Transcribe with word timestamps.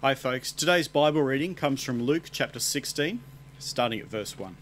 Hi, 0.00 0.14
folks. 0.14 0.52
Today's 0.52 0.86
Bible 0.86 1.22
reading 1.22 1.56
comes 1.56 1.82
from 1.82 2.00
Luke 2.00 2.28
chapter 2.30 2.60
16, 2.60 3.18
starting 3.58 3.98
at 3.98 4.06
verse 4.06 4.38
1. 4.38 4.56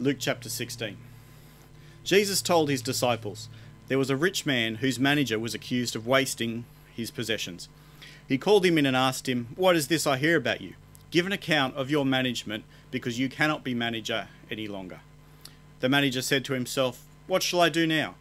Luke 0.00 0.16
chapter 0.18 0.48
16. 0.48 0.96
Jesus 2.02 2.42
told 2.42 2.68
his 2.68 2.82
disciples, 2.82 3.48
There 3.86 3.98
was 3.98 4.10
a 4.10 4.16
rich 4.16 4.44
man 4.44 4.76
whose 4.76 4.98
manager 4.98 5.38
was 5.38 5.54
accused 5.54 5.94
of 5.94 6.08
wasting 6.08 6.64
his 6.92 7.12
possessions. 7.12 7.68
He 8.26 8.36
called 8.36 8.66
him 8.66 8.78
in 8.78 8.86
and 8.86 8.96
asked 8.96 9.28
him, 9.28 9.46
What 9.54 9.76
is 9.76 9.86
this 9.86 10.08
I 10.08 10.16
hear 10.16 10.36
about 10.36 10.60
you? 10.60 10.74
Give 11.12 11.24
an 11.24 11.30
account 11.30 11.76
of 11.76 11.88
your 11.88 12.04
management, 12.04 12.64
because 12.90 13.16
you 13.16 13.28
cannot 13.28 13.62
be 13.62 13.74
manager 13.74 14.26
any 14.50 14.66
longer. 14.66 15.02
The 15.78 15.88
manager 15.88 16.20
said 16.20 16.44
to 16.46 16.54
himself, 16.54 17.04
What 17.28 17.44
shall 17.44 17.60
I 17.60 17.68
do 17.68 17.86
now? 17.86 18.16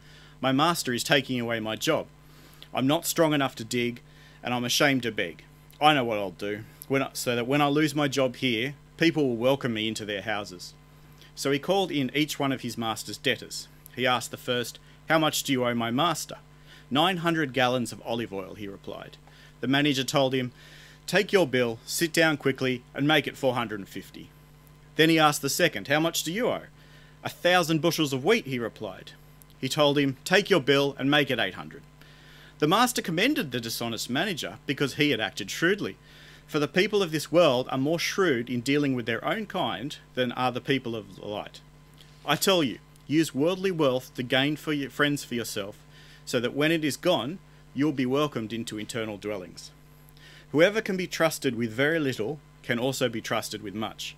My 0.45 0.51
master 0.51 0.93
is 0.93 1.03
taking 1.03 1.39
away 1.39 1.59
my 1.59 1.75
job. 1.75 2.05
I'm 2.71 2.85
not 2.85 3.07
strong 3.07 3.33
enough 3.33 3.55
to 3.55 3.63
dig, 3.63 4.03
and 4.43 4.53
I'm 4.53 4.63
ashamed 4.63 5.01
to 5.01 5.11
beg. 5.11 5.43
I 5.81 5.95
know 5.95 6.03
what 6.03 6.19
I'll 6.19 6.29
do, 6.29 6.65
I, 6.87 7.09
so 7.13 7.35
that 7.35 7.47
when 7.47 7.63
I 7.63 7.67
lose 7.67 7.95
my 7.95 8.07
job 8.07 8.35
here, 8.35 8.75
people 8.95 9.27
will 9.27 9.37
welcome 9.37 9.73
me 9.73 9.87
into 9.87 10.05
their 10.05 10.21
houses. 10.21 10.75
So 11.33 11.49
he 11.49 11.57
called 11.57 11.89
in 11.89 12.11
each 12.13 12.37
one 12.37 12.51
of 12.51 12.61
his 12.61 12.77
master's 12.77 13.17
debtors. 13.17 13.67
He 13.95 14.05
asked 14.05 14.29
the 14.29 14.37
first, 14.37 14.77
How 15.09 15.17
much 15.17 15.41
do 15.41 15.51
you 15.51 15.65
owe 15.65 15.73
my 15.73 15.89
master? 15.89 16.37
Nine 16.91 17.17
hundred 17.17 17.51
gallons 17.51 17.91
of 17.91 18.03
olive 18.05 18.31
oil, 18.31 18.53
he 18.53 18.67
replied. 18.67 19.17
The 19.61 19.67
manager 19.67 20.03
told 20.03 20.35
him, 20.35 20.51
Take 21.07 21.33
your 21.33 21.47
bill, 21.47 21.79
sit 21.87 22.13
down 22.13 22.37
quickly, 22.37 22.83
and 22.93 23.07
make 23.07 23.25
it 23.25 23.35
450. 23.35 24.29
Then 24.95 25.09
he 25.09 25.17
asked 25.17 25.41
the 25.41 25.49
second, 25.49 25.87
How 25.87 25.99
much 25.99 26.21
do 26.21 26.31
you 26.31 26.49
owe? 26.49 26.65
A 27.23 27.29
thousand 27.29 27.81
bushels 27.81 28.13
of 28.13 28.23
wheat, 28.23 28.45
he 28.45 28.59
replied. 28.59 29.13
He 29.59 29.69
told 29.69 29.97
him, 29.97 30.17
Take 30.23 30.49
your 30.49 30.59
bill 30.59 30.95
and 30.99 31.09
make 31.09 31.31
it 31.31 31.39
800. 31.39 31.81
The 32.59 32.67
master 32.67 33.01
commended 33.01 33.51
the 33.51 33.59
dishonest 33.59 34.09
manager 34.09 34.59
because 34.65 34.95
he 34.95 35.11
had 35.11 35.19
acted 35.19 35.51
shrewdly. 35.51 35.97
For 36.47 36.59
the 36.59 36.67
people 36.67 37.01
of 37.01 37.11
this 37.11 37.31
world 37.31 37.67
are 37.71 37.77
more 37.77 37.99
shrewd 37.99 38.49
in 38.49 38.61
dealing 38.61 38.93
with 38.93 39.05
their 39.05 39.23
own 39.25 39.45
kind 39.45 39.97
than 40.13 40.31
are 40.33 40.51
the 40.51 40.61
people 40.61 40.95
of 40.95 41.15
the 41.15 41.25
light. 41.25 41.59
I 42.25 42.35
tell 42.35 42.63
you, 42.63 42.79
use 43.07 43.35
worldly 43.35 43.71
wealth 43.71 44.13
to 44.15 44.23
gain 44.23 44.55
for 44.55 44.71
your 44.71 44.89
friends 44.89 45.23
for 45.23 45.35
yourself, 45.35 45.77
so 46.25 46.39
that 46.39 46.53
when 46.53 46.71
it 46.71 46.85
is 46.85 46.97
gone, 46.97 47.39
you'll 47.73 47.91
be 47.91 48.05
welcomed 48.05 48.53
into 48.53 48.79
eternal 48.79 49.17
dwellings. 49.17 49.71
Whoever 50.51 50.81
can 50.81 50.95
be 50.95 51.07
trusted 51.07 51.55
with 51.55 51.71
very 51.71 51.99
little 51.99 52.39
can 52.63 52.79
also 52.79 53.09
be 53.09 53.21
trusted 53.21 53.61
with 53.61 53.75
much, 53.75 54.15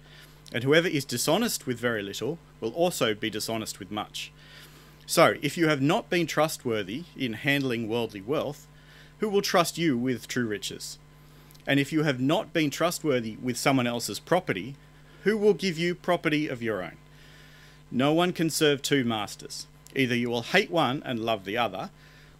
and 0.54 0.64
whoever 0.64 0.88
is 0.88 1.06
dishonest 1.06 1.66
with 1.66 1.80
very 1.80 2.04
little 2.04 2.38
will 2.62 2.72
also 2.72 3.14
be 3.14 3.30
dishonest 3.30 3.80
with 3.80 3.90
much. 3.90 4.32
So, 5.10 5.36
if 5.42 5.58
you 5.58 5.70
have 5.70 5.82
not 5.82 6.10
been 6.10 6.28
trustworthy 6.28 7.06
in 7.16 7.32
handling 7.32 7.88
worldly 7.88 8.20
wealth, 8.20 8.68
who 9.20 9.30
will 9.30 9.42
trust 9.42 9.78
you 9.78 9.98
with 9.98 10.28
true 10.28 10.46
riches? 10.46 11.00
And 11.66 11.80
if 11.80 11.94
you 11.94 12.04
have 12.04 12.20
not 12.20 12.52
been 12.52 12.70
trustworthy 12.70 13.38
with 13.38 13.56
someone 13.56 13.88
else's 13.88 14.20
property, 14.20 14.76
who 15.24 15.38
will 15.38 15.54
give 15.54 15.78
you 15.78 15.96
property 15.96 16.50
of 16.50 16.62
your 16.62 16.84
own? 16.84 16.98
No 17.90 18.12
one 18.12 18.34
can 18.34 18.50
serve 18.50 18.82
two 18.82 19.06
masters. 19.06 19.66
Either 19.96 20.14
you 20.14 20.30
will 20.30 20.42
hate 20.42 20.70
one 20.70 21.02
and 21.06 21.22
love 21.22 21.46
the 21.46 21.58
other, 21.58 21.90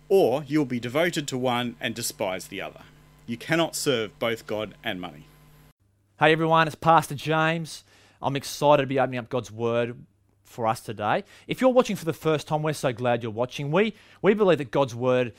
or 0.10 0.44
you 0.46 0.60
will 0.60 0.66
be 0.66 0.82
devoted 0.82 1.26
to 1.30 1.38
one 1.38 1.78
and 1.80 1.96
despise 1.96 2.48
the 2.48 2.62
other. 2.62 2.82
You 3.26 3.38
cannot 3.38 3.78
serve 3.78 4.20
both 4.20 4.46
God 4.46 4.76
and 4.84 5.00
money. 5.00 5.24
Hey 6.20 6.34
everyone, 6.34 6.68
it's 6.68 6.76
Pastor 6.76 7.16
James. 7.16 7.86
I'm 8.22 8.36
excited 8.36 8.84
to 8.84 8.88
be 8.88 9.00
opening 9.00 9.20
up 9.20 9.30
God's 9.30 9.54
Word 9.54 9.96
for 10.48 10.66
us 10.66 10.82
today. 10.82 11.24
If 11.48 11.62
you're 11.62 11.70
watching 11.70 11.96
for 11.96 12.06
the 12.06 12.14
first 12.14 12.48
time, 12.48 12.64
we're 12.64 12.74
so 12.74 12.94
glad 12.94 13.22
you're 13.22 13.32
watching. 13.32 13.72
We, 13.72 13.94
we 14.22 14.34
believe 14.34 14.58
that 14.58 14.72
God's 14.72 14.96
Word 14.96 15.34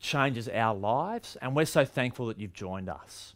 changes 0.00 0.48
our 0.48 0.74
lives, 0.74 1.36
and 1.40 1.54
we're 1.54 1.66
so 1.66 1.84
thankful 1.84 2.26
that 2.26 2.38
you've 2.38 2.52
joined 2.52 2.88
us. 2.88 3.34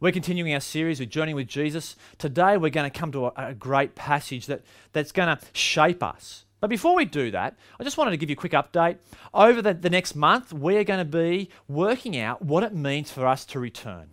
We're 0.00 0.12
continuing 0.12 0.54
our 0.54 0.60
series 0.60 1.00
with 1.00 1.10
Journeying 1.10 1.36
with 1.36 1.48
Jesus. 1.48 1.96
Today, 2.18 2.56
we're 2.56 2.70
going 2.70 2.90
to 2.90 2.98
come 2.98 3.12
to 3.12 3.26
a, 3.26 3.32
a 3.36 3.54
great 3.54 3.94
passage 3.94 4.46
that, 4.46 4.62
that's 4.92 5.12
going 5.12 5.36
to 5.36 5.44
shape 5.52 6.02
us. 6.02 6.46
But 6.60 6.70
before 6.70 6.94
we 6.94 7.04
do 7.04 7.30
that, 7.30 7.56
I 7.78 7.84
just 7.84 7.96
wanted 7.98 8.12
to 8.12 8.16
give 8.16 8.30
you 8.30 8.34
a 8.34 8.36
quick 8.36 8.52
update. 8.52 8.98
Over 9.32 9.62
the, 9.62 9.74
the 9.74 9.90
next 9.90 10.14
month, 10.14 10.52
we're 10.52 10.84
going 10.84 10.98
to 10.98 11.04
be 11.04 11.50
working 11.68 12.18
out 12.18 12.42
what 12.42 12.62
it 12.62 12.74
means 12.74 13.10
for 13.10 13.26
us 13.26 13.44
to 13.46 13.60
return. 13.60 14.10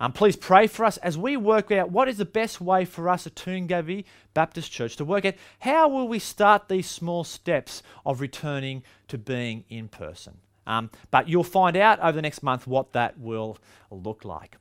Um, 0.00 0.12
please 0.12 0.36
pray 0.36 0.66
for 0.66 0.84
us 0.84 0.96
as 0.98 1.16
we 1.16 1.36
work 1.36 1.70
out 1.70 1.90
what 1.90 2.08
is 2.08 2.18
the 2.18 2.24
best 2.24 2.60
way 2.60 2.84
for 2.84 3.08
us 3.08 3.26
at 3.26 3.34
Toongabbie 3.34 4.04
Baptist 4.34 4.72
Church 4.72 4.96
to 4.96 5.04
work 5.04 5.24
out 5.24 5.34
how 5.60 5.88
will 5.88 6.08
we 6.08 6.18
start 6.18 6.68
these 6.68 6.88
small 6.88 7.24
steps 7.24 7.82
of 8.04 8.20
returning 8.20 8.82
to 9.08 9.18
being 9.18 9.64
in 9.68 9.88
person. 9.88 10.38
Um, 10.66 10.90
but 11.10 11.28
you'll 11.28 11.44
find 11.44 11.76
out 11.76 12.00
over 12.00 12.12
the 12.12 12.22
next 12.22 12.42
month 12.42 12.66
what 12.66 12.92
that 12.92 13.18
will 13.18 13.58
look 13.90 14.24
like. 14.24 14.56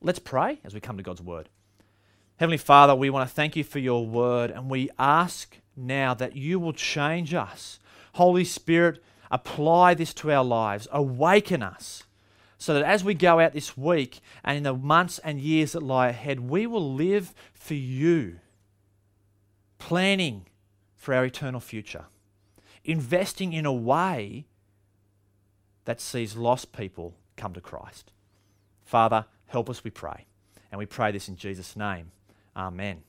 Let's 0.00 0.18
pray 0.18 0.60
as 0.64 0.74
we 0.74 0.80
come 0.80 0.96
to 0.96 1.02
God's 1.02 1.22
Word. 1.22 1.48
Heavenly 2.36 2.58
Father, 2.58 2.94
we 2.94 3.10
want 3.10 3.28
to 3.28 3.34
thank 3.34 3.56
you 3.56 3.64
for 3.64 3.80
your 3.80 4.06
Word 4.06 4.50
and 4.50 4.70
we 4.70 4.90
ask 4.98 5.58
now 5.76 6.14
that 6.14 6.36
you 6.36 6.60
will 6.60 6.72
change 6.72 7.34
us. 7.34 7.80
Holy 8.14 8.44
Spirit, 8.44 9.02
apply 9.30 9.94
this 9.94 10.14
to 10.14 10.30
our 10.30 10.44
lives, 10.44 10.86
awaken 10.92 11.62
us 11.62 12.04
so 12.58 12.74
that 12.74 12.82
as 12.82 13.04
we 13.04 13.14
go 13.14 13.38
out 13.38 13.52
this 13.52 13.76
week 13.76 14.20
and 14.42 14.56
in 14.56 14.62
the 14.64 14.74
months 14.74 15.20
and 15.20 15.40
years 15.40 15.72
that 15.72 15.82
lie 15.82 16.08
ahead, 16.08 16.40
we 16.40 16.66
will 16.66 16.92
live 16.92 17.32
for 17.54 17.74
you, 17.74 18.40
planning 19.78 20.46
for 20.96 21.14
our 21.14 21.24
eternal 21.24 21.60
future, 21.60 22.06
investing 22.84 23.52
in 23.52 23.64
a 23.64 23.72
way 23.72 24.46
that 25.84 26.00
sees 26.00 26.36
lost 26.36 26.72
people 26.72 27.14
come 27.36 27.54
to 27.54 27.60
Christ. 27.60 28.10
Father, 28.84 29.26
help 29.46 29.70
us, 29.70 29.84
we 29.84 29.90
pray. 29.90 30.26
And 30.70 30.78
we 30.78 30.86
pray 30.86 31.12
this 31.12 31.28
in 31.28 31.36
Jesus' 31.36 31.76
name. 31.76 32.10
Amen. 32.56 33.02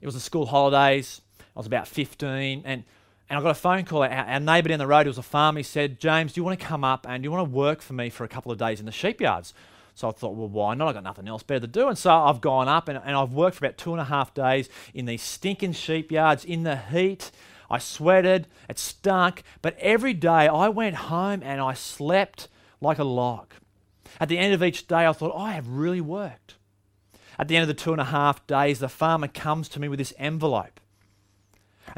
It 0.00 0.06
was 0.06 0.14
the 0.14 0.20
school 0.20 0.46
holidays. 0.46 1.22
I 1.40 1.58
was 1.58 1.66
about 1.66 1.88
15, 1.88 2.62
and 2.64 2.84
and 3.28 3.38
I 3.38 3.42
got 3.42 3.50
a 3.50 3.54
phone 3.54 3.84
call. 3.84 4.02
Our, 4.02 4.10
our 4.10 4.40
neighbour 4.40 4.68
down 4.70 4.78
the 4.78 4.86
road, 4.86 5.04
who 5.04 5.10
was 5.10 5.18
a 5.18 5.22
farmer, 5.22 5.58
he 5.58 5.62
said, 5.62 6.00
James, 6.00 6.32
do 6.32 6.40
you 6.40 6.44
want 6.44 6.58
to 6.58 6.64
come 6.64 6.84
up 6.84 7.06
and 7.08 7.22
do 7.22 7.26
you 7.26 7.30
want 7.30 7.48
to 7.48 7.54
work 7.54 7.82
for 7.82 7.92
me 7.92 8.10
for 8.10 8.24
a 8.24 8.28
couple 8.28 8.50
of 8.52 8.58
days 8.58 8.80
in 8.80 8.86
the 8.86 8.92
sheep 8.92 9.20
yards? 9.20 9.54
So 9.94 10.08
I 10.08 10.12
thought, 10.12 10.36
well, 10.36 10.48
why 10.48 10.74
not? 10.74 10.88
I've 10.88 10.94
got 10.94 11.02
nothing 11.02 11.26
else 11.26 11.42
better 11.42 11.60
to 11.60 11.66
do. 11.66 11.88
And 11.88 11.98
so 11.98 12.10
I've 12.12 12.40
gone 12.40 12.68
up 12.68 12.88
and, 12.88 13.00
and 13.04 13.16
I've 13.16 13.32
worked 13.32 13.56
for 13.56 13.66
about 13.66 13.78
two 13.78 13.92
and 13.92 14.00
a 14.00 14.04
half 14.04 14.32
days 14.32 14.68
in 14.94 15.06
these 15.06 15.22
stinking 15.22 15.72
sheep 15.72 16.12
yards 16.12 16.44
in 16.44 16.62
the 16.62 16.76
heat. 16.76 17.32
I 17.68 17.78
sweated, 17.78 18.46
it 18.68 18.78
stunk, 18.78 19.42
but 19.60 19.76
every 19.78 20.14
day 20.14 20.46
I 20.46 20.68
went 20.68 20.94
home 20.94 21.42
and 21.42 21.60
I 21.60 21.74
slept 21.74 22.48
like 22.80 22.98
a 22.98 23.04
log. 23.04 23.52
At 24.20 24.28
the 24.28 24.38
end 24.38 24.54
of 24.54 24.62
each 24.62 24.86
day, 24.86 25.06
I 25.06 25.12
thought, 25.12 25.36
I 25.36 25.52
have 25.52 25.68
really 25.68 26.00
worked. 26.00 26.54
At 27.38 27.48
the 27.48 27.56
end 27.56 27.62
of 27.62 27.68
the 27.68 27.74
two 27.82 27.92
and 27.92 28.00
a 28.00 28.04
half 28.04 28.46
days, 28.46 28.78
the 28.78 28.88
farmer 28.88 29.28
comes 29.28 29.68
to 29.70 29.80
me 29.80 29.88
with 29.88 29.98
this 29.98 30.14
envelope. 30.18 30.80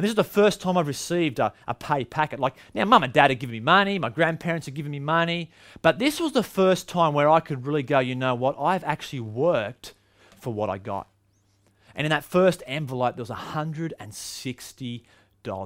And 0.00 0.04
this 0.06 0.12
is 0.12 0.16
the 0.16 0.24
first 0.24 0.62
time 0.62 0.78
I've 0.78 0.86
received 0.86 1.40
a, 1.40 1.52
a 1.68 1.74
pay 1.74 2.06
packet. 2.06 2.40
Like, 2.40 2.54
now, 2.72 2.86
mum 2.86 3.02
and 3.02 3.12
dad 3.12 3.30
are 3.30 3.34
giving 3.34 3.52
me 3.52 3.60
money, 3.60 3.98
my 3.98 4.08
grandparents 4.08 4.66
are 4.66 4.70
giving 4.70 4.92
me 4.92 4.98
money, 4.98 5.50
but 5.82 5.98
this 5.98 6.18
was 6.18 6.32
the 6.32 6.42
first 6.42 6.88
time 6.88 7.12
where 7.12 7.28
I 7.28 7.40
could 7.40 7.66
really 7.66 7.82
go, 7.82 7.98
you 7.98 8.14
know 8.14 8.34
what, 8.34 8.56
I've 8.58 8.82
actually 8.82 9.20
worked 9.20 9.92
for 10.40 10.54
what 10.54 10.70
I 10.70 10.78
got. 10.78 11.06
And 11.94 12.06
in 12.06 12.10
that 12.12 12.24
first 12.24 12.62
envelope, 12.66 13.16
there 13.16 13.22
was 13.22 13.28
$160. 13.28 15.02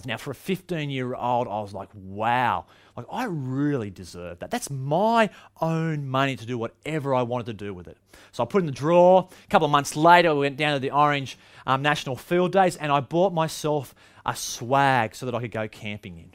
Now, 0.05 0.17
for 0.17 0.33
a 0.33 0.34
15 0.34 0.91
year 0.91 1.15
old, 1.15 1.47
I 1.47 1.61
was 1.61 1.72
like, 1.72 1.91
wow, 1.95 2.65
like 2.97 3.06
I 3.12 3.27
really 3.27 3.91
deserve 3.91 4.41
that. 4.41 4.51
That's 4.51 4.69
my 4.69 5.31
own 5.61 6.09
money 6.09 6.34
to 6.34 6.45
do 6.45 6.59
whatever 6.59 7.15
I 7.15 7.22
wanted 7.22 7.47
to 7.47 7.53
do 7.53 7.72
with 7.72 7.87
it. 7.87 7.99
So 8.33 8.43
I 8.43 8.47
put 8.47 8.62
in 8.62 8.66
the 8.66 8.72
drawer. 8.72 9.28
A 9.45 9.49
couple 9.49 9.66
of 9.66 9.71
months 9.71 9.95
later, 9.95 10.34
we 10.34 10.41
went 10.41 10.56
down 10.56 10.75
to 10.75 10.81
the 10.81 10.91
Orange 10.91 11.39
um, 11.69 11.83
National 11.83 12.16
Field 12.16 12.51
Days 12.51 12.75
and 12.75 12.91
I 12.91 12.99
bought 12.99 13.33
myself 13.33 13.95
a 14.25 14.37
swag 14.37 15.15
so 15.15 15.27
that 15.27 15.35
I 15.35 15.41
could 15.41 15.51
go 15.51 15.69
camping 15.69 16.19
in. 16.19 16.35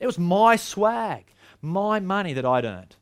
It 0.00 0.06
was 0.06 0.18
my 0.18 0.56
swag, 0.56 1.32
my 1.60 2.00
money 2.00 2.32
that 2.32 2.44
I'd 2.44 2.64
earned. 2.64 2.96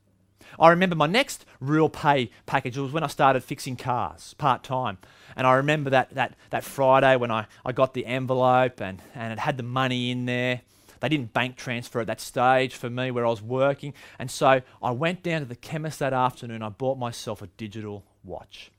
I 0.59 0.71
remember 0.71 0.97
my 0.97 1.07
next 1.07 1.47
real 1.61 1.89
pay 1.89 2.31
package 2.47 2.77
was 2.77 2.93
when 2.93 3.05
I 3.05 3.07
started 3.07 3.45
fixing 3.45 3.77
cars 3.77 4.35
part 4.35 4.63
time. 4.63 4.99
And 5.37 5.47
I 5.47 5.55
remember 5.55 5.91
that, 5.91 6.11
that, 6.15 6.35
that 6.51 6.65
Friday 6.65 7.17
when 7.17 7.31
I, 7.31 7.47
I 7.65 7.73
got 7.73 7.95
the 7.95 8.05
envelope 8.07 8.81
and, 8.81 9.01
and 9.15 9.33
it 9.33 9.39
had 9.39 9.57
the 9.57 9.63
money 9.63 10.11
in 10.11 10.27
there. 10.27 10.63
They 11.01 11.09
didn't 11.09 11.33
bank 11.33 11.57
transfer 11.57 12.01
at 12.01 12.09
that 12.09 12.21
stage 12.21 12.75
for 12.75 12.91
me 12.91 13.11
where 13.11 13.25
I 13.25 13.31
was 13.31 13.41
working. 13.41 13.95
And 14.19 14.31
so 14.31 14.61
I 14.83 14.91
went 14.91 15.23
down 15.23 15.41
to 15.41 15.47
the 15.47 15.57
chemist 15.57 15.99
that 16.01 16.13
afternoon. 16.13 16.63
I 16.63 16.69
bought 16.69 16.99
myself 16.99 17.41
a 17.41 17.47
digital 17.47 18.05
watch. 18.23 18.71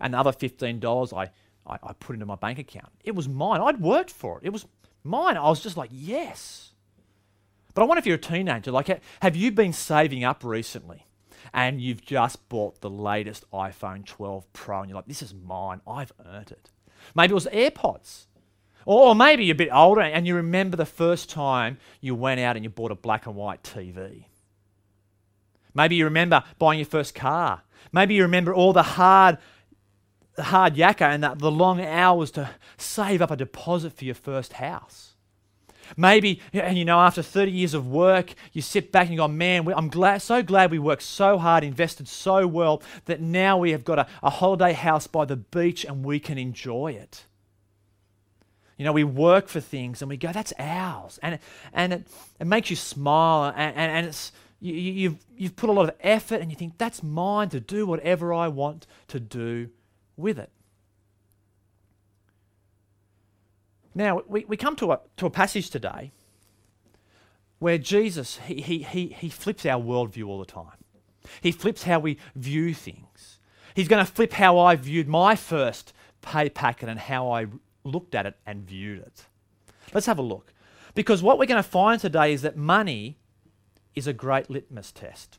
Another 0.00 0.32
$15 0.32 1.16
I 1.16 1.30
I, 1.66 1.78
I 1.82 1.92
put 1.92 2.14
into 2.14 2.26
my 2.26 2.36
bank 2.36 2.58
account. 2.58 2.88
It 3.04 3.14
was 3.14 3.28
mine. 3.28 3.60
I'd 3.60 3.80
worked 3.80 4.10
for 4.10 4.38
it. 4.38 4.46
It 4.46 4.52
was 4.52 4.66
mine. 5.04 5.36
I 5.36 5.48
was 5.48 5.60
just 5.60 5.76
like, 5.76 5.90
yes. 5.92 6.72
But 7.74 7.82
I 7.82 7.84
wonder 7.86 7.98
if 8.00 8.06
you're 8.06 8.16
a 8.16 8.18
teenager, 8.18 8.70
like, 8.70 9.00
have 9.22 9.36
you 9.36 9.50
been 9.50 9.72
saving 9.72 10.24
up 10.24 10.44
recently 10.44 11.06
and 11.52 11.80
you've 11.80 12.02
just 12.02 12.48
bought 12.48 12.80
the 12.80 12.90
latest 12.90 13.50
iPhone 13.50 14.04
12 14.04 14.52
Pro 14.52 14.80
and 14.80 14.90
you're 14.90 14.96
like, 14.96 15.06
this 15.06 15.22
is 15.22 15.34
mine. 15.34 15.80
I've 15.86 16.12
earned 16.26 16.50
it. 16.50 16.70
Maybe 17.14 17.32
it 17.32 17.34
was 17.34 17.46
AirPods. 17.46 18.26
Or 18.84 19.14
maybe 19.14 19.44
you're 19.44 19.54
a 19.54 19.56
bit 19.56 19.70
older 19.72 20.00
and 20.00 20.26
you 20.26 20.34
remember 20.34 20.76
the 20.76 20.84
first 20.84 21.30
time 21.30 21.78
you 22.00 22.14
went 22.14 22.40
out 22.40 22.56
and 22.56 22.64
you 22.64 22.70
bought 22.70 22.90
a 22.90 22.96
black 22.96 23.26
and 23.26 23.36
white 23.36 23.62
TV. 23.62 24.24
Maybe 25.74 25.96
you 25.96 26.04
remember 26.04 26.42
buying 26.58 26.78
your 26.78 26.86
first 26.86 27.14
car. 27.14 27.62
Maybe 27.92 28.14
you 28.14 28.22
remember 28.22 28.54
all 28.54 28.72
the 28.72 28.82
hard, 28.82 29.38
the 30.34 30.44
hard 30.44 30.76
yakka 30.76 31.02
and 31.02 31.22
the, 31.22 31.34
the 31.34 31.50
long 31.50 31.80
hours 31.80 32.30
to 32.32 32.50
save 32.76 33.20
up 33.20 33.30
a 33.30 33.36
deposit 33.36 33.92
for 33.92 34.04
your 34.04 34.14
first 34.14 34.54
house. 34.54 35.12
Maybe, 35.96 36.40
and 36.52 36.78
you 36.78 36.84
know, 36.84 36.98
after 37.00 37.22
30 37.22 37.50
years 37.50 37.74
of 37.74 37.86
work, 37.86 38.34
you 38.52 38.62
sit 38.62 38.92
back 38.92 39.02
and 39.02 39.12
you 39.12 39.18
go, 39.18 39.28
man, 39.28 39.68
I'm 39.68 39.88
glad, 39.88 40.22
so 40.22 40.42
glad 40.42 40.70
we 40.70 40.78
worked 40.78 41.02
so 41.02 41.38
hard, 41.38 41.64
invested 41.64 42.08
so 42.08 42.46
well, 42.46 42.82
that 43.06 43.20
now 43.20 43.58
we 43.58 43.72
have 43.72 43.84
got 43.84 43.98
a, 43.98 44.06
a 44.22 44.30
holiday 44.30 44.72
house 44.72 45.06
by 45.06 45.24
the 45.24 45.36
beach 45.36 45.84
and 45.84 46.04
we 46.04 46.18
can 46.18 46.38
enjoy 46.38 46.92
it. 46.92 47.26
You 48.78 48.86
know, 48.86 48.92
we 48.92 49.04
work 49.04 49.48
for 49.48 49.60
things 49.60 50.00
and 50.00 50.08
we 50.08 50.16
go, 50.16 50.32
that's 50.32 50.52
ours. 50.58 51.18
And, 51.22 51.38
and 51.72 51.92
it, 51.92 52.06
it 52.40 52.46
makes 52.46 52.70
you 52.70 52.76
smile 52.76 53.52
and, 53.54 53.76
and, 53.76 53.92
and 53.92 54.06
it's, 54.06 54.32
you, 54.60 54.74
you've, 54.74 55.16
you've 55.36 55.56
put 55.56 55.68
a 55.68 55.72
lot 55.72 55.88
of 55.88 55.94
effort 56.00 56.40
and 56.40 56.50
you 56.50 56.56
think, 56.56 56.78
that's 56.78 57.02
mine 57.02 57.50
to 57.50 57.60
do 57.60 57.86
whatever 57.86 58.32
I 58.32 58.48
want 58.48 58.86
to 59.08 59.20
do 59.20 59.68
with 60.16 60.38
it. 60.38 60.50
Now, 63.94 64.22
we, 64.26 64.44
we 64.46 64.56
come 64.56 64.76
to 64.76 64.92
a, 64.92 65.00
to 65.18 65.26
a 65.26 65.30
passage 65.30 65.70
today 65.70 66.12
where 67.58 67.78
Jesus, 67.78 68.38
he, 68.46 68.60
he, 68.60 68.78
he, 68.82 69.06
he 69.08 69.28
flips 69.28 69.66
our 69.66 69.80
worldview 69.80 70.26
all 70.26 70.38
the 70.38 70.46
time. 70.46 70.78
He 71.40 71.52
flips 71.52 71.84
how 71.84 72.00
we 72.00 72.18
view 72.34 72.74
things. 72.74 73.38
He's 73.74 73.88
going 73.88 74.04
to 74.04 74.10
flip 74.10 74.32
how 74.32 74.58
I 74.58 74.76
viewed 74.76 75.08
my 75.08 75.36
first 75.36 75.92
pay 76.20 76.48
packet 76.48 76.88
and 76.88 76.98
how 76.98 77.30
I 77.30 77.46
looked 77.84 78.14
at 78.14 78.26
it 78.26 78.36
and 78.46 78.64
viewed 78.64 79.00
it. 79.00 79.26
Let's 79.94 80.06
have 80.06 80.18
a 80.18 80.22
look. 80.22 80.52
Because 80.94 81.22
what 81.22 81.38
we're 81.38 81.46
going 81.46 81.62
to 81.62 81.68
find 81.68 82.00
today 82.00 82.32
is 82.32 82.42
that 82.42 82.56
money 82.56 83.18
is 83.94 84.06
a 84.06 84.12
great 84.12 84.50
litmus 84.50 84.92
test. 84.92 85.38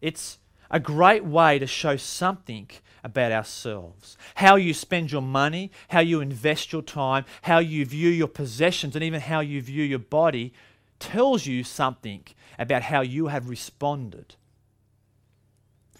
It's 0.00 0.38
a 0.70 0.80
great 0.80 1.24
way 1.24 1.58
to 1.58 1.66
show 1.66 1.96
something 1.96 2.70
about 3.02 3.32
ourselves. 3.32 4.16
How 4.36 4.56
you 4.56 4.72
spend 4.72 5.12
your 5.12 5.22
money, 5.22 5.70
how 5.88 6.00
you 6.00 6.20
invest 6.20 6.72
your 6.72 6.82
time, 6.82 7.24
how 7.42 7.58
you 7.58 7.84
view 7.84 8.08
your 8.08 8.28
possessions, 8.28 8.94
and 8.96 9.04
even 9.04 9.20
how 9.20 9.40
you 9.40 9.60
view 9.60 9.84
your 9.84 9.98
body 9.98 10.52
tells 10.98 11.46
you 11.46 11.62
something 11.62 12.24
about 12.58 12.82
how 12.82 13.02
you 13.02 13.26
have 13.26 13.48
responded. 13.48 14.36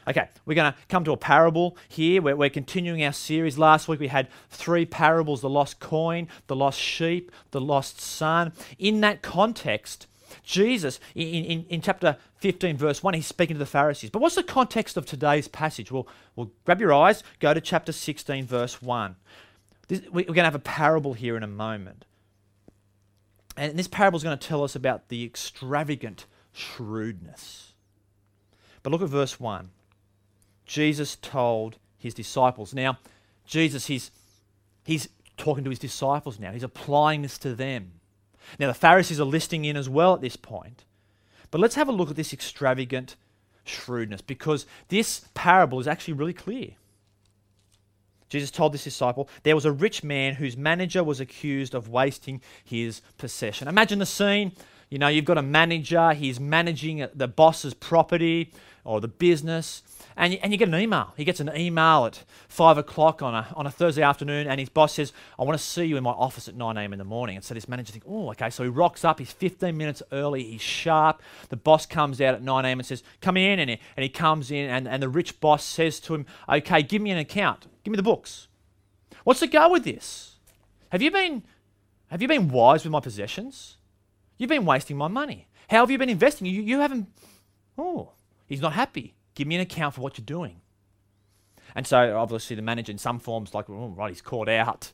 Okay, 0.06 0.28
we're 0.44 0.54
going 0.54 0.72
to 0.72 0.78
come 0.88 1.04
to 1.04 1.12
a 1.12 1.16
parable 1.16 1.76
here. 1.88 2.20
We're, 2.20 2.36
we're, 2.36 2.50
continuing 2.50 3.02
our 3.04 3.12
series. 3.12 3.56
Last 3.56 3.88
week 3.88 4.00
we 4.00 4.08
had 4.08 4.28
three 4.50 4.84
parables 4.84 5.40
the 5.40 5.48
lost 5.48 5.80
coin, 5.80 6.28
the 6.46 6.56
lost 6.56 6.78
sheep, 6.78 7.32
the 7.52 7.60
lost 7.60 8.00
son. 8.00 8.52
In 8.78 9.00
that 9.00 9.22
context, 9.22 10.06
Jesus, 10.42 11.00
in, 11.14 11.26
in, 11.26 11.66
in 11.68 11.80
chapter 11.80 12.16
15, 12.38 12.76
verse 12.76 13.02
1, 13.02 13.14
he's 13.14 13.26
speaking 13.26 13.54
to 13.54 13.58
the 13.58 13.66
Pharisees. 13.66 14.10
But 14.10 14.20
what's 14.20 14.34
the 14.34 14.42
context 14.42 14.96
of 14.96 15.06
today's 15.06 15.48
passage? 15.48 15.92
Well, 15.92 16.06
well 16.36 16.50
grab 16.64 16.80
your 16.80 16.92
eyes, 16.92 17.22
go 17.40 17.54
to 17.54 17.60
chapter 17.60 17.92
16, 17.92 18.46
verse 18.46 18.82
1. 18.82 19.16
This, 19.88 20.02
we're 20.10 20.24
going 20.24 20.36
to 20.36 20.44
have 20.44 20.54
a 20.54 20.58
parable 20.58 21.14
here 21.14 21.36
in 21.36 21.42
a 21.42 21.48
moment. 21.48 22.04
And 23.56 23.78
this 23.78 23.88
parable 23.88 24.16
is 24.16 24.22
going 24.22 24.36
to 24.36 24.48
tell 24.48 24.64
us 24.64 24.74
about 24.74 25.08
the 25.08 25.24
extravagant 25.24 26.26
shrewdness. 26.52 27.72
But 28.82 28.90
look 28.90 29.02
at 29.02 29.08
verse 29.08 29.38
1. 29.38 29.70
Jesus 30.66 31.16
told 31.16 31.76
his 31.98 32.14
disciples. 32.14 32.74
Now, 32.74 32.98
Jesus, 33.46 33.86
he's, 33.86 34.10
he's 34.84 35.08
talking 35.36 35.64
to 35.64 35.70
his 35.70 35.78
disciples 35.78 36.38
now. 36.40 36.52
He's 36.52 36.62
applying 36.62 37.22
this 37.22 37.38
to 37.38 37.54
them. 37.54 37.92
Now, 38.58 38.68
the 38.68 38.74
Pharisees 38.74 39.20
are 39.20 39.24
listening 39.24 39.64
in 39.64 39.76
as 39.76 39.88
well 39.88 40.14
at 40.14 40.20
this 40.20 40.36
point. 40.36 40.84
But 41.50 41.60
let's 41.60 41.74
have 41.74 41.88
a 41.88 41.92
look 41.92 42.10
at 42.10 42.16
this 42.16 42.32
extravagant 42.32 43.16
shrewdness 43.64 44.20
because 44.20 44.66
this 44.88 45.26
parable 45.34 45.80
is 45.80 45.88
actually 45.88 46.14
really 46.14 46.32
clear. 46.32 46.70
Jesus 48.28 48.50
told 48.50 48.74
this 48.74 48.84
disciple, 48.84 49.28
There 49.44 49.54
was 49.54 49.64
a 49.64 49.72
rich 49.72 50.02
man 50.02 50.34
whose 50.34 50.56
manager 50.56 51.04
was 51.04 51.20
accused 51.20 51.74
of 51.74 51.88
wasting 51.88 52.40
his 52.64 53.00
possession. 53.18 53.68
Imagine 53.68 54.00
the 54.00 54.06
scene. 54.06 54.52
You 54.90 54.98
know, 54.98 55.08
you've 55.08 55.24
got 55.24 55.38
a 55.38 55.42
manager, 55.42 56.12
he's 56.12 56.38
managing 56.38 57.06
the 57.14 57.28
boss's 57.28 57.74
property 57.74 58.52
or 58.84 59.00
the 59.00 59.08
business, 59.08 59.82
and 60.16 60.32
you, 60.32 60.38
and 60.42 60.52
you 60.52 60.58
get 60.58 60.68
an 60.68 60.74
email. 60.74 61.12
He 61.16 61.24
gets 61.24 61.40
an 61.40 61.50
email 61.56 62.06
at 62.06 62.24
5 62.48 62.78
o'clock 62.78 63.22
on 63.22 63.34
a, 63.34 63.48
on 63.56 63.66
a 63.66 63.70
Thursday 63.70 64.02
afternoon, 64.02 64.46
and 64.46 64.60
his 64.60 64.68
boss 64.68 64.94
says, 64.94 65.12
I 65.38 65.44
want 65.44 65.58
to 65.58 65.64
see 65.64 65.84
you 65.84 65.96
in 65.96 66.04
my 66.04 66.12
office 66.12 66.48
at 66.48 66.54
9 66.54 66.76
a.m. 66.76 66.92
in 66.92 66.98
the 66.98 67.04
morning. 67.04 67.36
And 67.36 67.44
so 67.44 67.54
this 67.54 67.68
manager 67.68 67.92
thinks, 67.92 68.06
oh, 68.08 68.30
okay. 68.30 68.50
So 68.50 68.62
he 68.62 68.68
rocks 68.68 69.04
up. 69.04 69.18
He's 69.18 69.32
15 69.32 69.76
minutes 69.76 70.02
early. 70.12 70.44
He's 70.44 70.60
sharp. 70.60 71.22
The 71.48 71.56
boss 71.56 71.86
comes 71.86 72.20
out 72.20 72.34
at 72.34 72.42
9 72.42 72.64
a.m. 72.64 72.78
and 72.78 72.86
says, 72.86 73.02
come 73.20 73.36
in. 73.36 73.58
And 73.58 73.70
he, 73.70 73.80
and 73.96 74.02
he 74.02 74.08
comes 74.08 74.50
in, 74.50 74.70
and, 74.70 74.86
and 74.86 75.02
the 75.02 75.08
rich 75.08 75.40
boss 75.40 75.64
says 75.64 75.98
to 76.00 76.14
him, 76.14 76.26
okay, 76.48 76.82
give 76.82 77.02
me 77.02 77.10
an 77.10 77.18
account. 77.18 77.66
Give 77.82 77.90
me 77.90 77.96
the 77.96 78.02
books. 78.02 78.48
What's 79.24 79.40
the 79.40 79.46
go 79.46 79.70
with 79.70 79.84
this? 79.84 80.36
Have 80.90 81.02
you 81.02 81.10
been, 81.10 81.42
have 82.08 82.22
you 82.22 82.28
been 82.28 82.48
wise 82.48 82.84
with 82.84 82.92
my 82.92 83.00
possessions? 83.00 83.78
You've 84.38 84.50
been 84.50 84.64
wasting 84.64 84.96
my 84.96 85.08
money. 85.08 85.48
How 85.68 85.80
have 85.80 85.90
you 85.90 85.98
been 85.98 86.08
investing? 86.08 86.46
You, 86.46 86.62
you 86.62 86.78
haven't. 86.78 87.08
Oh, 87.76 88.12
he's 88.46 88.60
not 88.60 88.74
happy. 88.74 89.14
Give 89.34 89.46
me 89.46 89.56
an 89.56 89.60
account 89.60 89.94
for 89.94 90.00
what 90.00 90.18
you're 90.18 90.24
doing. 90.24 90.60
And 91.74 91.86
so 91.86 92.16
obviously 92.16 92.56
the 92.56 92.62
manager 92.62 92.92
in 92.92 92.98
some 92.98 93.18
forms 93.18 93.54
like, 93.54 93.68
oh, 93.68 93.88
right, 93.96 94.10
he's 94.10 94.22
caught 94.22 94.48
out. 94.48 94.92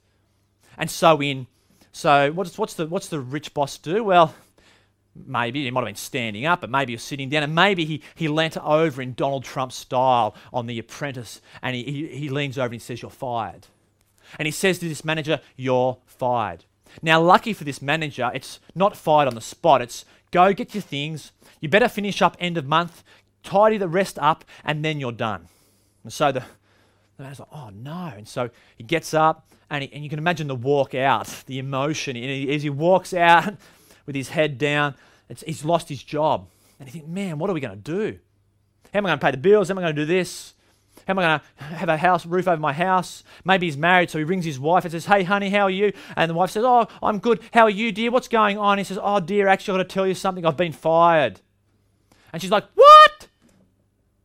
And 0.79 0.91
so 0.91 1.21
in, 1.21 1.47
so 1.93 2.33
what's 2.33 2.57
what's 2.57 2.75
the 2.75 2.87
what's 2.87 3.09
the 3.09 3.21
rich 3.21 3.53
boss 3.53 3.77
do? 3.77 4.05
Well, 4.05 4.35
maybe 5.15 5.65
he 5.65 5.71
might 5.71 5.81
have 5.81 5.89
been 5.89 5.95
standing 5.97 6.47
up, 6.47 6.61
but 6.61 6.71
maybe 6.71 6.93
he 6.93 6.97
was 6.97 7.03
sitting 7.03 7.29
down, 7.29 7.43
and 7.43 7.55
maybe 7.55 7.85
he, 7.85 8.03
he 8.15 8.29
leant 8.29 8.57
over 8.59 9.03
in 9.03 9.15
Donald 9.15 9.45
Trump 9.45 9.73
style 9.73 10.35
on 10.53 10.67
The 10.67 10.79
Apprentice, 10.79 11.41
and 11.63 11.75
he, 11.75 11.83
he, 11.85 12.07
he 12.07 12.29
leans 12.29 12.59
over 12.59 12.67
and 12.67 12.75
he 12.75 12.79
says, 12.79 13.03
You're 13.03 13.11
fired. 13.11 13.67
And 14.39 14.47
he 14.47 14.53
says 14.53 14.79
to 14.79 14.89
this 14.89 15.05
manager, 15.05 15.41
You're 15.57 15.99
fired. 16.07 16.65
Now, 17.03 17.21
lucky 17.21 17.53
for 17.53 17.65
this 17.65 17.83
manager, 17.83 18.31
it's 18.35 18.59
not 18.75 18.97
fired 18.97 19.29
on 19.29 19.35
the 19.35 19.41
spot. 19.41 19.83
It's 19.83 20.05
go 20.31 20.53
get 20.53 20.75
your 20.75 20.83
things. 20.83 21.33
You 21.61 21.69
better 21.69 21.89
finish 21.89 22.23
up 22.23 22.37
end 22.41 22.57
of 22.57 22.67
month 22.67 23.05
tidy 23.43 23.79
the 23.79 23.89
rest 23.89 24.19
up, 24.19 24.45
and 24.65 24.85
then 24.85 25.01
you're 25.01 25.13
done. 25.13 25.49
And 26.05 26.13
so 26.13 26.33
the, 26.33 26.43
the 27.17 27.23
man's 27.23 27.39
like, 27.39 27.49
oh 27.53 27.71
no. 27.71 28.13
And 28.17 28.27
so 28.27 28.51
he 28.77 28.85
gets 28.85 29.15
up, 29.15 29.51
and, 29.69 29.83
he, 29.83 29.93
and 29.93 30.03
you 30.03 30.11
can 30.11 30.19
imagine 30.19 30.49
the 30.49 30.55
walk 30.55 30.95
out, 30.95 31.45
the 31.47 31.59
emotion. 31.59 32.17
And 32.17 32.25
he, 32.25 32.55
as 32.55 32.63
he 32.63 32.71
walks 32.71 33.15
out 33.15 33.55
with 34.07 34.17
his 34.17 34.31
head 34.31 34.59
down, 34.59 34.95
he's 35.45 35.65
lost 35.65 35.89
his 35.89 36.03
job. 36.03 36.49
And 36.79 36.89
he 36.89 36.99
thinks, 36.99 37.09
man, 37.09 37.39
what 37.39 37.51
are 37.51 37.53
we 37.53 37.61
going 37.61 37.81
to 37.81 37.93
do? 37.93 38.19
How 38.93 38.99
am 38.99 39.07
I 39.07 39.11
going 39.11 39.19
to 39.19 39.25
pay 39.25 39.31
the 39.31 39.37
bills? 39.37 39.69
How 39.69 39.75
am 39.75 39.79
I 39.79 39.83
going 39.83 39.97
to 39.97 40.03
do 40.03 40.07
this? 40.07 40.55
How 41.07 41.13
am 41.13 41.19
I 41.19 41.23
going 41.23 41.41
to 41.41 41.65
have 41.77 41.89
a 41.89 41.97
house 41.97 42.27
roof 42.27 42.49
over 42.49 42.61
my 42.61 42.73
house? 42.73 43.23
Maybe 43.45 43.67
he's 43.67 43.77
married, 43.77 44.11
so 44.11 44.19
he 44.19 44.25
rings 44.25 44.45
his 44.45 44.59
wife 44.59 44.85
and 44.85 44.93
says, 44.93 45.07
Hey, 45.07 45.23
honey, 45.23 45.51
how 45.51 45.63
are 45.63 45.71
you? 45.71 45.93
And 46.17 46.31
the 46.31 46.35
wife 46.35 46.51
says, 46.51 46.65
Oh, 46.65 46.89
I'm 47.03 47.19
good. 47.19 47.41
How 47.53 47.63
are 47.63 47.71
you, 47.71 47.93
dear? 47.93 48.11
What's 48.11 48.29
going 48.29 48.59
on? 48.59 48.79
He 48.79 48.85
says, 48.85 48.99
Oh, 49.01 49.21
dear, 49.21 49.49
actually, 49.49 49.75
I've 49.75 49.79
got 49.85 49.89
to 49.89 49.95
tell 49.95 50.07
you 50.07 50.15
something. 50.15 50.45
I've 50.45 50.57
been 50.57 50.73
fired. 50.73 51.41
And 52.33 52.41
she's 52.41 52.51
like, 52.51 52.65
What? 52.75 52.90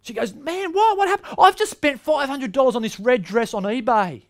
She 0.06 0.14
goes, 0.14 0.36
Man, 0.36 0.72
what? 0.72 0.98
What 0.98 1.08
happened? 1.08 1.36
I've 1.40 1.56
just 1.56 1.72
spent 1.72 2.04
$500 2.06 2.76
on 2.76 2.82
this 2.84 3.00
red 3.00 3.24
dress 3.24 3.56
on 3.56 3.64
eBay. 3.64 4.22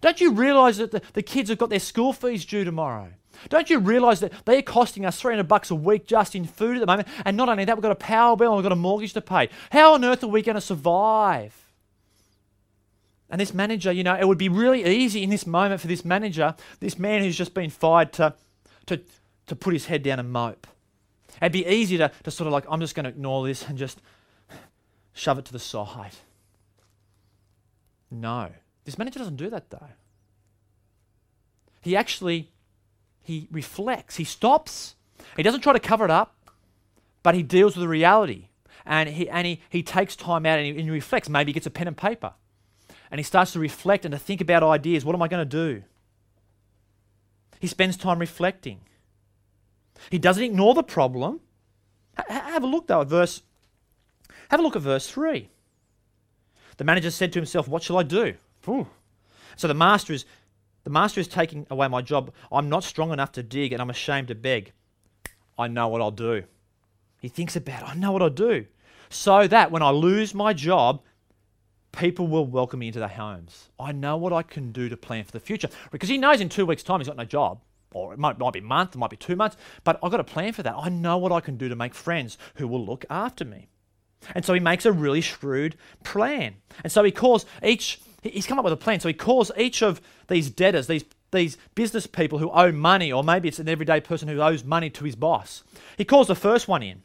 Don't 0.00 0.20
you 0.20 0.30
realize 0.30 0.76
that 0.76 0.92
the, 0.92 1.02
the 1.14 1.22
kids 1.22 1.48
have 1.48 1.58
got 1.58 1.68
their 1.68 1.80
school 1.80 2.12
fees 2.12 2.44
due 2.44 2.62
tomorrow? 2.62 3.08
Don't 3.48 3.68
you 3.68 3.80
realize 3.80 4.20
that 4.20 4.32
they're 4.44 4.62
costing 4.62 5.04
us 5.04 5.20
300 5.20 5.48
bucks 5.48 5.70
a 5.72 5.74
week 5.74 6.06
just 6.06 6.36
in 6.36 6.44
food 6.44 6.76
at 6.76 6.80
the 6.80 6.86
moment? 6.86 7.08
And 7.24 7.36
not 7.36 7.48
only 7.48 7.64
that, 7.64 7.76
we've 7.76 7.82
got 7.82 7.90
a 7.90 7.96
power 7.96 8.36
bill 8.36 8.52
and 8.52 8.56
we've 8.58 8.62
got 8.62 8.72
a 8.72 8.76
mortgage 8.76 9.14
to 9.14 9.20
pay. 9.20 9.48
How 9.72 9.94
on 9.94 10.04
earth 10.04 10.22
are 10.22 10.28
we 10.28 10.42
going 10.42 10.54
to 10.54 10.60
survive? 10.60 11.54
And 13.28 13.40
this 13.40 13.52
manager, 13.52 13.90
you 13.90 14.04
know, 14.04 14.14
it 14.14 14.28
would 14.28 14.38
be 14.38 14.48
really 14.48 14.84
easy 14.84 15.24
in 15.24 15.30
this 15.30 15.44
moment 15.44 15.80
for 15.80 15.88
this 15.88 16.04
manager, 16.04 16.54
this 16.78 17.00
man 17.00 17.22
who's 17.22 17.36
just 17.36 17.52
been 17.52 17.70
fired, 17.70 18.12
to, 18.14 18.34
to, 18.86 19.00
to 19.48 19.56
put 19.56 19.72
his 19.72 19.86
head 19.86 20.04
down 20.04 20.20
and 20.20 20.30
mope. 20.30 20.68
It'd 21.42 21.52
be 21.52 21.66
easy 21.66 21.98
to, 21.98 22.12
to 22.22 22.30
sort 22.30 22.46
of 22.46 22.52
like, 22.52 22.64
I'm 22.70 22.80
just 22.80 22.94
going 22.94 23.04
to 23.04 23.10
ignore 23.10 23.44
this 23.44 23.68
and 23.68 23.76
just 23.76 24.00
shove 25.16 25.38
it 25.38 25.46
to 25.46 25.52
the 25.52 25.58
side. 25.58 26.12
No. 28.10 28.50
This 28.84 28.98
manager 28.98 29.18
doesn't 29.18 29.36
do 29.36 29.50
that 29.50 29.70
though. 29.70 29.88
He 31.80 31.96
actually 31.96 32.52
he 33.22 33.48
reflects. 33.50 34.16
He 34.16 34.24
stops. 34.24 34.94
He 35.36 35.42
doesn't 35.42 35.62
try 35.62 35.72
to 35.72 35.80
cover 35.80 36.04
it 36.04 36.10
up, 36.10 36.36
but 37.22 37.34
he 37.34 37.42
deals 37.42 37.74
with 37.74 37.82
the 37.82 37.88
reality. 37.88 38.48
And 38.84 39.08
he 39.08 39.28
and 39.28 39.46
he, 39.46 39.60
he 39.68 39.82
takes 39.82 40.14
time 40.14 40.46
out 40.46 40.58
and 40.58 40.66
he, 40.66 40.70
and 40.70 40.80
he 40.80 40.90
reflects. 40.90 41.28
Maybe 41.28 41.50
he 41.50 41.54
gets 41.54 41.66
a 41.66 41.70
pen 41.70 41.88
and 41.88 41.96
paper. 41.96 42.34
And 43.10 43.18
he 43.18 43.24
starts 43.24 43.52
to 43.52 43.58
reflect 43.58 44.04
and 44.04 44.12
to 44.12 44.18
think 44.18 44.40
about 44.40 44.62
ideas. 44.62 45.04
What 45.04 45.14
am 45.14 45.22
I 45.22 45.28
going 45.28 45.48
to 45.48 45.56
do? 45.74 45.82
He 47.58 47.66
spends 47.66 47.96
time 47.96 48.18
reflecting. 48.18 48.80
He 50.10 50.18
doesn't 50.18 50.42
ignore 50.42 50.74
the 50.74 50.82
problem. 50.82 51.40
H- 52.18 52.26
have 52.28 52.62
a 52.62 52.66
look 52.66 52.86
though 52.86 53.00
at 53.00 53.08
verse 53.08 53.42
have 54.50 54.60
a 54.60 54.62
look 54.62 54.76
at 54.76 54.82
verse 54.82 55.08
3. 55.08 55.48
The 56.76 56.84
manager 56.84 57.10
said 57.10 57.32
to 57.32 57.38
himself, 57.38 57.68
What 57.68 57.82
shall 57.82 57.98
I 57.98 58.02
do? 58.02 58.34
Ooh. 58.68 58.86
So 59.56 59.68
the 59.68 59.74
master 59.74 60.12
is 60.12 60.24
The 60.84 60.90
master 60.90 61.20
is 61.20 61.28
taking 61.28 61.66
away 61.70 61.88
my 61.88 62.02
job. 62.02 62.32
I'm 62.52 62.68
not 62.68 62.84
strong 62.84 63.12
enough 63.12 63.32
to 63.32 63.42
dig 63.42 63.72
and 63.72 63.82
I'm 63.82 63.90
ashamed 63.90 64.28
to 64.28 64.34
beg. 64.34 64.72
I 65.58 65.68
know 65.68 65.88
what 65.88 66.00
I'll 66.00 66.10
do. 66.10 66.44
He 67.20 67.28
thinks 67.28 67.56
about 67.56 67.82
it. 67.82 67.88
I 67.88 67.94
know 67.94 68.12
what 68.12 68.22
I'll 68.22 68.30
do. 68.30 68.66
So 69.08 69.46
that 69.46 69.70
when 69.70 69.82
I 69.82 69.90
lose 69.90 70.34
my 70.34 70.52
job, 70.52 71.02
people 71.92 72.26
will 72.26 72.46
welcome 72.46 72.80
me 72.80 72.88
into 72.88 72.98
their 72.98 73.08
homes. 73.08 73.70
I 73.80 73.92
know 73.92 74.16
what 74.16 74.32
I 74.32 74.42
can 74.42 74.70
do 74.70 74.88
to 74.88 74.96
plan 74.96 75.24
for 75.24 75.32
the 75.32 75.40
future. 75.40 75.68
Because 75.90 76.08
he 76.08 76.18
knows 76.18 76.40
in 76.40 76.48
two 76.48 76.66
weeks' 76.66 76.82
time 76.82 77.00
he's 77.00 77.08
got 77.08 77.16
no 77.16 77.24
job. 77.24 77.60
Or 77.94 78.12
it 78.12 78.18
might, 78.18 78.38
might 78.38 78.52
be 78.52 78.58
a 78.58 78.62
month, 78.62 78.94
it 78.94 78.98
might 78.98 79.10
be 79.10 79.16
two 79.16 79.36
months, 79.36 79.56
but 79.82 79.98
I've 80.02 80.10
got 80.10 80.20
a 80.20 80.24
plan 80.24 80.52
for 80.52 80.62
that. 80.62 80.74
I 80.76 80.90
know 80.90 81.16
what 81.16 81.32
I 81.32 81.40
can 81.40 81.56
do 81.56 81.68
to 81.68 81.76
make 81.76 81.94
friends 81.94 82.36
who 82.56 82.68
will 82.68 82.84
look 82.84 83.06
after 83.08 83.44
me. 83.44 83.68
And 84.34 84.44
so 84.44 84.54
he 84.54 84.60
makes 84.60 84.84
a 84.84 84.92
really 84.92 85.20
shrewd 85.20 85.76
plan. 86.04 86.56
And 86.82 86.92
so 86.92 87.04
he 87.04 87.12
calls 87.12 87.46
each, 87.62 88.00
he's 88.22 88.46
come 88.46 88.58
up 88.58 88.64
with 88.64 88.72
a 88.72 88.78
plan. 88.78 89.00
So 89.00 89.08
he 89.08 89.14
calls 89.14 89.50
each 89.56 89.82
of 89.82 90.00
these 90.28 90.50
debtors, 90.50 90.86
these, 90.86 91.04
these 91.32 91.56
business 91.74 92.06
people 92.06 92.38
who 92.38 92.50
owe 92.50 92.72
money, 92.72 93.12
or 93.12 93.22
maybe 93.22 93.48
it's 93.48 93.58
an 93.58 93.68
everyday 93.68 94.00
person 94.00 94.28
who 94.28 94.40
owes 94.40 94.64
money 94.64 94.90
to 94.90 95.04
his 95.04 95.16
boss. 95.16 95.62
He 95.96 96.04
calls 96.04 96.28
the 96.28 96.34
first 96.34 96.68
one 96.68 96.82
in. 96.82 97.02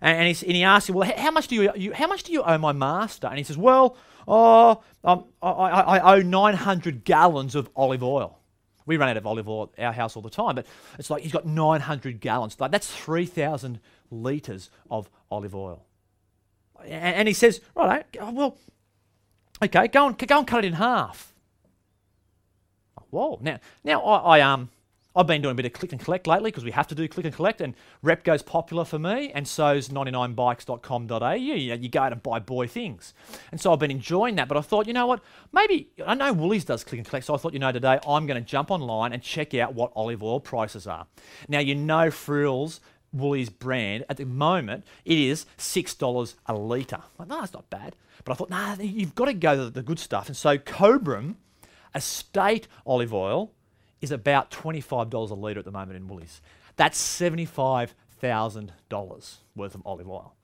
And, 0.00 0.18
and, 0.18 0.42
and 0.42 0.56
he 0.56 0.62
asks 0.62 0.88
him, 0.88 0.94
Well, 0.94 1.10
how 1.16 1.30
much, 1.30 1.48
do 1.48 1.54
you, 1.54 1.72
you, 1.74 1.92
how 1.92 2.06
much 2.06 2.24
do 2.24 2.32
you 2.32 2.42
owe 2.42 2.58
my 2.58 2.72
master? 2.72 3.26
And 3.26 3.38
he 3.38 3.44
says, 3.44 3.56
Well, 3.56 3.96
oh, 4.28 4.82
um, 5.04 5.24
I, 5.42 5.48
I, 5.48 5.98
I 5.98 6.16
owe 6.16 6.22
900 6.22 7.04
gallons 7.04 7.54
of 7.54 7.70
olive 7.76 8.02
oil. 8.02 8.38
We 8.84 8.96
run 8.96 9.08
out 9.08 9.16
of 9.16 9.26
olive 9.26 9.48
oil 9.48 9.72
at 9.76 9.84
our 9.84 9.92
house 9.92 10.14
all 10.14 10.22
the 10.22 10.30
time, 10.30 10.54
but 10.54 10.66
it's 10.98 11.10
like 11.10 11.22
he's 11.22 11.32
got 11.32 11.44
900 11.46 12.20
gallons. 12.20 12.58
Like 12.60 12.70
that's 12.70 12.90
3,000 12.94 13.80
litres 14.10 14.70
of 14.90 15.10
olive 15.30 15.54
oil. 15.54 15.84
And, 16.84 17.28
he 17.28 17.34
says, 17.34 17.60
right, 17.74 18.04
well, 18.20 18.56
okay, 19.62 19.88
go 19.88 20.06
and, 20.06 20.18
go 20.18 20.38
and 20.38 20.46
cut 20.46 20.64
it 20.64 20.68
in 20.68 20.74
half. 20.74 21.34
Whoa. 23.10 23.38
Now, 23.40 23.58
now 23.84 24.02
I, 24.02 24.38
I 24.38 24.40
um, 24.42 24.70
I've 25.16 25.26
been 25.26 25.40
doing 25.40 25.52
a 25.52 25.54
bit 25.54 25.64
of 25.64 25.72
click 25.72 25.92
and 25.92 26.00
collect 26.00 26.26
lately 26.26 26.50
because 26.50 26.64
we 26.64 26.72
have 26.72 26.86
to 26.88 26.94
do 26.94 27.08
click 27.08 27.24
and 27.24 27.34
collect, 27.34 27.62
and 27.62 27.74
Repco's 28.04 28.42
popular 28.42 28.84
for 28.84 28.98
me, 28.98 29.32
and 29.32 29.48
so's 29.48 29.88
99bikes.com.au. 29.88 31.32
You, 31.32 31.54
you 31.54 31.88
go 31.88 32.00
out 32.02 32.12
and 32.12 32.22
buy 32.22 32.38
boy 32.38 32.66
things. 32.66 33.14
And 33.50 33.58
so 33.58 33.72
I've 33.72 33.78
been 33.78 33.90
enjoying 33.90 34.34
that, 34.34 34.46
but 34.46 34.58
I 34.58 34.60
thought, 34.60 34.86
you 34.86 34.92
know 34.92 35.06
what? 35.06 35.22
Maybe, 35.54 35.88
I 36.06 36.14
know 36.14 36.34
Woolies 36.34 36.66
does 36.66 36.84
click 36.84 36.98
and 36.98 37.08
collect, 37.08 37.24
so 37.24 37.34
I 37.34 37.38
thought, 37.38 37.54
you 37.54 37.58
know, 37.58 37.72
today 37.72 37.98
I'm 38.06 38.26
going 38.26 38.40
to 38.40 38.46
jump 38.46 38.70
online 38.70 39.14
and 39.14 39.22
check 39.22 39.54
out 39.54 39.74
what 39.74 39.90
olive 39.96 40.22
oil 40.22 40.38
prices 40.38 40.86
are. 40.86 41.06
Now, 41.48 41.60
you 41.60 41.74
know, 41.74 42.10
Frills 42.10 42.80
Woolies 43.18 43.50
brand, 43.50 44.04
at 44.08 44.16
the 44.16 44.24
moment, 44.24 44.84
it 45.04 45.18
is 45.18 45.44
$6 45.58 46.34
a 46.46 46.54
litre. 46.54 47.02
Like, 47.18 47.28
no, 47.28 47.40
that's 47.40 47.52
not 47.52 47.68
bad. 47.70 47.96
But 48.24 48.32
I 48.32 48.34
thought, 48.34 48.50
nah, 48.50 48.74
you've 48.80 49.14
got 49.14 49.26
to 49.26 49.34
go 49.34 49.56
to 49.56 49.70
the 49.70 49.82
good 49.82 49.98
stuff. 49.98 50.28
And 50.28 50.36
so 50.36 50.58
Cobram, 50.58 51.36
estate 51.94 52.68
olive 52.84 53.14
oil, 53.14 53.52
is 54.00 54.10
about 54.10 54.50
$25 54.50 55.30
a 55.30 55.34
litre 55.34 55.60
at 55.60 55.64
the 55.64 55.70
moment 55.70 55.96
in 55.96 56.08
Woolies. 56.08 56.40
That's 56.76 56.98
$75,000 57.20 59.36
worth 59.54 59.74
of 59.74 59.82
olive 59.86 60.08
oil. 60.08 60.34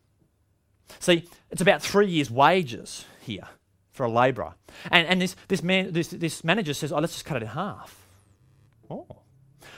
See, 0.98 1.28
it's 1.50 1.60
about 1.60 1.82
three 1.82 2.08
years' 2.08 2.30
wages 2.30 3.04
here 3.20 3.48
for 3.92 4.06
a 4.06 4.10
labourer. 4.10 4.54
And, 4.90 5.06
and 5.06 5.20
this, 5.20 5.36
this, 5.48 5.62
man, 5.62 5.92
this, 5.92 6.08
this 6.08 6.44
manager 6.44 6.74
says, 6.74 6.92
oh, 6.92 6.98
let's 6.98 7.12
just 7.12 7.24
cut 7.24 7.36
it 7.36 7.42
in 7.42 7.48
half. 7.48 8.06
Oh. 8.90 9.06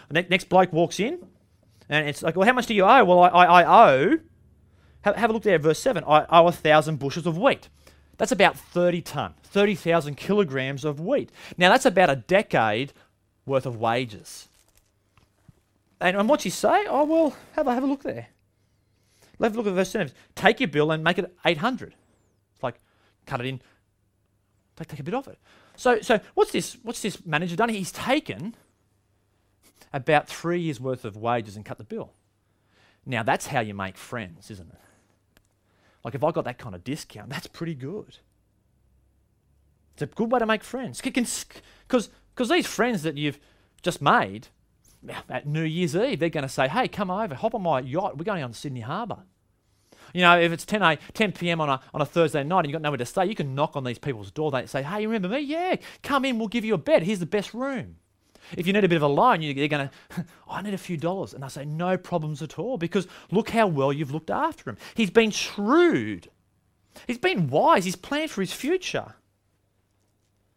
The 0.08 0.22
next 0.22 0.48
bloke 0.48 0.72
walks 0.72 1.00
in, 1.00 1.26
and 1.88 2.08
it's 2.08 2.22
like, 2.22 2.36
well, 2.36 2.46
how 2.46 2.52
much 2.52 2.66
do 2.66 2.74
you 2.74 2.84
owe? 2.84 3.04
Well, 3.04 3.20
I, 3.20 3.28
I, 3.28 3.62
I 3.62 3.90
owe, 3.90 4.18
have, 5.02 5.16
have, 5.16 5.30
a 5.30 5.32
look 5.32 5.42
there, 5.42 5.58
verse 5.58 5.78
7. 5.78 6.04
I 6.06 6.26
owe 6.30 6.46
a 6.46 6.52
thousand 6.52 6.98
bushels 6.98 7.26
of 7.26 7.36
wheat. 7.36 7.68
That's 8.16 8.32
about 8.32 8.56
30 8.56 9.02
tonne, 9.02 9.34
30,000 9.42 10.16
kilograms 10.16 10.84
of 10.84 11.00
wheat. 11.00 11.30
Now, 11.58 11.70
that's 11.70 11.84
about 11.84 12.10
a 12.10 12.16
decade 12.16 12.92
worth 13.44 13.66
of 13.66 13.76
wages. 13.76 14.48
And, 16.00 16.16
and 16.16 16.28
what's 16.28 16.44
he 16.44 16.50
say? 16.50 16.86
Oh, 16.86 17.04
well, 17.04 17.36
have 17.52 17.66
a, 17.66 17.74
have 17.74 17.82
a 17.82 17.86
look 17.86 18.02
there. 18.02 18.28
Let's 19.38 19.56
look 19.56 19.66
at 19.66 19.72
verse 19.72 19.90
7. 19.90 20.12
Take 20.34 20.60
your 20.60 20.68
bill 20.68 20.92
and 20.92 21.02
make 21.02 21.18
it 21.18 21.34
800. 21.44 21.94
It's 22.54 22.62
like, 22.62 22.76
cut 23.26 23.40
it 23.40 23.46
in, 23.46 23.60
take, 24.76 24.88
take 24.88 25.00
a 25.00 25.02
bit 25.02 25.14
of 25.14 25.26
it. 25.28 25.38
So, 25.76 26.00
so 26.00 26.20
what's 26.34 26.52
this? 26.52 26.76
What's 26.82 27.02
this 27.02 27.24
manager 27.26 27.56
done? 27.56 27.68
He's 27.68 27.90
taken 27.90 28.54
about 29.94 30.28
three 30.28 30.60
years' 30.60 30.80
worth 30.80 31.04
of 31.04 31.16
wages 31.16 31.54
and 31.54 31.64
cut 31.64 31.78
the 31.78 31.84
bill. 31.84 32.12
Now, 33.06 33.22
that's 33.22 33.46
how 33.46 33.60
you 33.60 33.74
make 33.74 33.96
friends, 33.96 34.50
isn't 34.50 34.68
it? 34.68 34.78
Like, 36.04 36.14
if 36.14 36.24
I 36.24 36.32
got 36.32 36.44
that 36.44 36.58
kind 36.58 36.74
of 36.74 36.82
discount, 36.82 37.30
that's 37.30 37.46
pretty 37.46 37.74
good. 37.74 38.18
It's 39.94 40.02
a 40.02 40.06
good 40.06 40.32
way 40.32 40.40
to 40.40 40.46
make 40.46 40.64
friends. 40.64 41.00
Because 41.00 42.10
these 42.36 42.66
friends 42.66 43.04
that 43.04 43.16
you've 43.16 43.38
just 43.82 44.02
made 44.02 44.48
at 45.30 45.46
New 45.46 45.62
Year's 45.62 45.94
Eve, 45.94 46.18
they're 46.18 46.28
going 46.28 46.42
to 46.42 46.48
say, 46.48 46.66
hey, 46.66 46.88
come 46.88 47.10
over, 47.10 47.34
hop 47.36 47.54
on 47.54 47.62
my 47.62 47.78
yacht. 47.78 48.18
We're 48.18 48.24
going 48.24 48.42
on 48.42 48.50
to 48.50 48.58
Sydney 48.58 48.80
Harbour. 48.80 49.18
You 50.12 50.22
know, 50.22 50.38
if 50.40 50.50
it's 50.50 50.64
10, 50.64 50.82
a, 50.82 50.98
10 51.12 51.32
p.m. 51.32 51.60
On 51.60 51.68
a, 51.68 51.80
on 51.92 52.00
a 52.00 52.06
Thursday 52.06 52.42
night 52.42 52.60
and 52.60 52.66
you've 52.68 52.74
got 52.74 52.82
nowhere 52.82 52.98
to 52.98 53.06
stay, 53.06 53.26
you 53.26 53.34
can 53.34 53.54
knock 53.54 53.76
on 53.76 53.84
these 53.84 53.98
people's 53.98 54.32
door. 54.32 54.50
They 54.50 54.66
say, 54.66 54.82
hey, 54.82 55.02
you 55.02 55.08
remember 55.08 55.28
me? 55.28 55.40
Yeah, 55.40 55.76
come 56.02 56.24
in, 56.24 56.38
we'll 56.38 56.48
give 56.48 56.64
you 56.64 56.74
a 56.74 56.78
bed. 56.78 57.04
Here's 57.04 57.20
the 57.20 57.26
best 57.26 57.54
room. 57.54 57.96
If 58.56 58.66
you 58.66 58.72
need 58.72 58.84
a 58.84 58.88
bit 58.88 58.96
of 58.96 59.02
a 59.02 59.08
loan, 59.08 59.42
you're 59.42 59.68
going 59.68 59.88
to, 60.16 60.24
I 60.48 60.62
need 60.62 60.74
a 60.74 60.78
few 60.78 60.96
dollars. 60.96 61.34
And 61.34 61.42
they 61.42 61.48
say, 61.48 61.64
no 61.64 61.96
problems 61.96 62.42
at 62.42 62.58
all 62.58 62.78
because 62.78 63.06
look 63.30 63.50
how 63.50 63.66
well 63.66 63.92
you've 63.92 64.12
looked 64.12 64.30
after 64.30 64.70
him. 64.70 64.76
He's 64.94 65.10
been 65.10 65.30
shrewd. 65.30 66.30
He's 67.06 67.18
been 67.18 67.48
wise. 67.48 67.84
He's 67.84 67.96
planned 67.96 68.30
for 68.30 68.40
his 68.40 68.52
future. 68.52 69.14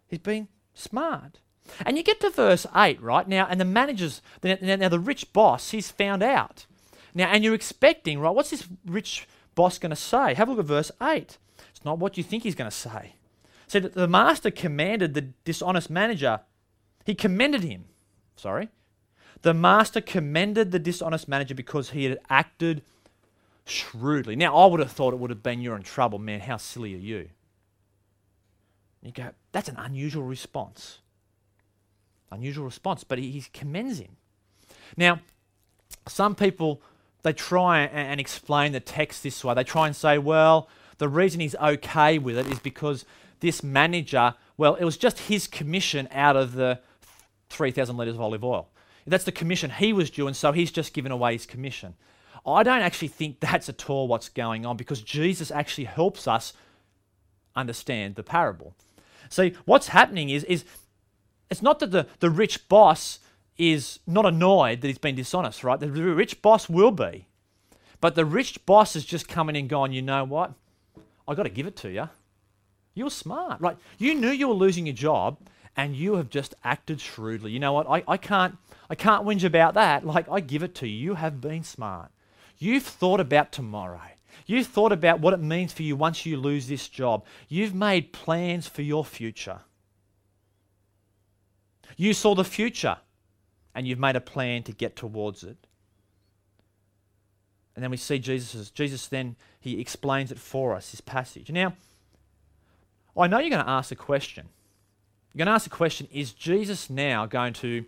He's 0.07 0.19
been 0.19 0.47
smart. 0.73 1.39
And 1.85 1.97
you 1.97 2.03
get 2.03 2.21
to 2.21 2.29
verse 2.29 2.65
8, 2.75 3.01
right? 3.01 3.27
Now, 3.27 3.47
and 3.49 3.59
the 3.59 3.65
manager's, 3.65 4.21
now 4.43 4.89
the 4.89 4.99
rich 4.99 5.33
boss, 5.33 5.71
he's 5.71 5.91
found 5.91 6.23
out. 6.23 6.65
Now, 7.13 7.27
and 7.27 7.43
you're 7.43 7.53
expecting, 7.53 8.19
right? 8.19 8.33
What's 8.33 8.51
this 8.51 8.67
rich 8.85 9.27
boss 9.55 9.79
going 9.79 9.89
to 9.89 9.95
say? 9.95 10.33
Have 10.33 10.47
a 10.47 10.51
look 10.51 10.59
at 10.59 10.65
verse 10.65 10.91
8. 11.01 11.37
It's 11.75 11.83
not 11.83 11.99
what 11.99 12.17
you 12.17 12.23
think 12.23 12.43
he's 12.43 12.55
going 12.55 12.69
to 12.69 12.75
say. 12.75 13.15
Said 13.67 13.83
so 13.83 13.89
the 13.89 14.07
master 14.07 14.49
commanded 14.49 15.13
the 15.13 15.21
dishonest 15.43 15.89
manager, 15.89 16.41
he 17.07 17.15
commended 17.15 17.63
him. 17.63 17.85
Sorry. 18.35 18.67
The 19.41 19.53
master 19.53 20.01
commended 20.01 20.71
the 20.71 20.77
dishonest 20.77 21.29
manager 21.29 21.55
because 21.55 21.91
he 21.91 22.03
had 22.03 22.19
acted 22.29 22.81
shrewdly. 23.63 24.35
Now, 24.35 24.53
I 24.53 24.65
would 24.65 24.81
have 24.81 24.91
thought 24.91 25.13
it 25.13 25.19
would 25.19 25.29
have 25.29 25.41
been, 25.41 25.61
You're 25.61 25.77
in 25.77 25.83
trouble, 25.83 26.19
man. 26.19 26.41
How 26.41 26.57
silly 26.57 26.93
are 26.95 26.97
you? 26.97 27.29
You 29.01 29.13
go, 29.13 29.29
That's 29.53 29.69
an 29.69 29.77
unusual 29.77 30.23
response. 30.23 30.99
Unusual 32.29 32.65
response, 32.65 33.05
but 33.05 33.19
he, 33.19 33.31
he 33.31 33.45
commends 33.53 33.99
him. 33.99 34.17
Now, 34.97 35.21
some 36.09 36.35
people 36.35 36.81
they 37.23 37.31
try 37.31 37.83
and, 37.83 38.09
and 38.09 38.19
explain 38.19 38.73
the 38.73 38.81
text 38.81 39.23
this 39.23 39.45
way. 39.45 39.53
They 39.53 39.63
try 39.63 39.87
and 39.87 39.95
say, 39.95 40.17
well, 40.17 40.67
the 40.97 41.07
reason 41.07 41.39
he's 41.39 41.55
okay 41.55 42.17
with 42.17 42.37
it 42.37 42.47
is 42.47 42.59
because 42.59 43.05
this 43.39 43.63
manager, 43.63 44.33
well, 44.57 44.75
it 44.75 44.83
was 44.83 44.97
just 44.97 45.19
his 45.19 45.47
commission 45.47 46.09
out 46.11 46.35
of 46.35 46.51
the 46.51 46.81
3,000 47.49 47.97
litres 47.97 48.15
of 48.15 48.21
olive 48.21 48.43
oil. 48.43 48.69
That's 49.05 49.23
the 49.23 49.31
commission 49.31 49.71
he 49.71 49.93
was 49.93 50.09
due, 50.09 50.27
and 50.27 50.35
so 50.35 50.51
he's 50.51 50.71
just 50.71 50.93
given 50.93 51.13
away 51.13 51.33
his 51.33 51.45
commission. 51.45 51.95
I 52.45 52.63
don't 52.63 52.81
actually 52.81 53.07
think 53.07 53.39
that's 53.39 53.69
at 53.69 53.89
all 53.89 54.07
what's 54.07 54.29
going 54.29 54.65
on 54.65 54.77
because 54.77 55.01
Jesus 55.01 55.49
actually 55.49 55.85
helps 55.85 56.27
us 56.27 56.53
understand 57.55 58.15
the 58.15 58.23
parable. 58.23 58.73
See, 59.29 59.53
what's 59.65 59.89
happening 59.89 60.29
is, 60.29 60.43
is 60.45 60.65
it's 61.49 61.61
not 61.61 61.79
that 61.79 61.91
the, 61.91 62.07
the 62.19 62.29
rich 62.29 62.67
boss 62.67 63.19
is 63.57 63.99
not 64.05 64.25
annoyed 64.25 64.81
that 64.81 64.87
he's 64.87 64.97
been 64.97 65.15
dishonest, 65.15 65.63
right? 65.63 65.79
The 65.79 65.89
rich 65.89 66.41
boss 66.41 66.69
will 66.69 66.91
be. 66.91 67.27
But 67.99 68.15
the 68.15 68.25
rich 68.25 68.65
boss 68.65 68.95
is 68.95 69.05
just 69.05 69.27
coming 69.27 69.55
in 69.55 69.67
going, 69.67 69.91
you 69.91 70.01
know 70.01 70.23
what? 70.23 70.53
i 71.27 71.33
got 71.33 71.43
to 71.43 71.49
give 71.49 71.67
it 71.67 71.75
to 71.77 71.89
you. 71.89 72.09
You're 72.93 73.09
smart, 73.09 73.59
right? 73.59 73.77
You 73.97 74.15
knew 74.15 74.29
you 74.29 74.47
were 74.47 74.53
losing 74.53 74.85
your 74.85 74.95
job 74.95 75.37
and 75.77 75.95
you 75.95 76.15
have 76.15 76.31
just 76.31 76.55
acted 76.63 76.99
shrewdly. 76.99 77.51
You 77.51 77.59
know 77.59 77.71
what? 77.71 77.87
I, 77.87 78.03
I, 78.07 78.17
can't, 78.17 78.57
I 78.89 78.95
can't 78.95 79.23
whinge 79.25 79.43
about 79.43 79.75
that. 79.75 80.05
Like, 80.05 80.27
I 80.27 80.39
give 80.39 80.63
it 80.63 80.73
to 80.75 80.87
you. 80.87 80.97
You 80.97 81.13
have 81.13 81.39
been 81.39 81.63
smart. 81.63 82.11
You've 82.57 82.83
thought 82.83 83.19
about 83.19 83.51
tomorrow. 83.51 84.01
You've 84.47 84.67
thought 84.67 84.91
about 84.91 85.19
what 85.19 85.35
it 85.35 85.39
means 85.39 85.71
for 85.71 85.83
you 85.83 85.95
once 85.95 86.25
you 86.25 86.37
lose 86.37 86.67
this 86.67 86.87
job. 86.87 87.25
You've 87.47 87.75
made 87.75 88.11
plans 88.11 88.67
for 88.67 88.81
your 88.81 89.05
future. 89.05 89.59
You 91.95 92.13
saw 92.13 92.33
the 92.33 92.43
future 92.43 92.97
and 93.75 93.87
you've 93.87 93.99
made 93.99 94.15
a 94.15 94.21
plan 94.21 94.63
to 94.63 94.71
get 94.71 94.95
towards 94.95 95.43
it. 95.43 95.57
And 97.75 97.83
then 97.83 97.91
we 97.91 97.97
see 97.97 98.17
Jesus. 98.17 98.71
Jesus 98.71 99.05
then 99.05 99.35
he 99.59 99.79
explains 99.79 100.31
it 100.31 100.39
for 100.39 100.73
us, 100.73 100.89
this 100.89 101.01
passage. 101.01 101.51
Now, 101.51 101.73
I 103.15 103.27
know 103.27 103.37
you're 103.37 103.51
going 103.51 103.63
to 103.63 103.69
ask 103.69 103.91
a 103.91 103.95
question. 103.95 104.49
You're 105.37 105.45
going 105.45 105.53
to 105.53 105.55
ask 105.55 105.65
the 105.65 105.75
question 105.75 106.07
Is 106.11 106.33
Jesus 106.33 106.89
now 106.89 107.27
going 107.27 107.53
to 107.53 107.85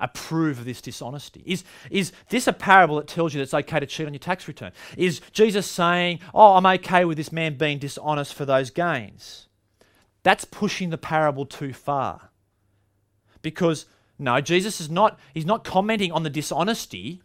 approve 0.00 0.58
of 0.58 0.64
this 0.64 0.80
dishonesty? 0.80 1.42
Is, 1.44 1.64
is 1.90 2.12
this 2.30 2.46
a 2.46 2.52
parable 2.54 2.96
that 2.96 3.06
tells 3.06 3.34
you 3.34 3.40
that 3.40 3.42
it's 3.42 3.52
okay 3.52 3.78
to 3.78 3.84
cheat 3.84 4.06
on 4.06 4.14
your 4.14 4.20
tax 4.20 4.48
return? 4.48 4.72
Is 4.96 5.20
Jesus 5.32 5.66
saying, 5.66 6.20
Oh, 6.32 6.54
I'm 6.54 6.64
okay 6.64 7.04
with 7.04 7.18
this 7.18 7.30
man 7.30 7.58
being 7.58 7.78
dishonest 7.78 8.32
for 8.32 8.46
those 8.46 8.70
gains? 8.70 9.48
That's 10.22 10.46
pushing 10.46 10.88
the 10.88 10.96
parable 10.96 11.44
too 11.44 11.74
far. 11.74 12.30
Because 13.42 13.84
no, 14.18 14.40
Jesus 14.40 14.80
is 14.80 14.88
not 14.88 15.18
he's 15.34 15.44
not 15.44 15.62
commenting 15.62 16.10
on 16.10 16.22
the 16.22 16.30
dishonesty. 16.30 17.20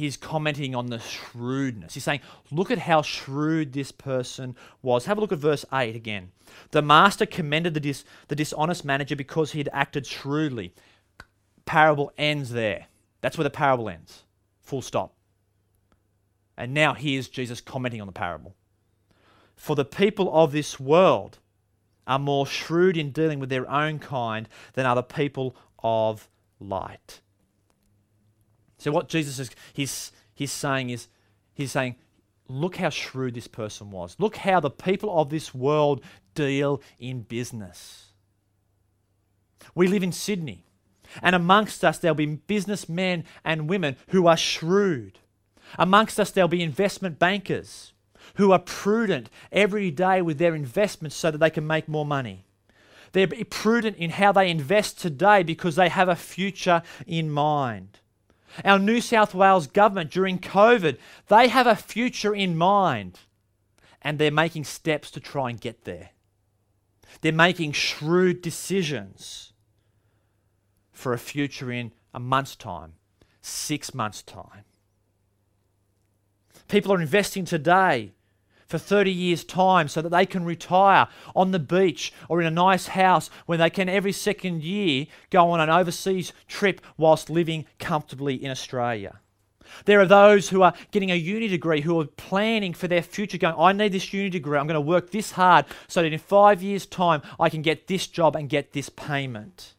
He's 0.00 0.16
commenting 0.16 0.74
on 0.74 0.86
the 0.86 0.98
shrewdness. 0.98 1.92
He's 1.92 2.04
saying, 2.04 2.20
look 2.50 2.70
at 2.70 2.78
how 2.78 3.02
shrewd 3.02 3.74
this 3.74 3.92
person 3.92 4.56
was. 4.80 5.04
Have 5.04 5.18
a 5.18 5.20
look 5.20 5.30
at 5.30 5.38
verse 5.38 5.66
8 5.70 5.94
again. 5.94 6.32
The 6.70 6.80
master 6.80 7.26
commended 7.26 7.74
the, 7.74 7.80
dis- 7.80 8.06
the 8.28 8.34
dishonest 8.34 8.82
manager 8.82 9.14
because 9.14 9.52
he 9.52 9.58
had 9.58 9.68
acted 9.74 10.06
shrewdly. 10.06 10.72
Parable 11.66 12.14
ends 12.16 12.48
there. 12.48 12.86
That's 13.20 13.36
where 13.36 13.44
the 13.44 13.50
parable 13.50 13.90
ends. 13.90 14.22
Full 14.62 14.80
stop. 14.80 15.12
And 16.56 16.72
now 16.72 16.94
here's 16.94 17.28
Jesus 17.28 17.60
commenting 17.60 18.00
on 18.00 18.06
the 18.06 18.12
parable. 18.14 18.54
For 19.54 19.76
the 19.76 19.84
people 19.84 20.34
of 20.34 20.52
this 20.52 20.80
world 20.80 21.40
are 22.06 22.18
more 22.18 22.46
shrewd 22.46 22.96
in 22.96 23.10
dealing 23.10 23.38
with 23.38 23.50
their 23.50 23.70
own 23.70 23.98
kind 23.98 24.48
than 24.72 24.86
are 24.86 24.94
the 24.94 25.02
people 25.02 25.54
of 25.82 26.30
light. 26.58 27.20
So 28.80 28.90
what 28.90 29.08
Jesus 29.08 29.38
is 29.38 29.50
he's 29.72 30.10
he's 30.34 30.50
saying 30.50 30.90
is 30.90 31.08
he's 31.52 31.70
saying 31.70 31.96
look 32.48 32.76
how 32.76 32.88
shrewd 32.88 33.34
this 33.34 33.46
person 33.46 33.90
was. 33.90 34.16
Look 34.18 34.36
how 34.36 34.58
the 34.58 34.70
people 34.70 35.16
of 35.20 35.30
this 35.30 35.54
world 35.54 36.02
deal 36.34 36.82
in 36.98 37.22
business. 37.22 38.06
We 39.74 39.86
live 39.86 40.02
in 40.02 40.12
Sydney, 40.12 40.64
and 41.22 41.36
amongst 41.36 41.84
us 41.84 41.98
there'll 41.98 42.14
be 42.14 42.26
businessmen 42.26 43.24
and 43.44 43.68
women 43.68 43.96
who 44.08 44.26
are 44.26 44.36
shrewd. 44.36 45.18
Amongst 45.78 46.18
us 46.18 46.30
there'll 46.30 46.48
be 46.48 46.62
investment 46.62 47.18
bankers 47.18 47.92
who 48.36 48.50
are 48.50 48.58
prudent 48.58 49.28
every 49.52 49.90
day 49.90 50.22
with 50.22 50.38
their 50.38 50.54
investments 50.54 51.16
so 51.16 51.30
that 51.30 51.38
they 51.38 51.50
can 51.50 51.66
make 51.66 51.86
more 51.86 52.06
money. 52.06 52.46
They're 53.12 53.28
prudent 53.28 53.96
in 53.96 54.10
how 54.10 54.32
they 54.32 54.50
invest 54.50 55.00
today 55.00 55.42
because 55.42 55.76
they 55.76 55.88
have 55.88 56.08
a 56.08 56.16
future 56.16 56.82
in 57.06 57.30
mind. 57.30 57.98
Our 58.64 58.78
New 58.78 59.00
South 59.00 59.34
Wales 59.34 59.66
government 59.66 60.10
during 60.10 60.38
COVID, 60.38 60.98
they 61.28 61.48
have 61.48 61.66
a 61.66 61.76
future 61.76 62.34
in 62.34 62.56
mind 62.56 63.20
and 64.02 64.18
they're 64.18 64.30
making 64.30 64.64
steps 64.64 65.10
to 65.12 65.20
try 65.20 65.50
and 65.50 65.60
get 65.60 65.84
there. 65.84 66.10
They're 67.20 67.32
making 67.32 67.72
shrewd 67.72 68.42
decisions 68.42 69.52
for 70.92 71.12
a 71.12 71.18
future 71.18 71.70
in 71.70 71.92
a 72.14 72.20
month's 72.20 72.56
time, 72.56 72.94
six 73.40 73.94
months' 73.94 74.22
time. 74.22 74.64
People 76.68 76.92
are 76.92 77.00
investing 77.00 77.44
today 77.44 78.12
for 78.70 78.78
30 78.78 79.10
years' 79.10 79.44
time 79.44 79.88
so 79.88 80.00
that 80.00 80.10
they 80.10 80.24
can 80.24 80.44
retire 80.44 81.08
on 81.34 81.50
the 81.50 81.58
beach 81.58 82.12
or 82.28 82.40
in 82.40 82.46
a 82.46 82.50
nice 82.50 82.86
house 82.86 83.28
when 83.46 83.58
they 83.58 83.68
can 83.68 83.88
every 83.88 84.12
second 84.12 84.62
year 84.62 85.06
go 85.30 85.50
on 85.50 85.60
an 85.60 85.68
overseas 85.68 86.32
trip 86.46 86.80
whilst 86.96 87.28
living 87.28 87.66
comfortably 87.80 88.42
in 88.42 88.50
Australia. 88.50 89.18
There 89.84 90.00
are 90.00 90.06
those 90.06 90.48
who 90.48 90.62
are 90.62 90.74
getting 90.92 91.10
a 91.10 91.16
uni 91.16 91.48
degree 91.48 91.80
who 91.80 92.00
are 92.00 92.06
planning 92.06 92.74
for 92.74 92.88
their 92.88 93.02
future, 93.02 93.38
going, 93.38 93.54
I 93.58 93.72
need 93.72 93.92
this 93.92 94.12
uni 94.12 94.30
degree. 94.30 94.58
I'm 94.58 94.66
going 94.66 94.74
to 94.74 94.80
work 94.80 95.10
this 95.10 95.32
hard 95.32 95.66
so 95.88 96.02
that 96.02 96.12
in 96.12 96.18
five 96.18 96.62
years' 96.62 96.86
time 96.86 97.22
I 97.38 97.48
can 97.50 97.62
get 97.62 97.86
this 97.86 98.06
job 98.06 98.36
and 98.36 98.48
get 98.48 98.72
this 98.72 98.88
payment. 98.88 99.74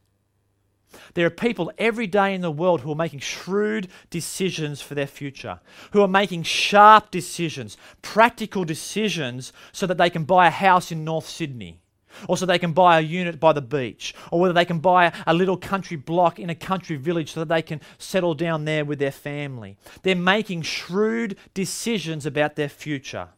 There 1.13 1.25
are 1.25 1.31
people 1.31 1.71
every 1.77 2.07
day 2.07 2.33
in 2.33 2.41
the 2.41 2.51
world 2.51 2.81
who 2.81 2.91
are 2.91 2.95
making 2.95 3.19
shrewd 3.19 3.87
decisions 4.09 4.81
for 4.81 4.95
their 4.95 5.07
future, 5.07 5.59
who 5.91 6.01
are 6.01 6.07
making 6.07 6.43
sharp 6.43 7.11
decisions, 7.11 7.77
practical 8.01 8.63
decisions, 8.63 9.53
so 9.71 9.85
that 9.87 9.97
they 9.97 10.09
can 10.09 10.23
buy 10.23 10.47
a 10.47 10.51
house 10.51 10.91
in 10.91 11.03
North 11.03 11.27
Sydney, 11.27 11.81
or 12.27 12.37
so 12.37 12.45
they 12.45 12.59
can 12.59 12.73
buy 12.73 12.99
a 12.99 13.01
unit 13.01 13.39
by 13.39 13.53
the 13.53 13.61
beach, 13.61 14.13
or 14.31 14.39
whether 14.39 14.53
they 14.53 14.65
can 14.65 14.79
buy 14.79 15.11
a 15.25 15.33
little 15.33 15.57
country 15.57 15.97
block 15.97 16.39
in 16.39 16.49
a 16.49 16.55
country 16.55 16.95
village 16.95 17.31
so 17.31 17.41
that 17.41 17.49
they 17.49 17.61
can 17.61 17.81
settle 17.97 18.33
down 18.33 18.65
there 18.65 18.85
with 18.85 18.99
their 18.99 19.11
family. 19.11 19.77
They're 20.03 20.15
making 20.15 20.63
shrewd 20.63 21.37
decisions 21.53 22.25
about 22.25 22.55
their 22.55 22.69
future. 22.69 23.29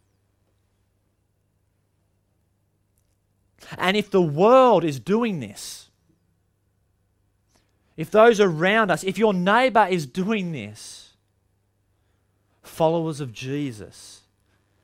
And 3.78 3.96
if 3.96 4.10
the 4.10 4.22
world 4.22 4.84
is 4.84 5.00
doing 5.00 5.40
this, 5.40 5.83
if 7.96 8.10
those 8.10 8.40
around 8.40 8.92
us, 8.92 9.04
if 9.04 9.18
your 9.18 9.34
neighbor 9.34 9.88
is 9.90 10.06
doing 10.06 10.52
this, 10.52 11.14
followers 12.62 13.20
of 13.20 13.32
Jesus 13.32 14.22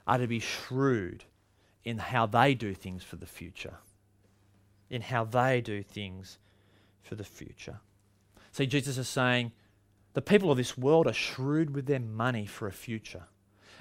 are 0.05 0.17
to 0.17 0.27
be 0.27 0.39
shrewd 0.39 1.23
in 1.83 1.97
how 1.97 2.25
they 2.25 2.53
do 2.53 2.73
things 2.73 3.03
for 3.03 3.15
the 3.15 3.25
future. 3.25 3.75
In 4.89 5.01
how 5.01 5.23
they 5.23 5.61
do 5.61 5.81
things 5.83 6.37
for 7.01 7.15
the 7.15 7.23
future. 7.23 7.79
See, 8.51 8.65
Jesus 8.65 8.97
is 8.97 9.07
saying 9.07 9.51
the 10.13 10.21
people 10.21 10.51
of 10.51 10.57
this 10.57 10.77
world 10.77 11.07
are 11.07 11.13
shrewd 11.13 11.75
with 11.75 11.85
their 11.85 11.99
money 11.99 12.45
for 12.45 12.67
a 12.67 12.71
future. 12.71 13.23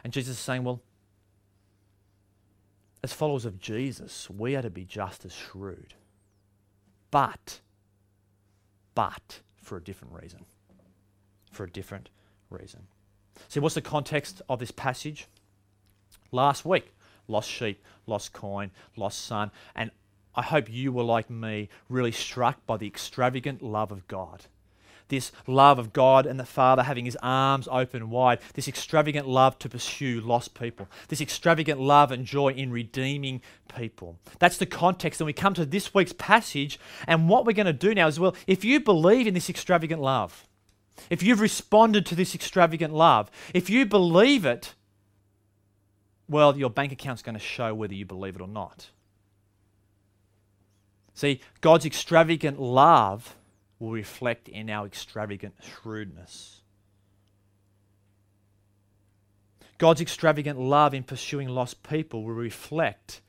And 0.05 0.13
Jesus 0.13 0.37
is 0.37 0.43
saying, 0.43 0.65
well, 0.65 0.83
as 3.03 3.13
followers 3.13 3.45
of 3.45 3.59
Jesus, 3.59 4.29
we 4.29 4.57
are 4.57 4.63
to 4.63 4.71
be 4.71 4.85
just 4.85 5.25
as 5.25 5.35
shrewd. 5.35 5.95
But 7.11 7.61
but 8.99 9.43
for 9.63 9.77
a 9.77 9.81
different 9.81 10.13
reason. 10.13 10.45
For 11.53 11.63
a 11.63 11.71
different 11.71 12.09
reason. 12.51 12.89
See, 13.47 13.61
what's 13.61 13.77
the 13.77 13.81
context 13.81 14.43
of 14.49 14.59
this 14.59 14.73
passage? 14.73 15.29
Last 16.33 16.65
week, 16.65 16.93
lost 17.29 17.49
sheep, 17.49 17.81
lost 18.09 18.33
coin, 18.33 18.73
lost 18.97 19.25
son, 19.25 19.53
and 19.77 19.93
I 20.35 20.43
hope 20.43 20.69
you 20.69 20.91
were 20.91 21.05
like 21.05 21.31
me, 21.31 21.69
really 21.89 22.11
struck 22.11 22.67
by 22.67 22.77
the 22.77 22.89
extravagant 22.89 23.63
love 23.63 23.93
of 23.93 24.09
God 24.09 24.47
this 25.09 25.33
love 25.47 25.79
of 25.79 25.93
God 25.93 26.27
and 26.27 26.39
the 26.39 26.45
Father 26.45 26.83
having 26.83 27.05
his 27.05 27.17
arms 27.23 27.69
open 27.71 28.11
wide, 28.11 28.39
this 28.55 28.69
extravagant 28.69 29.27
love 29.27 29.59
to 29.61 29.69
pursue 29.69 30.21
lost 30.21 30.55
people, 30.55 30.89
this 31.09 31.21
extravagant 31.21 31.81
love 31.81 32.13
and 32.13 32.25
joy 32.25 32.49
in 32.49 32.71
redeeming 32.71 33.41
people. 33.75 34.19
That's 34.39 34.57
the 34.57 34.67
context. 34.67 35.21
And 35.21 35.27
we 35.27 35.33
come 35.33 35.55
to 35.55 35.67
this 35.67 35.95
week's 35.95 36.13
passage, 36.13 36.79
and 37.07 37.29
what 37.29 37.45
we're 37.45 37.53
going 37.53 37.67
to 37.67 37.73
do 37.73 37.95
now 37.95 38.07
is 38.07 38.21
well, 38.21 38.37
if 38.47 38.65
you 38.65 38.81
believe 38.81 39.27
in 39.27 39.35
this 39.35 39.51
extravagant 39.51 40.01
love, 40.01 40.47
if 41.11 41.23
you've 41.23 41.41
responded 41.41 42.05
to 42.07 42.15
this 42.15 42.35
extravagant 42.35 42.93
love, 42.93 43.31
if 43.55 43.71
you 43.71 43.87
believe 43.87 44.45
it, 44.45 44.75
well, 46.29 46.57
your 46.57 46.71
bank 46.71 46.93
account's 46.93 47.23
going 47.23 47.37
to 47.37 47.41
show 47.41 47.75
whether 47.75 47.95
you 47.95 48.05
believe 48.05 48.37
it 48.37 48.43
or 48.43 48.49
not. 48.49 48.91
See, 51.15 51.41
God's 51.61 51.87
extravagant 51.87 52.61
love 52.61 53.35
will 53.79 53.91
reflect 53.91 54.49
in 54.49 54.71
our 54.71 54.87
extravagant 54.87 55.55
shrewdness. 55.63 56.63
God's 59.79 60.01
extravagant 60.01 60.59
love 60.59 60.93
in 60.93 61.05
pursuing 61.05 61.49
lost 61.49 61.83
people 61.85 62.25
will 62.25 62.35
reflect 62.35 63.21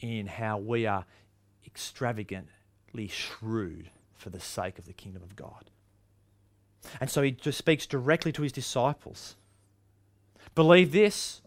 in 0.00 0.26
how 0.26 0.58
we 0.58 0.86
are 0.86 1.04
extravagantly 1.64 3.08
shrewd 3.08 3.90
for 4.14 4.30
the 4.30 4.40
sake 4.40 4.78
of 4.78 4.86
the 4.86 4.92
kingdom 4.92 5.22
of 5.22 5.36
God. 5.36 5.70
And 7.00 7.08
so 7.08 7.22
he 7.22 7.30
just 7.30 7.56
speaks 7.56 7.86
directly 7.86 8.32
to 8.32 8.42
his 8.42 8.52
disciples. 8.52 9.36
Believe 10.54 10.92
this, 10.92 11.40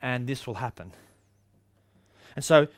and 0.00 0.26
this 0.26 0.46
will 0.46 0.54
happen. 0.54 0.92
And 2.34 2.44
so 2.44 2.68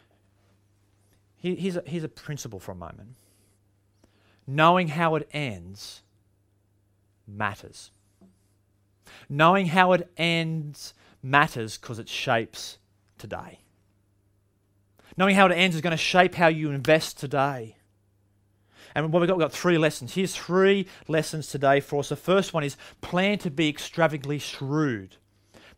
here's 1.37 1.77
a, 1.77 1.83
here's 1.87 2.05
a 2.05 2.09
principle 2.09 2.59
for 2.59 2.73
a 2.73 2.77
moment 2.77 3.15
knowing 4.47 4.89
how 4.89 5.15
it 5.15 5.29
ends 5.33 6.03
matters. 7.27 7.91
Knowing 9.29 9.67
how 9.67 9.93
it 9.93 10.11
ends 10.17 10.95
matters 11.23 11.79
because 11.79 11.99
it 11.99 12.09
shapes 12.09 12.79
today. 13.19 13.61
Knowing 15.17 15.35
how 15.35 15.47
it 15.47 15.55
ends 15.55 15.77
is 15.77 15.83
going 15.83 15.93
to 15.93 15.97
shape 15.97 16.35
how 16.35 16.49
you 16.49 16.71
invest 16.71 17.19
today. 17.19 17.77
And 18.95 19.13
what 19.13 19.21
we've 19.21 19.29
got, 19.29 19.37
we've 19.37 19.45
got 19.45 19.53
three 19.53 19.79
lessons. 19.79 20.15
Here's 20.15 20.37
three 20.37 20.87
lessons 21.09 21.49
today 21.49 21.81
for 21.81 22.01
us. 22.01 22.11
The 22.11 22.17
first 22.17 22.53
one 22.53 22.63
is 22.63 22.77
plan 23.01 23.39
to 23.39 23.51
be 23.51 23.69
extravagantly 23.69 24.39
shrewd. 24.39 25.17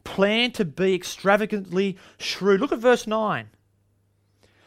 Plan 0.04 0.52
to 0.52 0.64
be 0.64 0.94
extravagantly 0.94 1.96
shrewd. 2.18 2.60
Look 2.60 2.72
at 2.72 2.78
verse 2.78 3.06
9. 3.06 3.48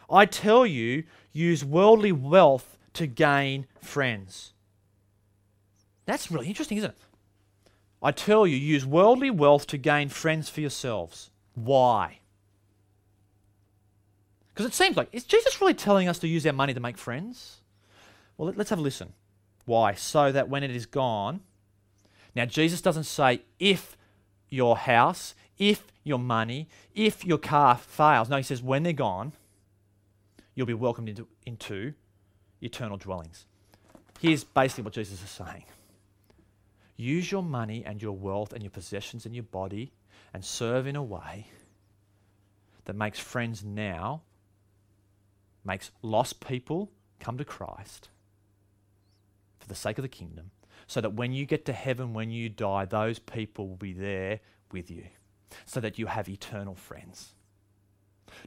I 0.09 0.25
tell 0.25 0.65
you, 0.65 1.03
use 1.31 1.63
worldly 1.63 2.11
wealth 2.11 2.77
to 2.93 3.07
gain 3.07 3.67
friends. 3.81 4.53
That's 6.05 6.31
really 6.31 6.47
interesting, 6.47 6.77
isn't 6.77 6.91
it? 6.91 6.97
I 8.01 8.11
tell 8.11 8.47
you, 8.47 8.55
use 8.55 8.85
worldly 8.85 9.29
wealth 9.29 9.67
to 9.67 9.77
gain 9.77 10.09
friends 10.09 10.49
for 10.49 10.61
yourselves. 10.61 11.29
Why? 11.53 12.19
Because 14.47 14.65
it 14.65 14.73
seems 14.73 14.97
like, 14.97 15.09
is 15.11 15.23
Jesus 15.23 15.59
really 15.61 15.73
telling 15.73 16.07
us 16.07 16.19
to 16.19 16.27
use 16.27 16.45
our 16.45 16.53
money 16.53 16.73
to 16.73 16.79
make 16.79 16.97
friends? 16.97 17.57
Well, 18.37 18.53
let's 18.55 18.69
have 18.69 18.79
a 18.79 18.81
listen. 18.81 19.13
Why? 19.65 19.93
So 19.93 20.31
that 20.31 20.49
when 20.49 20.63
it 20.63 20.71
is 20.71 20.85
gone, 20.85 21.41
now 22.35 22.45
Jesus 22.45 22.81
doesn't 22.81 23.03
say 23.03 23.41
if 23.59 23.97
your 24.49 24.77
house, 24.77 25.35
if 25.57 25.83
your 26.03 26.19
money, 26.19 26.67
if 26.95 27.25
your 27.25 27.37
car 27.37 27.77
fails. 27.77 28.29
No, 28.29 28.37
he 28.37 28.43
says 28.43 28.63
when 28.63 28.83
they're 28.83 28.93
gone, 28.93 29.33
you'll 30.55 30.65
be 30.65 30.73
welcomed 30.73 31.09
into, 31.09 31.27
into 31.45 31.93
eternal 32.61 32.97
dwellings. 32.97 33.45
Here's 34.19 34.43
basically 34.43 34.83
what 34.83 34.93
Jesus 34.93 35.23
is 35.23 35.29
saying 35.29 35.65
use 36.97 37.31
your 37.31 37.43
money 37.43 37.83
and 37.85 38.01
your 38.01 38.11
wealth 38.11 38.51
and 38.51 38.61
your 38.61 38.71
possessions 38.71 39.25
and 39.25 39.33
your 39.33 39.43
body 39.43 39.93
and 40.33 40.43
serve 40.43 40.85
in 40.85 40.97
a 40.97 41.03
way 41.03 41.47
that 42.85 42.95
makes 42.95 43.19
friends 43.19 43.63
now, 43.63 44.21
makes 45.63 45.91
lost 46.01 46.45
people 46.45 46.91
come 47.19 47.37
to 47.37 47.45
Christ 47.45 48.09
for 49.59 49.67
the 49.67 49.75
sake 49.75 49.97
of 49.97 50.01
the 50.01 50.09
kingdom, 50.09 50.51
so 50.87 50.99
that 50.99 51.13
when 51.13 51.31
you 51.31 51.45
get 51.45 51.65
to 51.65 51.73
heaven, 51.73 52.13
when 52.13 52.31
you 52.31 52.49
die, 52.49 52.85
those 52.85 53.19
people 53.19 53.67
will 53.67 53.75
be 53.75 53.93
there 53.93 54.39
with 54.71 54.89
you, 54.89 55.05
so 55.65 55.79
that 55.79 55.99
you 55.99 56.07
have 56.07 56.27
eternal 56.27 56.75
friends. 56.75 57.33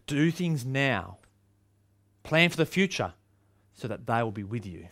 Do 0.07 0.31
things 0.31 0.65
now, 0.65 1.19
plan 2.23 2.51
for 2.51 2.57
the 2.57 2.67
future, 2.67 3.15
so 3.75 3.89
that 3.89 4.07
they 4.07 4.23
will 4.23 4.33
be 4.33 4.45
with 4.45 4.67
you 4.67 4.89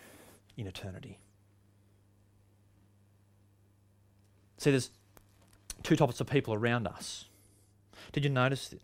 in 0.57 0.67
eternity. 0.67 1.19
See, 4.59 4.71
there's 4.71 4.91
two 5.83 5.97
types 5.97 6.21
of 6.21 6.27
people 6.27 6.55
around 6.55 6.87
us. 6.87 7.25
Did 8.13 8.25
you 8.25 8.31
notice 8.31 8.75
it? 8.75 8.83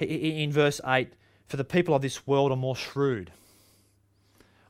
In 0.00 0.52
verse 0.52 0.80
8, 0.86 1.12
for 1.46 1.56
the 1.56 1.64
people 1.64 1.94
of 1.94 2.02
this 2.02 2.26
world 2.26 2.52
are 2.52 2.56
more 2.56 2.76
shrewd. 2.76 3.32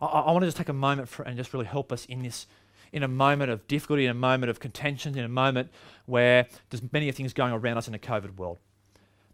I, 0.01 0.07
I 0.07 0.33
want 0.33 0.43
to 0.43 0.47
just 0.47 0.57
take 0.57 0.71
a 0.71 0.73
moment 0.73 1.09
for, 1.09 1.25
and 1.25 1.37
just 1.37 1.53
really 1.53 1.67
help 1.67 1.93
us 1.93 2.07
in 2.07 2.23
this, 2.23 2.47
in 2.93 3.03
a 3.03 3.09
moment 3.09 3.51
of 3.51 3.67
difficulty, 3.69 4.07
in 4.07 4.11
a 4.11 4.15
moment 4.15 4.49
of 4.49 4.61
contention, 4.61 5.19
in 5.19 5.25
a 5.25 5.29
moment 5.29 5.71
where 6.07 6.47
there's 6.71 6.83
many 6.93 7.11
things 7.13 7.35
going 7.35 7.53
around 7.53 7.77
us 7.77 7.89
in 7.89 7.95
a 7.95 7.99
COVID 7.99 8.37
world. 8.37 8.59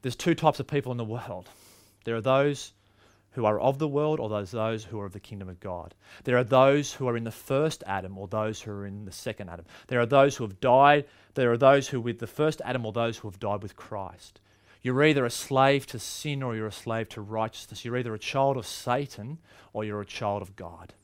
There's 0.02 0.16
two 0.16 0.34
types 0.34 0.58
of 0.58 0.66
people 0.66 0.90
in 0.90 0.98
the 0.98 1.04
world. 1.04 1.48
There 2.04 2.16
are 2.16 2.20
those 2.20 2.72
who 3.34 3.44
are 3.44 3.58
of 3.60 3.78
the 3.78 3.88
world 3.88 4.20
or 4.20 4.28
those, 4.28 4.52
those 4.52 4.84
who 4.84 5.00
are 5.00 5.06
of 5.06 5.12
the 5.12 5.20
kingdom 5.20 5.48
of 5.48 5.60
God. 5.60 5.94
There 6.22 6.36
are 6.36 6.44
those 6.44 6.94
who 6.94 7.08
are 7.08 7.16
in 7.16 7.24
the 7.24 7.30
first 7.30 7.82
Adam 7.86 8.16
or 8.16 8.28
those 8.28 8.62
who 8.62 8.70
are 8.70 8.86
in 8.86 9.04
the 9.04 9.12
second 9.12 9.50
Adam. 9.50 9.64
There 9.88 10.00
are 10.00 10.06
those 10.06 10.36
who 10.36 10.44
have 10.44 10.60
died. 10.60 11.04
There 11.34 11.52
are 11.52 11.58
those 11.58 11.88
who 11.88 12.00
with 12.00 12.20
the 12.20 12.26
first 12.26 12.62
Adam 12.64 12.86
or 12.86 12.92
those 12.92 13.18
who 13.18 13.28
have 13.28 13.40
died 13.40 13.62
with 13.62 13.76
Christ. 13.76 14.40
You're 14.82 15.02
either 15.02 15.24
a 15.24 15.30
slave 15.30 15.86
to 15.88 15.98
sin 15.98 16.42
or 16.42 16.54
you're 16.54 16.68
a 16.68 16.72
slave 16.72 17.08
to 17.10 17.20
righteousness. 17.20 17.84
You're 17.84 17.96
either 17.96 18.14
a 18.14 18.18
child 18.18 18.56
of 18.56 18.66
Satan 18.66 19.38
or 19.72 19.84
you're 19.84 20.00
a 20.00 20.06
child 20.06 20.42
of 20.42 20.54
God. 20.54 20.94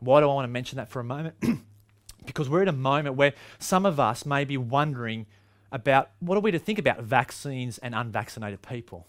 Why 0.00 0.20
do 0.20 0.30
I 0.30 0.34
want 0.34 0.44
to 0.44 0.52
mention 0.52 0.76
that 0.76 0.88
for 0.88 1.00
a 1.00 1.04
moment? 1.04 1.34
because 2.24 2.48
we're 2.48 2.62
at 2.62 2.68
a 2.68 2.72
moment 2.72 3.16
where 3.16 3.34
some 3.58 3.84
of 3.84 4.00
us 4.00 4.24
may 4.24 4.44
be 4.44 4.56
wondering 4.56 5.26
about 5.70 6.10
what 6.20 6.36
are 6.36 6.40
we 6.40 6.50
to 6.50 6.58
think 6.58 6.78
about 6.78 7.02
vaccines 7.02 7.78
and 7.78 7.94
unvaccinated 7.94 8.62
people. 8.62 9.06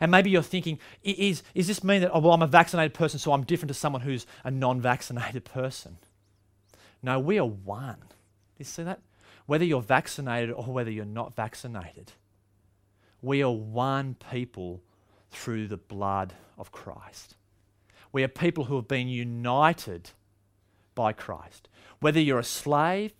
And 0.00 0.10
maybe 0.10 0.30
you're 0.30 0.42
thinking, 0.42 0.78
is, 1.02 1.42
is 1.54 1.66
this 1.66 1.82
mean 1.82 2.02
that, 2.02 2.10
oh, 2.12 2.20
well, 2.20 2.32
I'm 2.32 2.42
a 2.42 2.46
vaccinated 2.46 2.94
person, 2.94 3.18
so 3.18 3.32
I'm 3.32 3.44
different 3.44 3.68
to 3.68 3.74
someone 3.74 4.02
who's 4.02 4.26
a 4.44 4.50
non 4.50 4.80
vaccinated 4.80 5.44
person? 5.44 5.96
No, 7.02 7.18
we 7.18 7.38
are 7.38 7.46
one. 7.46 7.98
You 8.58 8.64
see 8.64 8.82
that? 8.82 9.00
Whether 9.46 9.64
you're 9.64 9.82
vaccinated 9.82 10.50
or 10.50 10.64
whether 10.64 10.90
you're 10.90 11.04
not 11.04 11.34
vaccinated, 11.34 12.12
we 13.22 13.42
are 13.42 13.50
one 13.50 14.16
people 14.30 14.82
through 15.30 15.68
the 15.68 15.76
blood 15.76 16.34
of 16.58 16.72
Christ. 16.72 17.34
We 18.12 18.22
are 18.24 18.28
people 18.28 18.64
who 18.64 18.76
have 18.76 18.88
been 18.88 19.08
united 19.08 20.10
by 20.94 21.12
Christ. 21.12 21.68
Whether 22.00 22.20
you're 22.20 22.38
a 22.38 22.44
slave 22.44 23.12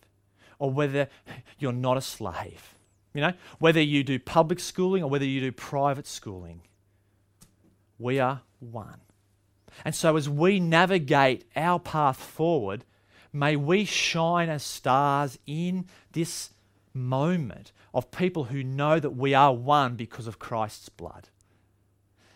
or 0.59 0.71
whether 0.71 1.09
you're 1.59 1.73
not 1.73 1.97
a 1.97 2.01
slave. 2.01 2.75
You 3.19 3.23
know, 3.23 3.35
whether 3.59 3.81
you 3.81 4.05
do 4.05 4.21
public 4.21 4.61
schooling 4.61 5.03
or 5.03 5.11
whether 5.11 5.25
you 5.25 5.41
do 5.41 5.51
private 5.51 6.07
schooling, 6.07 6.61
we 7.99 8.21
are 8.21 8.43
one. 8.61 9.01
And 9.85 9.93
so, 9.93 10.17
as 10.17 10.29
we 10.29 10.61
navigate 10.61 11.45
our 11.57 11.81
path 11.81 12.17
forward, 12.17 12.85
may 13.33 13.57
we 13.57 13.85
shine 13.85 14.49
as 14.49 14.63
stars 14.63 15.37
in 15.49 15.87
this 16.13 16.51
moment 16.95 17.73
of 17.93 18.13
people 18.13 18.45
who 18.45 18.63
know 18.63 19.01
that 19.01 19.17
we 19.17 19.35
are 19.35 19.53
one 19.53 19.97
because 19.97 20.29
of 20.29 20.39
Christ's 20.39 20.89
blood. 20.89 21.29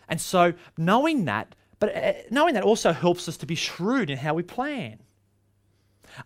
And 0.09 0.19
so, 0.19 0.53
knowing 0.77 1.23
that, 1.23 1.55
but 1.79 1.95
uh, 1.95 2.13
knowing 2.29 2.55
that 2.55 2.63
also 2.63 2.91
helps 2.91 3.29
us 3.29 3.37
to 3.37 3.45
be 3.45 3.55
shrewd 3.55 4.09
in 4.09 4.17
how 4.17 4.33
we 4.33 4.43
plan. 4.43 4.99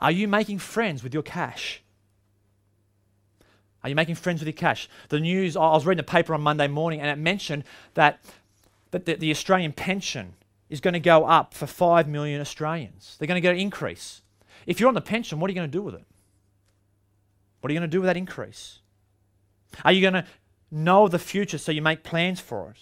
Are 0.01 0.09
you 0.09 0.27
making 0.27 0.57
friends 0.57 1.03
with 1.03 1.13
your 1.13 1.21
cash? 1.21 1.83
Are 3.83 3.89
you 3.89 3.95
making 3.95 4.15
friends 4.15 4.41
with 4.41 4.47
your 4.47 4.53
cash? 4.53 4.89
The 5.09 5.19
news, 5.19 5.55
I 5.55 5.61
was 5.71 5.85
reading 5.85 5.97
the 5.97 6.11
paper 6.11 6.33
on 6.33 6.41
Monday 6.41 6.67
morning 6.67 6.99
and 6.99 7.09
it 7.09 7.17
mentioned 7.17 7.63
that, 7.93 8.19
that 8.91 9.05
the, 9.05 9.15
the 9.15 9.31
Australian 9.31 9.71
pension 9.71 10.33
is 10.69 10.81
going 10.81 10.93
to 10.93 10.99
go 10.99 11.25
up 11.25 11.53
for 11.53 11.67
5 11.67 12.07
million 12.07 12.41
Australians. 12.41 13.15
They're 13.17 13.27
going 13.27 13.37
to 13.37 13.41
get 13.41 13.53
an 13.53 13.59
increase. 13.59 14.21
If 14.65 14.79
you're 14.79 14.89
on 14.89 14.95
the 14.95 15.01
pension, 15.01 15.39
what 15.39 15.49
are 15.49 15.51
you 15.51 15.55
going 15.55 15.69
to 15.69 15.77
do 15.77 15.81
with 15.81 15.95
it? 15.95 16.05
What 17.61 17.69
are 17.69 17.73
you 17.73 17.79
going 17.79 17.89
to 17.89 17.95
do 17.95 18.01
with 18.01 18.07
that 18.07 18.17
increase? 18.17 18.79
Are 19.85 19.91
you 19.91 20.01
going 20.01 20.13
to 20.13 20.25
know 20.71 21.07
the 21.07 21.19
future 21.19 21.57
so 21.57 21.71
you 21.71 21.81
make 21.81 22.03
plans 22.03 22.39
for 22.39 22.71
it? 22.71 22.79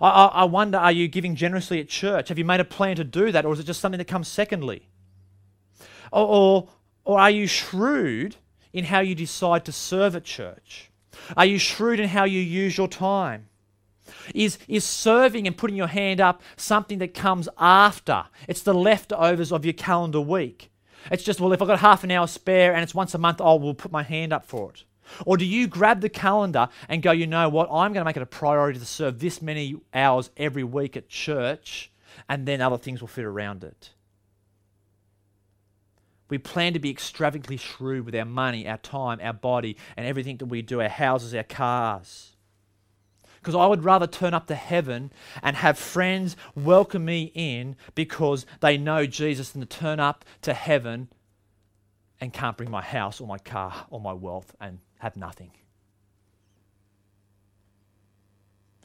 I, 0.00 0.08
I, 0.08 0.26
I 0.26 0.44
wonder, 0.44 0.78
are 0.78 0.92
you 0.92 1.08
giving 1.08 1.34
generously 1.34 1.80
at 1.80 1.88
church? 1.88 2.28
Have 2.28 2.38
you 2.38 2.44
made 2.44 2.60
a 2.60 2.64
plan 2.64 2.96
to 2.96 3.04
do 3.04 3.32
that, 3.32 3.44
or 3.44 3.52
is 3.52 3.60
it 3.60 3.64
just 3.64 3.80
something 3.80 3.98
that 3.98 4.06
comes 4.06 4.28
secondly? 4.28 4.88
Or, 6.12 6.26
or, 6.26 6.68
or 7.04 7.20
are 7.20 7.30
you 7.30 7.46
shrewd 7.46 8.36
in 8.74 8.84
how 8.84 9.00
you 9.00 9.14
decide 9.14 9.64
to 9.64 9.72
serve 9.72 10.14
at 10.14 10.24
church? 10.24 10.90
Are 11.36 11.46
you 11.46 11.58
shrewd 11.58 12.00
in 12.00 12.08
how 12.08 12.24
you 12.24 12.40
use 12.40 12.76
your 12.76 12.88
time? 12.88 13.46
Is, 14.34 14.58
is 14.68 14.84
serving 14.84 15.46
and 15.46 15.56
putting 15.56 15.76
your 15.76 15.86
hand 15.86 16.20
up 16.20 16.42
something 16.56 16.98
that 16.98 17.14
comes 17.14 17.48
after? 17.56 18.24
It's 18.48 18.62
the 18.62 18.74
leftovers 18.74 19.52
of 19.52 19.64
your 19.64 19.72
calendar 19.72 20.20
week. 20.20 20.70
It's 21.10 21.22
just, 21.22 21.40
well, 21.40 21.52
if 21.52 21.62
I've 21.62 21.68
got 21.68 21.78
half 21.78 22.04
an 22.04 22.10
hour 22.10 22.26
spare 22.26 22.74
and 22.74 22.82
it's 22.82 22.94
once 22.94 23.14
a 23.14 23.18
month, 23.18 23.40
I 23.40 23.54
will 23.54 23.74
put 23.74 23.92
my 23.92 24.02
hand 24.02 24.32
up 24.32 24.44
for 24.44 24.70
it. 24.70 24.84
Or 25.24 25.36
do 25.36 25.44
you 25.44 25.66
grab 25.66 26.00
the 26.00 26.08
calendar 26.08 26.68
and 26.88 27.02
go, 27.02 27.12
you 27.12 27.26
know 27.26 27.48
what, 27.48 27.68
I'm 27.70 27.92
going 27.92 28.02
to 28.02 28.04
make 28.04 28.16
it 28.16 28.22
a 28.22 28.26
priority 28.26 28.78
to 28.78 28.86
serve 28.86 29.20
this 29.20 29.40
many 29.40 29.76
hours 29.92 30.30
every 30.36 30.64
week 30.64 30.96
at 30.96 31.08
church, 31.08 31.92
and 32.28 32.46
then 32.46 32.60
other 32.60 32.78
things 32.78 33.00
will 33.00 33.08
fit 33.08 33.24
around 33.24 33.62
it? 33.62 33.90
We 36.28 36.38
plan 36.38 36.72
to 36.72 36.78
be 36.78 36.90
extravagantly 36.90 37.56
shrewd 37.58 38.06
with 38.06 38.14
our 38.14 38.24
money, 38.24 38.66
our 38.66 38.78
time, 38.78 39.20
our 39.22 39.32
body, 39.32 39.76
and 39.96 40.06
everything 40.06 40.38
that 40.38 40.46
we 40.46 40.62
do 40.62 40.80
our 40.80 40.88
houses, 40.88 41.34
our 41.34 41.42
cars. 41.42 42.36
Because 43.40 43.54
I 43.54 43.66
would 43.66 43.84
rather 43.84 44.06
turn 44.06 44.32
up 44.32 44.46
to 44.46 44.54
heaven 44.54 45.12
and 45.42 45.56
have 45.56 45.78
friends 45.78 46.34
welcome 46.54 47.04
me 47.04 47.30
in 47.34 47.76
because 47.94 48.46
they 48.60 48.78
know 48.78 49.04
Jesus 49.04 49.50
than 49.50 49.60
to 49.60 49.66
turn 49.66 50.00
up 50.00 50.24
to 50.42 50.54
heaven 50.54 51.08
and 52.22 52.32
can't 52.32 52.56
bring 52.56 52.70
my 52.70 52.80
house 52.80 53.20
or 53.20 53.26
my 53.26 53.36
car 53.36 53.84
or 53.90 54.00
my 54.00 54.14
wealth 54.14 54.54
and 54.58 54.78
have 55.00 55.16
nothing. 55.16 55.50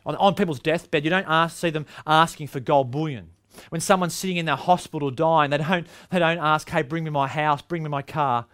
On, 0.05 0.15
on 0.17 0.35
people's 0.35 0.59
deathbed, 0.59 1.05
you 1.05 1.09
don't 1.09 1.25
ask, 1.27 1.57
see 1.57 1.69
them 1.69 1.85
asking 2.05 2.47
for 2.47 2.59
gold 2.59 2.91
bullion. 2.91 3.29
When 3.69 3.81
someone's 3.81 4.13
sitting 4.13 4.37
in 4.37 4.45
their 4.45 4.55
hospital 4.55 5.11
dying, 5.11 5.51
they 5.51 5.57
don't, 5.57 5.87
they 6.11 6.19
don't 6.19 6.37
ask, 6.37 6.69
hey, 6.69 6.81
bring 6.81 7.03
me 7.03 7.09
my 7.09 7.27
house, 7.27 7.61
bring 7.61 7.83
me 7.83 7.89
my 7.89 8.01
car. 8.01 8.45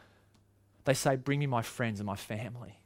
They 0.85 0.93
say, 0.93 1.15
bring 1.15 1.39
me 1.39 1.47
my 1.47 1.61
friends 1.61 1.99
and 1.99 2.07
my 2.07 2.15
family. 2.15 2.79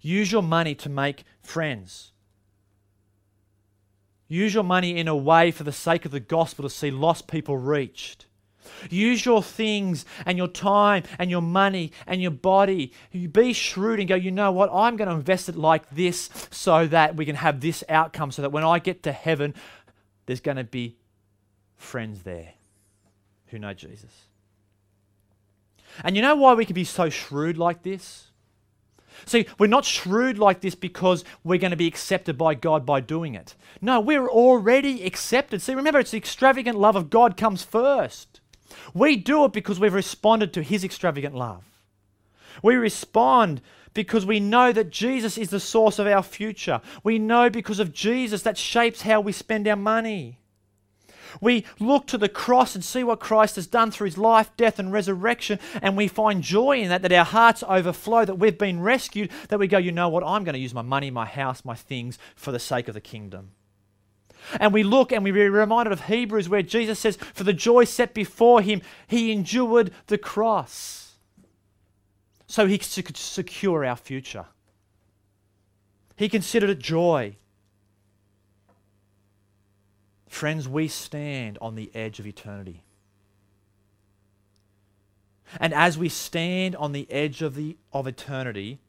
Use 0.00 0.32
your 0.32 0.42
money 0.42 0.74
to 0.74 0.88
make 0.88 1.24
friends. 1.40 2.12
Use 4.26 4.54
your 4.54 4.64
money 4.64 4.96
in 4.96 5.08
a 5.08 5.16
way 5.16 5.50
for 5.50 5.62
the 5.62 5.72
sake 5.72 6.04
of 6.04 6.10
the 6.10 6.18
gospel 6.18 6.64
to 6.64 6.70
see 6.70 6.90
lost 6.90 7.28
people 7.28 7.56
reached. 7.56 8.26
Use 8.90 9.24
your 9.24 9.42
things 9.42 10.04
and 10.26 10.38
your 10.38 10.48
time 10.48 11.02
and 11.18 11.30
your 11.30 11.42
money 11.42 11.92
and 12.06 12.20
your 12.20 12.30
body. 12.30 12.92
Be 13.12 13.52
shrewd 13.52 14.00
and 14.00 14.08
go, 14.08 14.14
you 14.14 14.30
know 14.30 14.52
what? 14.52 14.70
I'm 14.72 14.96
going 14.96 15.08
to 15.08 15.14
invest 15.14 15.48
it 15.48 15.56
like 15.56 15.90
this 15.90 16.30
so 16.50 16.86
that 16.86 17.16
we 17.16 17.24
can 17.24 17.36
have 17.36 17.60
this 17.60 17.84
outcome, 17.88 18.30
so 18.30 18.42
that 18.42 18.50
when 18.50 18.64
I 18.64 18.78
get 18.78 19.02
to 19.04 19.12
heaven, 19.12 19.54
there's 20.26 20.40
going 20.40 20.56
to 20.56 20.64
be 20.64 20.96
friends 21.76 22.22
there 22.22 22.54
who 23.46 23.58
know 23.58 23.74
Jesus. 23.74 24.26
And 26.04 26.16
you 26.16 26.22
know 26.22 26.36
why 26.36 26.54
we 26.54 26.64
can 26.64 26.74
be 26.74 26.84
so 26.84 27.10
shrewd 27.10 27.58
like 27.58 27.82
this? 27.82 28.28
See, 29.26 29.46
we're 29.58 29.66
not 29.66 29.84
shrewd 29.84 30.38
like 30.38 30.62
this 30.62 30.74
because 30.74 31.22
we're 31.44 31.58
going 31.58 31.70
to 31.70 31.76
be 31.76 31.86
accepted 31.86 32.38
by 32.38 32.54
God 32.54 32.86
by 32.86 33.00
doing 33.00 33.34
it. 33.34 33.54
No, 33.80 34.00
we're 34.00 34.28
already 34.28 35.04
accepted. 35.04 35.60
See, 35.60 35.74
remember, 35.74 36.00
it's 36.00 36.12
the 36.12 36.16
extravagant 36.16 36.78
love 36.78 36.96
of 36.96 37.10
God 37.10 37.36
comes 37.36 37.62
first. 37.62 38.40
We 38.94 39.16
do 39.16 39.44
it 39.44 39.52
because 39.52 39.80
we've 39.80 39.94
responded 39.94 40.52
to 40.54 40.62
His 40.62 40.84
extravagant 40.84 41.34
love. 41.34 41.64
We 42.62 42.74
respond 42.74 43.60
because 43.94 44.24
we 44.24 44.40
know 44.40 44.72
that 44.72 44.90
Jesus 44.90 45.36
is 45.36 45.50
the 45.50 45.60
source 45.60 45.98
of 45.98 46.06
our 46.06 46.22
future. 46.22 46.80
We 47.02 47.18
know 47.18 47.50
because 47.50 47.78
of 47.78 47.92
Jesus 47.92 48.42
that 48.42 48.58
shapes 48.58 49.02
how 49.02 49.20
we 49.20 49.32
spend 49.32 49.68
our 49.68 49.76
money. 49.76 50.38
We 51.40 51.64
look 51.78 52.06
to 52.08 52.18
the 52.18 52.28
cross 52.28 52.74
and 52.74 52.84
see 52.84 53.02
what 53.02 53.20
Christ 53.20 53.56
has 53.56 53.66
done 53.66 53.90
through 53.90 54.06
his 54.06 54.18
life, 54.18 54.50
death, 54.56 54.78
and 54.78 54.92
resurrection, 54.92 55.58
and 55.80 55.96
we 55.96 56.08
find 56.08 56.42
joy 56.42 56.80
in 56.80 56.88
that, 56.90 57.02
that 57.02 57.12
our 57.12 57.24
hearts 57.24 57.64
overflow, 57.66 58.26
that 58.26 58.38
we've 58.38 58.58
been 58.58 58.80
rescued, 58.80 59.30
that 59.48 59.58
we 59.58 59.66
go, 59.66 59.78
you 59.78 59.92
know 59.92 60.10
what, 60.10 60.24
I'm 60.24 60.44
going 60.44 60.54
to 60.54 60.60
use 60.60 60.74
my 60.74 60.82
money, 60.82 61.10
my 61.10 61.24
house, 61.24 61.64
my 61.64 61.74
things 61.74 62.18
for 62.36 62.52
the 62.52 62.58
sake 62.58 62.88
of 62.88 62.94
the 62.94 63.00
kingdom. 63.00 63.52
And 64.60 64.72
we 64.72 64.82
look 64.82 65.12
and 65.12 65.24
we 65.24 65.30
are 65.40 65.50
reminded 65.50 65.92
of 65.92 66.06
Hebrews 66.06 66.48
where 66.48 66.62
Jesus 66.62 66.98
says, 66.98 67.16
For 67.16 67.44
the 67.44 67.52
joy 67.52 67.84
set 67.84 68.14
before 68.14 68.60
him, 68.60 68.82
he 69.06 69.32
endured 69.32 69.92
the 70.06 70.18
cross. 70.18 71.14
So 72.46 72.66
he 72.66 72.78
could 72.78 73.16
secure 73.16 73.84
our 73.84 73.96
future. 73.96 74.46
He 76.16 76.28
considered 76.28 76.70
it 76.70 76.78
joy. 76.78 77.36
Friends, 80.28 80.68
we 80.68 80.88
stand 80.88 81.58
on 81.60 81.74
the 81.74 81.90
edge 81.94 82.18
of 82.18 82.26
eternity. 82.26 82.84
And 85.60 85.74
as 85.74 85.98
we 85.98 86.08
stand 86.08 86.76
on 86.76 86.92
the 86.92 87.10
edge 87.10 87.42
of, 87.42 87.54
the, 87.54 87.76
of 87.92 88.06
eternity, 88.06 88.80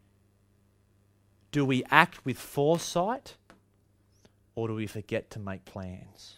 do 1.52 1.66
we 1.66 1.84
act 1.90 2.26
with 2.26 2.38
foresight 2.38 3.36
or 4.56 4.68
do 4.68 4.76
we 4.76 4.88
forget 4.88 5.30
to 5.32 5.40
make 5.40 5.66
plans? 5.66 6.36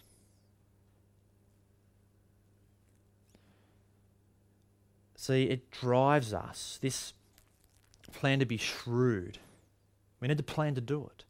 See, 5.16 5.44
it 5.44 5.72
drives 5.72 6.34
us, 6.34 6.78
this 6.82 7.14
plan 8.12 8.40
to 8.40 8.46
be 8.46 8.58
shrewd. 8.58 9.40
We 10.20 10.28
need 10.28 10.38
to 10.38 10.44
plan 10.44 10.76
to 10.76 10.82
do 10.82 11.10
it. 11.12 11.26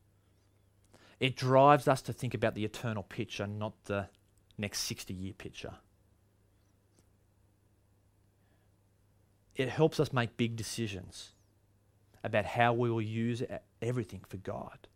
It 1.20 1.36
drives 1.36 1.88
us 1.88 2.02
to 2.04 2.14
think 2.14 2.34
about 2.34 2.56
the 2.56 2.66
eternal 2.66 3.04
picture, 3.04 3.48
not 3.48 3.86
the 3.86 4.10
next 4.58 4.82
60 4.82 5.14
year 5.14 5.34
picture. 5.34 5.76
It 9.56 9.70
helps 9.70 10.00
us 10.00 10.12
make 10.12 10.36
big 10.36 10.56
decisions 10.56 11.32
about 12.24 12.46
how 12.46 12.74
we 12.74 12.90
will 12.90 13.02
use 13.02 13.44
everything 13.82 14.22
for 14.28 14.38
God, 14.38 14.88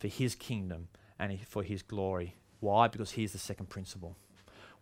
for 0.00 0.08
His 0.08 0.34
kingdom, 0.34 0.88
and 1.18 1.38
for 1.46 1.62
His 1.62 1.82
glory. 1.82 2.34
Why? 2.58 2.88
Because 2.88 3.12
here's 3.12 3.32
the 3.32 3.38
second 3.38 3.68
principle. 3.68 4.16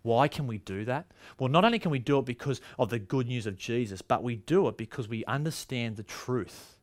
Why 0.02 0.28
can 0.28 0.46
we 0.46 0.58
do 0.58 0.84
that? 0.84 1.06
Well, 1.38 1.50
not 1.50 1.64
only 1.64 1.78
can 1.78 1.90
we 1.90 1.98
do 1.98 2.18
it 2.20 2.24
because 2.24 2.60
of 2.78 2.88
the 2.88 2.98
good 2.98 3.26
news 3.26 3.46
of 3.46 3.56
Jesus, 3.56 4.00
but 4.00 4.22
we 4.22 4.36
do 4.36 4.68
it 4.68 4.76
because 4.76 5.08
we 5.08 5.24
understand 5.24 5.96
the 5.96 6.04
truth 6.04 6.78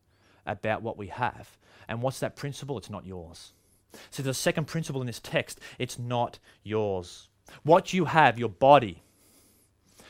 about 0.46 0.82
what 0.82 0.98
we 0.98 1.08
have. 1.08 1.58
And 1.88 2.02
what's 2.02 2.20
that 2.20 2.36
principle? 2.36 2.76
It's 2.78 2.90
not 2.90 3.06
yours. 3.06 3.52
So, 4.10 4.22
the 4.22 4.34
second 4.34 4.66
principle 4.66 5.00
in 5.00 5.06
this 5.06 5.20
text, 5.20 5.60
it's 5.78 5.98
not 5.98 6.38
yours. 6.62 7.28
What 7.62 7.94
you 7.94 8.04
have, 8.04 8.38
your 8.38 8.50
body, 8.50 9.02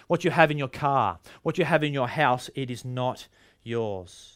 what 0.08 0.24
you 0.24 0.30
have 0.30 0.50
in 0.50 0.58
your 0.58 0.68
car, 0.68 1.18
what 1.42 1.58
you 1.58 1.64
have 1.64 1.84
in 1.84 1.92
your 1.92 2.08
house, 2.08 2.50
it 2.54 2.70
is 2.70 2.84
not 2.84 3.28
yours. 3.62 4.35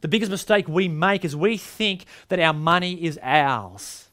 The 0.00 0.08
biggest 0.08 0.30
mistake 0.30 0.68
we 0.68 0.88
make 0.88 1.24
is 1.24 1.34
we 1.34 1.56
think 1.56 2.04
that 2.28 2.40
our 2.40 2.52
money 2.52 3.04
is 3.04 3.18
ours. 3.22 4.08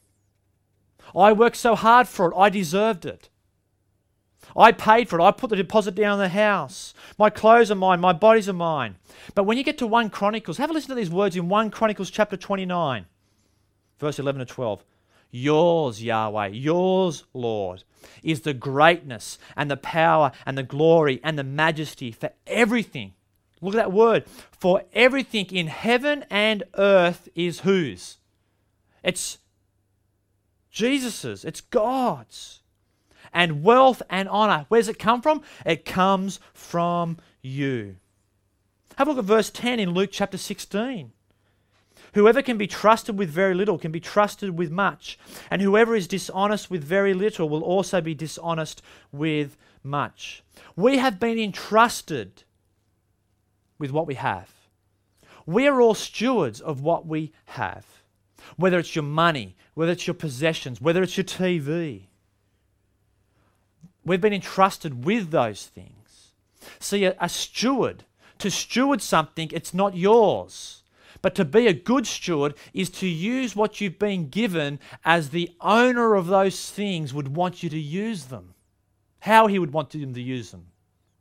I 1.15 1.31
worked 1.31 1.57
so 1.57 1.75
hard 1.75 2.07
for 2.07 2.31
it, 2.31 2.35
I 2.35 2.49
deserved 2.49 3.05
it. 3.05 3.29
I 4.55 4.71
paid 4.71 5.09
for 5.09 5.19
it. 5.19 5.23
I 5.23 5.31
put 5.31 5.49
the 5.49 5.55
deposit 5.55 5.95
down 5.95 6.13
on 6.13 6.19
the 6.19 6.29
house. 6.29 6.93
My 7.17 7.29
clothes 7.29 7.71
are 7.71 7.75
mine. 7.75 7.99
My 7.99 8.13
bodies 8.13 8.47
are 8.47 8.53
mine. 8.53 8.95
But 9.33 9.43
when 9.43 9.57
you 9.57 9.63
get 9.63 9.77
to 9.79 9.88
1 9.88 10.09
Chronicles, 10.09 10.57
have 10.57 10.69
a 10.69 10.73
listen 10.73 10.89
to 10.89 10.95
these 10.95 11.09
words 11.09 11.35
in 11.35 11.49
1 11.49 11.71
Chronicles 11.71 12.09
chapter 12.09 12.38
29, 12.38 13.05
verse 13.99 14.19
11 14.19 14.39
to 14.39 14.45
12. 14.45 14.85
Yours, 15.31 16.01
Yahweh, 16.01 16.47
yours, 16.47 17.25
Lord, 17.33 17.83
is 18.23 18.41
the 18.41 18.53
greatness 18.53 19.38
and 19.57 19.69
the 19.69 19.75
power 19.75 20.31
and 20.45 20.57
the 20.57 20.63
glory 20.63 21.19
and 21.23 21.38
the 21.38 21.43
majesty 21.43 22.11
for 22.11 22.31
everything 22.47 23.14
Look 23.65 23.75
at 23.75 23.78
that 23.78 23.91
word. 23.91 24.25
For 24.51 24.84
everything 24.93 25.47
in 25.47 25.67
heaven 25.67 26.23
and 26.30 26.63
earth 26.78 27.28
is 27.36 27.62
whose? 27.62 28.17
It's 29.04 29.39
Jesus's, 30.69 31.43
it's 31.43 31.62
God's. 31.62 32.62
And 33.34 33.63
wealth 33.63 34.01
and 34.10 34.30
honor, 34.30 34.65
where 34.69 34.80
does 34.80 34.88
it 34.88 34.99
come 34.99 35.21
from? 35.21 35.41
It 35.65 35.84
comes 35.84 36.39
from 36.54 37.17
you. 37.41 37.95
Have 38.97 39.08
a 39.08 39.12
look 39.12 39.19
at 39.19 39.25
verse 39.25 39.49
10 39.49 39.80
in 39.80 39.91
Luke 39.93 40.12
chapter 40.12 40.38
16. 40.38 41.12
Whoever 42.13 42.41
can 42.41 42.58
be 42.58 42.67
trusted 42.67 43.17
with 43.17 43.30
very 43.30 43.54
little 43.54 43.78
can 43.78 43.91
be 43.91 43.99
trusted 43.99 44.58
with 44.58 44.71
much, 44.71 45.19
and 45.51 45.62
whoever 45.62 45.95
is 45.95 46.08
dishonest 46.08 46.71
with 46.71 46.84
very 46.84 47.13
little 47.13 47.49
will 47.49 47.63
also 47.63 47.99
be 47.99 48.13
dishonest 48.13 48.82
with 49.12 49.58
much. 49.84 50.43
We 50.75 50.97
have 50.97 51.19
been 51.19 51.38
entrusted 51.38 52.43
with 53.77 53.91
what 53.91 54.07
we 54.07 54.15
have. 54.15 54.49
We're 55.45 55.79
all 55.79 55.93
stewards 55.93 56.61
of 56.61 56.81
what 56.81 57.05
we 57.05 57.31
have, 57.45 57.85
whether 58.57 58.79
it's 58.79 58.95
your 58.95 59.03
money, 59.03 59.55
whether 59.73 59.91
it's 59.91 60.07
your 60.07 60.15
possessions, 60.15 60.81
whether 60.81 61.03
it's 61.03 61.17
your 61.17 61.23
TV. 61.23 62.03
We've 64.03 64.21
been 64.21 64.33
entrusted 64.33 65.05
with 65.05 65.31
those 65.31 65.65
things. 65.65 66.31
See, 66.79 67.05
a, 67.05 67.15
a 67.19 67.29
steward, 67.29 68.05
to 68.39 68.49
steward 68.49 69.01
something, 69.01 69.49
it's 69.53 69.73
not 69.73 69.95
yours. 69.95 70.81
But 71.21 71.35
to 71.35 71.45
be 71.45 71.67
a 71.67 71.73
good 71.73 72.05
steward 72.05 72.53
is 72.73 72.89
to 72.91 73.07
use 73.07 73.55
what 73.55 73.81
you've 73.81 73.97
been 73.97 74.29
given 74.29 74.79
as 75.03 75.29
the 75.29 75.51
owner 75.61 76.13
of 76.13 76.27
those 76.27 76.69
things 76.69 77.13
would 77.13 77.35
want 77.35 77.63
you 77.63 77.69
to 77.69 77.79
use 77.79 78.25
them. 78.25 78.53
How 79.21 79.47
he 79.47 79.57
would 79.57 79.73
want 79.73 79.89
them 79.89 80.13
to 80.13 80.21
use 80.21 80.51
them. 80.51 80.67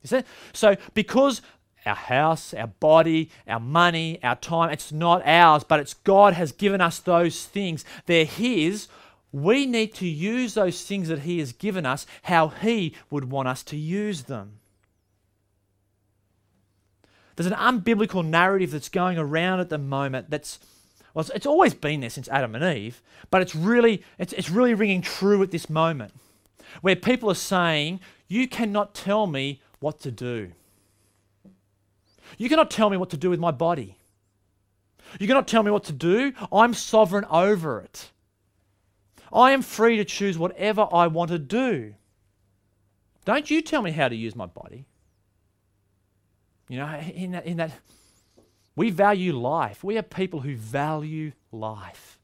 You 0.03 0.09
see? 0.09 0.23
So, 0.53 0.77
because 0.93 1.41
our 1.87 1.95
house, 1.95 2.55
our 2.55 2.67
body, 2.67 3.31
our 3.47 3.61
money, 3.61 4.19
our 4.23 4.37
time. 4.37 4.71
It's 4.71 4.93
not 4.93 5.27
ours, 5.27 5.65
but 5.65 5.81
it's 5.81 5.95
God 5.95 6.35
has 6.35 6.53
given 6.53 6.81
us 6.81 6.99
those 6.99 7.45
things. 7.45 7.85
They're 8.07 8.25
His. 8.25 8.89
We 9.33 9.67
need 9.67 9.95
to 9.95 10.07
use 10.07 10.55
those 10.55 10.83
things 10.83 11.09
that 11.09 11.21
He 11.21 11.39
has 11.41 11.53
given 11.53 11.85
us 11.85 12.07
how 12.23 12.49
He 12.49 12.95
would 13.11 13.31
want 13.31 13.49
us 13.49 13.63
to 13.65 13.77
use 13.77 14.23
them. 14.23 14.61
There's 17.37 17.51
an 17.51 17.55
unbiblical 17.55 18.25
narrative 18.25 18.71
that's 18.71 18.89
going 18.89 19.19
around 19.19 19.61
at 19.61 19.69
the 19.69 19.79
moment 19.79 20.31
that's 20.31 20.61
well, 21.15 21.25
it's 21.33 21.47
always 21.47 21.75
been 21.75 22.01
there 22.01 22.11
since 22.11 22.29
Adam 22.29 22.57
and 22.57 22.77
Eve, 22.77 23.01
but 23.31 23.41
it's 23.41 23.55
really, 23.55 24.03
it's, 24.19 24.33
it's 24.33 24.51
really 24.51 24.75
ringing 24.75 25.01
true 25.01 25.43
at 25.45 25.53
this 25.53 25.71
moment, 25.71 26.13
where 26.81 26.97
people 26.97 27.31
are 27.31 27.37
saying, 27.37 28.01
You 28.27 28.49
cannot 28.49 28.95
tell 28.95 29.29
me 29.29 29.63
what 29.79 30.01
to 30.01 30.11
do. 30.11 30.51
You 32.39 32.49
cannot 32.49 32.71
tell 32.71 32.91
me 32.91 32.97
what 32.97 33.11
to 33.11 33.17
do 33.17 33.31
with 33.31 33.41
my 33.41 33.51
body. 33.51 33.97
You 35.21 35.27
cannot 35.27 35.49
tell 35.49 35.63
me 35.63 35.71
what 35.71 35.85
to 35.85 35.93
do. 35.93 36.33
I'm 36.53 36.75
sovereign 36.75 37.25
over 37.31 37.81
it. 37.81 38.11
I 39.33 39.53
am 39.53 39.63
free 39.63 39.97
to 39.97 40.05
choose 40.05 40.39
whatever 40.39 40.87
I 40.93 41.07
want 41.09 41.31
to 41.31 41.39
do. 41.39 41.95
Don't 43.25 43.51
you 43.51 43.63
tell 43.63 43.83
me 43.83 43.91
how 43.91 44.09
to 44.09 44.15
use 44.15 44.37
my 44.37 44.47
body. 44.47 44.87
You 46.69 46.79
know, 46.79 46.95
in 47.15 47.33
that, 47.33 47.47
in 47.47 47.57
that 47.59 47.73
we 48.77 48.91
value 48.91 49.37
life. 49.37 49.85
We 49.85 49.99
are 49.99 50.03
people 50.03 50.41
who 50.41 50.57
value 50.57 51.33
life. 51.53 52.19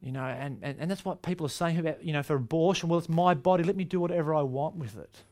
You 0.00 0.12
know, 0.12 0.24
and, 0.24 0.58
and, 0.62 0.80
and 0.80 0.90
that's 0.90 1.04
what 1.04 1.22
people 1.22 1.46
are 1.46 1.50
saying 1.50 1.78
about, 1.78 2.04
you 2.04 2.12
know, 2.12 2.22
for 2.22 2.34
abortion. 2.34 2.88
Well, 2.88 2.98
it's 2.98 3.08
my 3.08 3.34
body. 3.34 3.62
Let 3.62 3.76
me 3.76 3.84
do 3.84 4.00
whatever 4.00 4.34
I 4.34 4.42
want 4.42 4.76
with 4.76 4.98
it. 4.98 5.22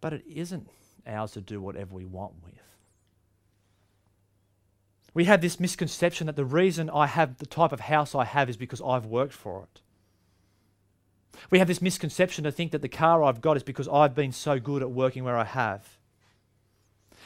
But 0.00 0.12
it 0.12 0.24
isn't 0.26 0.68
ours 1.06 1.32
to 1.32 1.40
do 1.40 1.60
whatever 1.60 1.94
we 1.94 2.04
want 2.04 2.34
with. 2.44 2.54
We 5.14 5.24
have 5.24 5.40
this 5.40 5.58
misconception 5.58 6.26
that 6.26 6.36
the 6.36 6.44
reason 6.44 6.90
I 6.90 7.06
have 7.06 7.38
the 7.38 7.46
type 7.46 7.72
of 7.72 7.80
house 7.80 8.14
I 8.14 8.24
have 8.24 8.48
is 8.48 8.56
because 8.56 8.80
I've 8.80 9.06
worked 9.06 9.32
for 9.32 9.64
it. 9.64 9.80
We 11.50 11.58
have 11.58 11.68
this 11.68 11.82
misconception 11.82 12.44
to 12.44 12.52
think 12.52 12.72
that 12.72 12.82
the 12.82 12.88
car 12.88 13.24
I've 13.24 13.40
got 13.40 13.56
is 13.56 13.62
because 13.62 13.88
I've 13.88 14.14
been 14.14 14.32
so 14.32 14.58
good 14.58 14.82
at 14.82 14.90
working 14.90 15.24
where 15.24 15.36
I 15.36 15.44
have. 15.44 15.98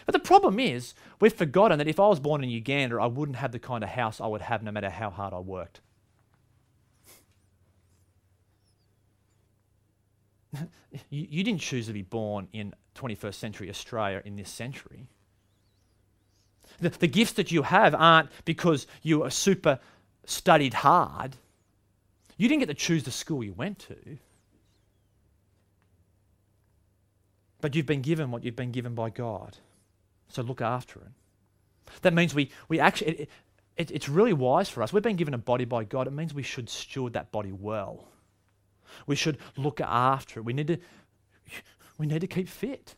But 0.07 0.13
the 0.13 0.19
problem 0.19 0.59
is, 0.59 0.95
we've 1.21 1.33
forgotten 1.33 1.79
that 1.79 1.89
if 1.89 2.01
I 2.01 2.09
was 2.09 2.21
born 2.21 2.43
in 2.43 2.51
Uganda, 2.51 2.97
I 3.01 3.07
wouldn't 3.07 3.37
have 3.37 3.53
the 3.53 3.59
kind 3.59 3.85
of 3.85 3.91
house 3.91 4.21
I 4.21 4.27
would 4.27 4.43
have 4.43 4.63
no 4.63 4.73
matter 4.73 4.91
how 4.91 5.11
hard 5.11 5.33
I 5.33 5.39
worked. 5.39 5.81
you, 11.11 11.27
you 11.31 11.45
didn't 11.45 11.61
choose 11.61 11.87
to 11.87 11.93
be 11.93 12.03
born 12.03 12.49
in 12.53 12.75
21st 12.95 13.35
century 13.35 13.71
Australia 13.71 14.23
in 14.25 14.37
this 14.37 14.51
century. 14.51 15.09
The, 16.81 16.91
the 16.91 17.09
gifts 17.09 17.33
that 17.33 17.51
you 17.51 17.63
have 17.63 17.95
aren't 17.95 18.31
because 18.45 18.87
you 19.03 19.23
are 19.23 19.31
super 19.31 19.79
studied 20.25 20.75
hard. 20.75 21.37
You 22.37 22.49
didn't 22.49 22.61
get 22.61 22.67
to 22.67 22.75
choose 22.75 23.05
the 23.05 23.11
school 23.11 23.45
you 23.45 23.53
went 23.53 23.79
to. 23.81 24.19
But 27.61 27.77
you've 27.77 27.87
been 27.87 28.03
given 28.03 28.31
what 28.31 28.45
you've 28.45 28.57
been 28.57 28.73
given 28.73 28.95
by 28.95 29.11
God. 29.11 29.59
So 30.29 30.43
look 30.43 30.61
after 30.61 31.01
it. 31.01 31.93
That 32.03 32.15
means 32.15 32.35
we, 32.35 32.51
we 32.69 32.81
actually, 32.81 33.13
it, 33.13 33.31
it, 33.77 33.91
it's 33.91 34.09
really 34.09 34.33
wise 34.33 34.69
for 34.69 34.83
us. 34.83 34.93
We've 34.93 35.03
been 35.03 35.17
given 35.17 35.35
a 35.35 35.39
body 35.39 35.65
by 35.65 35.85
God. 35.85 36.07
It 36.07 36.13
means 36.13 36.35
we 36.35 36.43
should 36.43 36.69
steward 36.69 37.13
that 37.13 37.31
body 37.31 37.53
well. 37.53 38.09
We 39.07 39.17
should 39.17 39.39
look 39.57 39.81
after 39.81 40.41
it. 40.41 40.45
We 40.45 40.53
need 40.53 40.69
to, 40.69 40.79
we 41.99 42.07
need 42.07 42.21
to 42.21 42.27
keep 42.27 42.49
fit. 42.49 42.95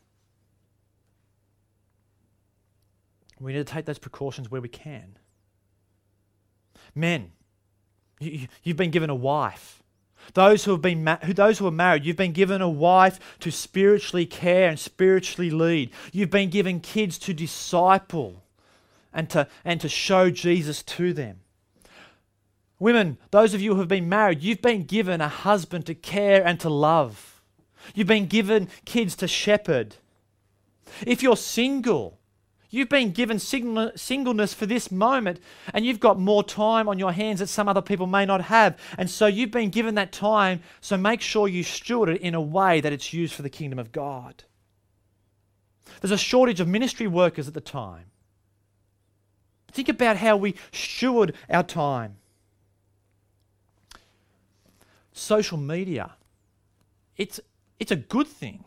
We 3.41 3.53
need 3.53 3.67
to 3.67 3.73
take 3.73 3.85
those 3.85 3.99
precautions 3.99 4.51
where 4.51 4.61
we 4.61 4.69
can. 4.69 5.19
Men, 6.95 7.33
you, 8.21 8.47
you've 8.63 8.77
been 8.77 8.91
given 8.91 9.11
a 9.11 9.15
wife. 9.15 9.83
Those 10.33 10.65
who 10.65 10.71
have 10.71 10.81
been 10.81 11.05
ma- 11.05 11.19
those 11.23 11.59
who 11.59 11.67
are 11.67 11.73
married, 11.73 12.05
you've 12.05 12.17
been 12.17 12.33
given 12.33 12.63
a 12.63 12.69
wife 12.69 13.21
to 13.41 13.51
spiritually 13.51 14.25
care 14.25 14.69
and 14.71 14.79
spiritually 14.79 15.51
lead. 15.51 15.91
You've 16.13 16.31
been 16.31 16.49
given 16.49 16.81
kids 16.81 17.19
to 17.19 17.35
disciple 17.35 18.43
and 19.13 19.29
to 19.31 19.49
and 19.65 19.81
to 19.83 19.89
show 19.89 20.31
Jesus 20.31 20.83
to 20.85 21.13
them. 21.13 21.41
Women, 22.85 23.17
those 23.31 23.55
of 23.55 23.63
you 23.63 23.73
who 23.73 23.79
have 23.79 23.89
been 23.89 24.11
married, 24.11 24.43
you've 24.43 24.61
been 24.61 24.85
given 24.85 25.23
a 25.23 25.29
husband 25.29 25.87
to 25.87 25.95
care 25.95 26.47
and 26.47 26.61
to 26.61 26.69
love. 26.69 27.41
You've 27.95 28.07
been 28.07 28.27
given 28.27 28.69
kids 28.85 29.17
to 29.17 29.27
shepherd. 29.27 29.97
If 31.07 31.23
you're 31.23 31.39
single, 31.39 32.19
You've 32.69 32.91
been 32.91 33.13
given 33.13 33.39
singleness 33.39 34.53
for 34.53 34.67
this 34.67 34.91
moment, 34.91 35.39
and 35.73 35.87
you've 35.87 36.01
got 36.01 36.19
more 36.19 36.43
time 36.43 36.89
on 36.89 36.99
your 36.99 37.13
hands 37.13 37.39
that 37.39 37.47
some 37.47 37.69
other 37.69 37.81
people 37.81 38.09
may 38.09 38.27
not 38.27 38.43
have. 38.43 38.77
And 38.99 39.09
so 39.09 39.27
you've 39.27 39.53
been 39.53 39.71
given 39.71 39.95
that 39.95 40.11
time, 40.11 40.61
so 40.81 40.97
make 40.97 41.21
sure 41.21 41.47
you 41.47 41.63
steward 41.63 42.09
it 42.09 42.21
in 42.21 42.35
a 42.35 42.41
way 42.41 42.81
that 42.81 42.93
it's 42.93 43.13
used 43.13 43.33
for 43.33 43.43
the 43.43 43.49
kingdom 43.49 43.79
of 43.79 43.93
God. 43.93 44.43
There's 46.01 46.11
a 46.11 46.19
shortage 46.19 46.61
of 46.61 46.67
ministry 46.67 47.07
workers 47.07 47.47
at 47.47 47.55
the 47.55 47.61
time. 47.61 48.07
Think 49.71 49.89
about 49.89 50.17
how 50.17 50.37
we 50.37 50.57
steward 50.73 51.35
our 51.49 51.63
time. 51.63 52.17
Social 55.15 55.57
media, 55.57 56.13
it's, 57.17 57.41
it's 57.79 57.93
a 57.93 57.97
good 57.97 58.27
thing 58.27 58.65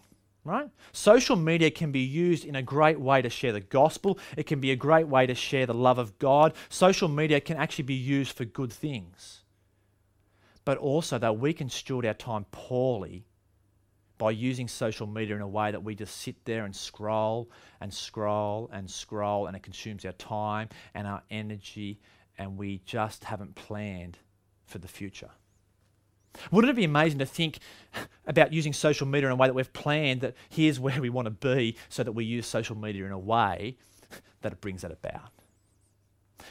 right? 0.48 0.70
Social 0.94 1.36
media 1.36 1.70
can 1.70 1.92
be 1.92 2.00
used 2.00 2.46
in 2.46 2.56
a 2.56 2.62
great 2.62 3.00
way 3.00 3.22
to 3.22 3.30
share 3.30 3.52
the 3.52 3.60
gospel. 3.60 4.18
It 4.38 4.48
can 4.48 4.62
be 4.62 4.72
a 4.72 4.78
great 4.78 5.08
way 5.08 5.28
to 5.28 5.36
share 5.36 5.66
the 5.66 5.74
love 5.74 5.98
of 5.98 6.18
God. 6.20 6.54
Social 6.70 7.10
media 7.10 7.42
can 7.42 7.58
actually 7.58 7.84
be 7.84 7.96
used 7.96 8.32
for 8.32 8.46
good 8.46 8.72
things. 8.72 9.44
But 10.64 10.78
also 10.78 11.18
that 11.20 11.38
we 11.38 11.52
can 11.52 11.70
steward 11.70 12.06
our 12.06 12.14
time 12.14 12.46
poorly 12.52 13.26
by 14.18 14.32
using 14.32 14.68
social 14.68 15.06
media 15.06 15.36
in 15.36 15.42
a 15.42 15.48
way 15.48 15.70
that 15.72 15.84
we 15.84 15.96
just 15.96 16.16
sit 16.16 16.44
there 16.46 16.64
and 16.66 16.76
scroll 16.76 17.52
and 17.82 17.94
scroll 17.94 18.70
and 18.72 18.90
scroll 18.90 19.48
and 19.48 19.56
it 19.56 19.64
consumes 19.64 20.06
our 20.06 20.14
time 20.14 20.70
and 20.94 21.06
our 21.06 21.22
energy 21.30 22.00
and 22.38 22.58
we 22.58 22.82
just 22.86 23.26
haven't 23.26 23.54
planned 23.56 24.18
for 24.66 24.80
the 24.80 24.88
future. 24.88 25.30
Wouldn't 26.52 26.72
it 26.72 26.76
be 26.76 26.84
amazing 26.84 27.20
to 27.20 27.26
think 27.26 27.60
about 28.26 28.54
using 28.54 28.74
social 28.74 29.08
media 29.08 29.28
in 29.28 29.34
a 29.34 29.36
way 29.36 29.48
that 29.48 29.54
we've 29.54 29.74
planned 29.74 30.22
that 30.22 30.36
here's 30.50 30.80
where 30.80 31.02
we 31.02 31.10
want 31.10 31.26
to 31.26 31.32
be 31.32 31.76
so 31.90 32.04
that 32.04 32.12
we 32.12 32.26
use 32.26 32.46
social 32.46 32.78
media 32.78 33.06
in 33.06 33.12
a 33.12 33.20
way 33.20 33.78
that 34.42 34.54
it 34.54 34.62
brings 34.62 34.82
that 34.82 34.92
about? 34.92 35.32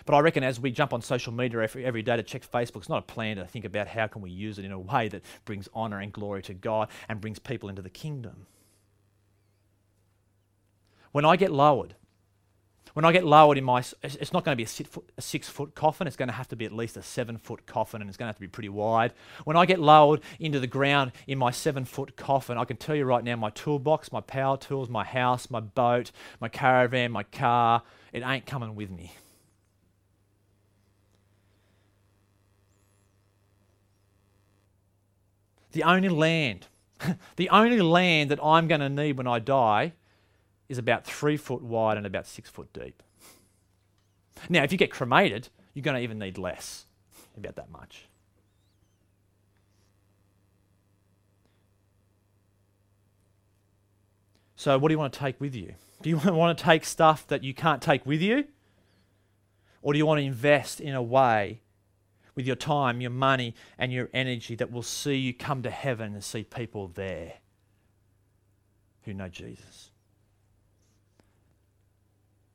But 0.04 0.14
I 0.14 0.20
reckon 0.20 0.44
as 0.44 0.60
we 0.60 0.70
jump 0.70 0.92
on 0.92 1.00
social 1.02 1.32
media 1.32 1.60
every, 1.60 1.84
every 1.84 2.02
day 2.02 2.16
to 2.16 2.22
check 2.22 2.48
Facebook, 2.50 2.76
it's 2.78 2.88
not 2.88 2.98
a 2.98 3.12
plan 3.12 3.36
to 3.36 3.46
think 3.46 3.64
about 3.64 3.88
how 3.88 4.06
can 4.06 4.22
we 4.22 4.30
use 4.30 4.58
it 4.58 4.64
in 4.64 4.72
a 4.72 4.78
way 4.78 5.08
that 5.08 5.22
brings 5.44 5.68
honor 5.74 6.00
and 6.00 6.12
glory 6.12 6.42
to 6.42 6.54
God 6.54 6.88
and 7.08 7.20
brings 7.20 7.38
people 7.38 7.68
into 7.68 7.82
the 7.82 7.90
kingdom. 7.90 8.46
When 11.12 11.24
I 11.24 11.36
get 11.36 11.50
lowered, 11.50 11.94
when 12.96 13.04
I 13.04 13.12
get 13.12 13.26
lowered 13.26 13.58
in 13.58 13.64
my, 13.64 13.84
it's 14.02 14.32
not 14.32 14.42
going 14.42 14.54
to 14.54 14.56
be 14.56 14.62
a 14.62 15.20
six, 15.20 15.50
foot, 15.50 15.74
coffin. 15.74 16.06
It's 16.06 16.16
going 16.16 16.30
to 16.30 16.34
have 16.34 16.48
to 16.48 16.56
be 16.56 16.64
at 16.64 16.72
least 16.72 16.96
a 16.96 17.02
seven 17.02 17.36
foot 17.36 17.66
coffin, 17.66 18.00
and 18.00 18.08
it's 18.08 18.16
going 18.16 18.24
to 18.24 18.28
have 18.30 18.36
to 18.36 18.40
be 18.40 18.48
pretty 18.48 18.70
wide. 18.70 19.12
When 19.44 19.54
I 19.54 19.66
get 19.66 19.78
lowered 19.78 20.22
into 20.40 20.60
the 20.60 20.66
ground 20.66 21.12
in 21.26 21.36
my 21.36 21.50
seven 21.50 21.84
foot 21.84 22.16
coffin, 22.16 22.56
I 22.56 22.64
can 22.64 22.78
tell 22.78 22.96
you 22.96 23.04
right 23.04 23.22
now, 23.22 23.36
my 23.36 23.50
toolbox, 23.50 24.12
my 24.12 24.22
power 24.22 24.56
tools, 24.56 24.88
my 24.88 25.04
house, 25.04 25.50
my 25.50 25.60
boat, 25.60 26.10
my 26.40 26.48
caravan, 26.48 27.12
my 27.12 27.24
car, 27.24 27.82
it 28.14 28.22
ain't 28.22 28.46
coming 28.46 28.74
with 28.74 28.88
me. 28.88 29.12
The 35.72 35.82
only 35.82 36.08
land, 36.08 36.68
the 37.36 37.50
only 37.50 37.82
land 37.82 38.30
that 38.30 38.42
I'm 38.42 38.66
going 38.66 38.80
to 38.80 38.88
need 38.88 39.18
when 39.18 39.26
I 39.26 39.38
die 39.38 39.92
is 40.68 40.78
about 40.78 41.04
three 41.04 41.36
foot 41.36 41.62
wide 41.62 41.96
and 41.96 42.06
about 42.06 42.26
six 42.26 42.48
foot 42.50 42.72
deep. 42.72 43.02
Now, 44.48 44.62
if 44.62 44.72
you 44.72 44.78
get 44.78 44.90
cremated, 44.90 45.48
you're 45.74 45.82
going 45.82 45.96
to 45.96 46.02
even 46.02 46.18
need 46.18 46.38
less, 46.38 46.86
about 47.36 47.56
that 47.56 47.70
much. 47.70 48.06
So, 54.56 54.78
what 54.78 54.88
do 54.88 54.94
you 54.94 54.98
want 54.98 55.12
to 55.12 55.18
take 55.18 55.40
with 55.40 55.54
you? 55.54 55.74
Do 56.02 56.10
you 56.10 56.16
want 56.24 56.56
to 56.56 56.64
take 56.64 56.84
stuff 56.84 57.26
that 57.28 57.44
you 57.44 57.54
can't 57.54 57.82
take 57.82 58.04
with 58.06 58.20
you? 58.20 58.46
Or 59.82 59.92
do 59.92 59.98
you 59.98 60.06
want 60.06 60.18
to 60.18 60.24
invest 60.24 60.80
in 60.80 60.94
a 60.94 61.02
way 61.02 61.60
with 62.34 62.46
your 62.46 62.56
time, 62.56 63.00
your 63.00 63.10
money, 63.10 63.54
and 63.78 63.92
your 63.92 64.08
energy 64.12 64.56
that 64.56 64.72
will 64.72 64.82
see 64.82 65.14
you 65.14 65.32
come 65.32 65.62
to 65.62 65.70
heaven 65.70 66.12
and 66.12 66.24
see 66.24 66.42
people 66.42 66.88
there 66.88 67.34
who 69.02 69.14
know 69.14 69.28
Jesus? 69.28 69.90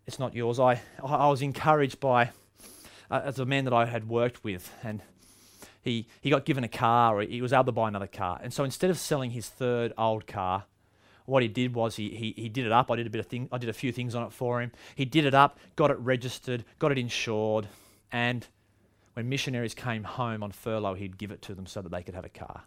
It's 0.06 0.20
not 0.20 0.34
yours. 0.34 0.60
I, 0.60 0.82
I 1.04 1.28
was 1.30 1.42
encouraged 1.42 2.00
by, 2.00 2.32
uh, 3.10 3.22
as 3.24 3.40
a 3.40 3.46
man 3.46 3.66
that 3.66 3.74
I 3.74 3.86
had 3.86 4.08
worked 4.08 4.44
with, 4.44 4.72
and 4.84 5.02
he, 5.82 6.08
he 6.22 6.30
got 6.30 6.46
given 6.46 6.64
a 6.64 6.70
car, 6.70 7.18
or 7.18 7.22
he 7.22 7.42
was 7.42 7.54
able 7.54 7.66
to 7.66 7.72
buy 7.72 7.88
another 7.88 8.08
car. 8.08 8.40
And 8.42 8.54
so 8.54 8.64
instead 8.64 8.90
of 8.90 8.98
selling 8.98 9.32
his 9.32 9.50
third 9.50 9.94
old 9.98 10.28
car, 10.28 10.66
what 11.26 11.44
he 11.44 11.48
did 11.48 11.74
was 11.74 11.96
he, 11.96 12.10
he, 12.10 12.34
he 12.36 12.50
did 12.50 12.66
it 12.66 12.72
up. 12.72 12.92
I 12.92 12.96
did 12.96 13.08
a 13.08 13.10
bit 13.10 13.20
of 13.20 13.28
thing, 13.28 13.48
I 13.52 13.58
did 13.58 13.70
a 13.70 13.74
few 13.74 13.92
things 13.92 14.16
on 14.16 14.24
it 14.24 14.34
for 14.34 14.62
him. 14.62 14.72
He 14.96 15.06
did 15.06 15.26
it 15.26 15.34
up, 15.34 15.60
got 15.76 15.92
it 15.92 15.98
registered, 16.00 16.66
got 16.80 16.92
it 16.92 16.98
insured, 16.98 17.68
and 18.12 18.48
when 19.14 19.30
missionaries 19.30 19.74
came 19.74 20.04
home 20.04 20.42
on 20.42 20.52
furlough, 20.52 20.94
he'd 20.94 21.18
give 21.18 21.32
it 21.32 21.42
to 21.44 21.54
them 21.54 21.66
so 21.66 21.82
that 21.82 21.90
they 21.90 22.02
could 22.02 22.16
have 22.16 22.26
a 22.26 22.30
car. 22.30 22.64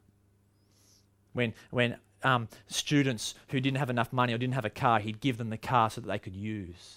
When, 1.32 1.54
when 1.70 1.96
um, 2.22 2.48
students 2.66 3.34
who 3.48 3.60
didn't 3.60 3.78
have 3.78 3.90
enough 3.90 4.12
money 4.12 4.32
or 4.32 4.38
didn't 4.38 4.54
have 4.54 4.64
a 4.64 4.70
car, 4.70 5.00
he'd 5.00 5.20
give 5.20 5.38
them 5.38 5.50
the 5.50 5.56
car 5.56 5.90
so 5.90 6.00
that 6.00 6.06
they 6.06 6.18
could 6.18 6.36
use. 6.36 6.96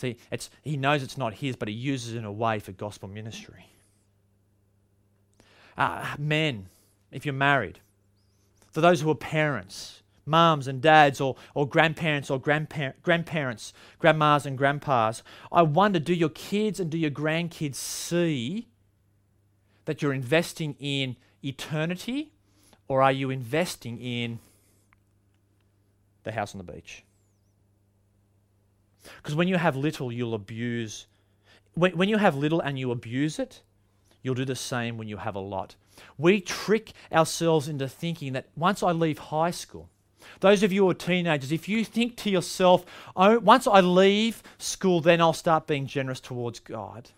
See, 0.00 0.16
it's, 0.30 0.48
he 0.62 0.78
knows 0.78 1.02
it's 1.02 1.18
not 1.18 1.34
his, 1.34 1.56
but 1.56 1.68
he 1.68 1.74
uses 1.74 2.14
it 2.14 2.18
in 2.18 2.24
a 2.24 2.32
way 2.32 2.58
for 2.58 2.72
gospel 2.72 3.06
ministry. 3.06 3.66
Uh, 5.76 6.14
men, 6.18 6.70
if 7.12 7.26
you're 7.26 7.34
married, 7.34 7.80
for 8.72 8.80
those 8.80 9.02
who 9.02 9.10
are 9.10 9.14
parents, 9.14 10.02
mums 10.24 10.66
and 10.66 10.80
dads, 10.80 11.20
or, 11.20 11.36
or 11.54 11.68
grandparents 11.68 12.30
or 12.30 12.40
grandpa- 12.40 12.92
grandparents, 13.02 13.74
grandmas 13.98 14.46
and 14.46 14.56
grandpas, 14.56 15.22
I 15.52 15.60
wonder 15.60 15.98
do 15.98 16.14
your 16.14 16.30
kids 16.30 16.80
and 16.80 16.88
do 16.88 16.96
your 16.96 17.10
grandkids 17.10 17.74
see 17.74 18.68
that 19.84 20.00
you're 20.00 20.14
investing 20.14 20.76
in 20.78 21.16
eternity, 21.44 22.32
or 22.88 23.02
are 23.02 23.12
you 23.12 23.28
investing 23.28 24.00
in 24.00 24.38
the 26.22 26.32
house 26.32 26.54
on 26.54 26.64
the 26.64 26.72
beach? 26.72 27.04
Because 29.16 29.34
when 29.34 29.48
you 29.48 29.56
have 29.56 29.76
little, 29.76 30.12
you'll 30.12 30.34
abuse. 30.34 31.06
When, 31.74 31.96
when 31.96 32.08
you 32.08 32.18
have 32.18 32.36
little 32.36 32.60
and 32.60 32.78
you 32.78 32.90
abuse 32.90 33.38
it, 33.38 33.62
you'll 34.22 34.34
do 34.34 34.44
the 34.44 34.56
same 34.56 34.98
when 34.98 35.08
you 35.08 35.18
have 35.18 35.34
a 35.34 35.40
lot. 35.40 35.76
We 36.18 36.40
trick 36.40 36.92
ourselves 37.12 37.68
into 37.68 37.88
thinking 37.88 38.32
that 38.32 38.48
once 38.56 38.82
I 38.82 38.92
leave 38.92 39.18
high 39.18 39.50
school, 39.50 39.88
those 40.40 40.62
of 40.62 40.72
you 40.72 40.84
who 40.84 40.90
are 40.90 40.94
teenagers, 40.94 41.52
if 41.52 41.68
you 41.68 41.84
think 41.84 42.16
to 42.18 42.30
yourself, 42.30 42.84
oh, 43.16 43.38
once 43.38 43.66
I 43.66 43.80
leave 43.80 44.42
school, 44.58 45.00
then 45.00 45.20
I'll 45.20 45.32
start 45.32 45.66
being 45.66 45.86
generous 45.86 46.20
towards 46.20 46.60
God. 46.60 47.10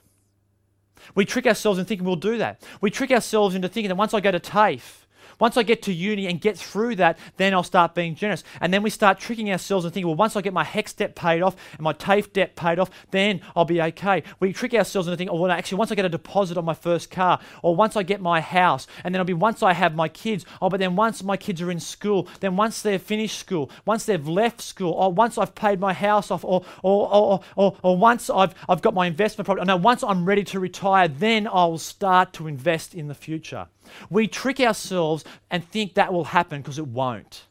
We 1.14 1.24
trick 1.24 1.46
ourselves 1.46 1.78
into 1.78 1.88
thinking 1.88 2.06
we'll 2.06 2.16
do 2.16 2.38
that. 2.38 2.62
We 2.80 2.90
trick 2.90 3.10
ourselves 3.10 3.54
into 3.54 3.68
thinking 3.68 3.88
that 3.88 3.96
once 3.96 4.14
I 4.14 4.20
go 4.20 4.30
to 4.30 4.40
TAFE, 4.40 5.01
once 5.42 5.56
I 5.56 5.64
get 5.64 5.82
to 5.82 5.92
uni 5.92 6.28
and 6.28 6.40
get 6.40 6.56
through 6.56 6.94
that, 6.96 7.18
then 7.36 7.52
I'll 7.52 7.64
start 7.64 7.96
being 7.96 8.14
generous. 8.14 8.44
And 8.60 8.72
then 8.72 8.84
we 8.84 8.90
start 8.90 9.18
tricking 9.18 9.50
ourselves 9.50 9.84
and 9.84 9.92
thinking, 9.92 10.06
well, 10.06 10.14
once 10.14 10.36
I 10.36 10.40
get 10.40 10.52
my 10.52 10.62
HECS 10.62 10.94
debt 10.94 11.16
paid 11.16 11.42
off 11.42 11.56
and 11.72 11.80
my 11.80 11.92
TAFE 11.92 12.32
debt 12.32 12.54
paid 12.54 12.78
off, 12.78 12.90
then 13.10 13.40
I'll 13.56 13.64
be 13.64 13.82
okay. 13.82 14.22
We 14.38 14.52
trick 14.52 14.72
ourselves 14.72 15.08
into 15.08 15.16
thinking, 15.16 15.34
oh, 15.34 15.40
well, 15.40 15.50
actually, 15.50 15.78
once 15.78 15.90
I 15.90 15.96
get 15.96 16.04
a 16.04 16.08
deposit 16.08 16.56
on 16.56 16.64
my 16.64 16.74
first 16.74 17.10
car, 17.10 17.40
or 17.60 17.74
once 17.74 17.96
I 17.96 18.04
get 18.04 18.20
my 18.20 18.40
house, 18.40 18.86
and 19.02 19.12
then 19.12 19.18
I'll 19.18 19.24
be 19.24 19.32
once 19.32 19.64
I 19.64 19.72
have 19.72 19.96
my 19.96 20.06
kids, 20.06 20.46
oh, 20.60 20.70
but 20.70 20.78
then 20.78 20.94
once 20.94 21.24
my 21.24 21.36
kids 21.36 21.60
are 21.60 21.72
in 21.72 21.80
school, 21.80 22.28
then 22.38 22.54
once 22.54 22.80
they've 22.80 23.02
finished 23.02 23.36
school, 23.36 23.68
once 23.84 24.04
they've 24.04 24.28
left 24.28 24.60
school, 24.60 24.92
or 24.92 25.12
once 25.12 25.38
I've 25.38 25.56
paid 25.56 25.80
my 25.80 25.92
house 25.92 26.30
off, 26.30 26.44
or, 26.44 26.64
or, 26.84 27.12
or, 27.12 27.40
or, 27.56 27.76
or 27.82 27.96
once 27.96 28.30
I've, 28.30 28.54
I've 28.68 28.80
got 28.80 28.94
my 28.94 29.08
investment 29.08 29.46
property, 29.46 29.66
no, 29.66 29.74
once 29.74 30.04
I'm 30.04 30.24
ready 30.24 30.44
to 30.44 30.60
retire, 30.60 31.08
then 31.08 31.48
I'll 31.48 31.78
start 31.78 32.32
to 32.34 32.46
invest 32.46 32.94
in 32.94 33.08
the 33.08 33.14
future. 33.16 33.66
We 34.10 34.28
trick 34.28 34.60
ourselves 34.60 35.24
and 35.50 35.64
think 35.64 35.94
that 35.94 36.12
will 36.12 36.24
happen 36.24 36.60
because 36.60 36.78
it 36.78 36.86
won't. 36.86 37.46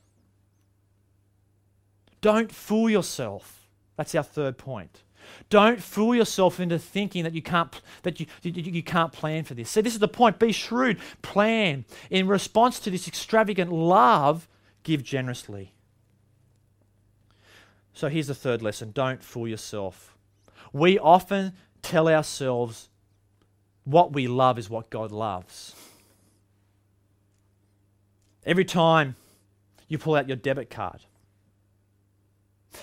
Don't 2.22 2.52
fool 2.52 2.90
yourself. 2.90 3.68
That's 3.98 4.16
our 4.16 4.24
third 4.24 4.58
point. 4.58 5.04
Don't 5.50 5.82
fool 5.82 6.16
yourself 6.16 6.60
into 6.60 6.80
thinking 6.80 7.24
that 7.24 7.34
you 7.34 7.42
can't 7.42 7.82
that 8.04 8.20
you, 8.20 8.26
you, 8.42 8.52
you, 8.52 8.84
can't 8.84 9.12
plan 9.12 9.44
for 9.44 9.54
this. 9.54 9.70
See, 9.70 9.82
this 9.82 9.94
is 9.94 10.00
the 10.00 10.08
point. 10.08 10.40
Be 10.40 10.52
shrewd. 10.52 11.00
Plan. 11.22 11.86
In 12.10 12.28
response 12.28 12.80
to 12.80 12.90
this 12.90 13.08
extravagant 13.08 13.72
love, 13.72 14.48
give 14.84 15.04
generously. 15.04 15.74
So 17.94 18.08
here's 18.08 18.28
the 18.28 18.36
third 18.36 18.62
lesson. 18.62 18.92
Don't 18.92 19.24
fool 19.24 19.48
yourself. 19.48 20.16
We 20.74 20.98
often 20.98 21.54
tell 21.82 22.08
ourselves 22.08 22.90
what 23.84 24.14
we 24.14 24.28
love 24.28 24.58
is 24.58 24.70
what 24.70 24.90
God 24.90 25.12
loves. 25.12 25.76
Every 28.46 28.66
time 28.66 29.16
you 29.88 29.98
pull 29.98 30.16
out 30.16 30.28
your 30.28 30.38
debit 30.38 30.70
card, 30.70 31.02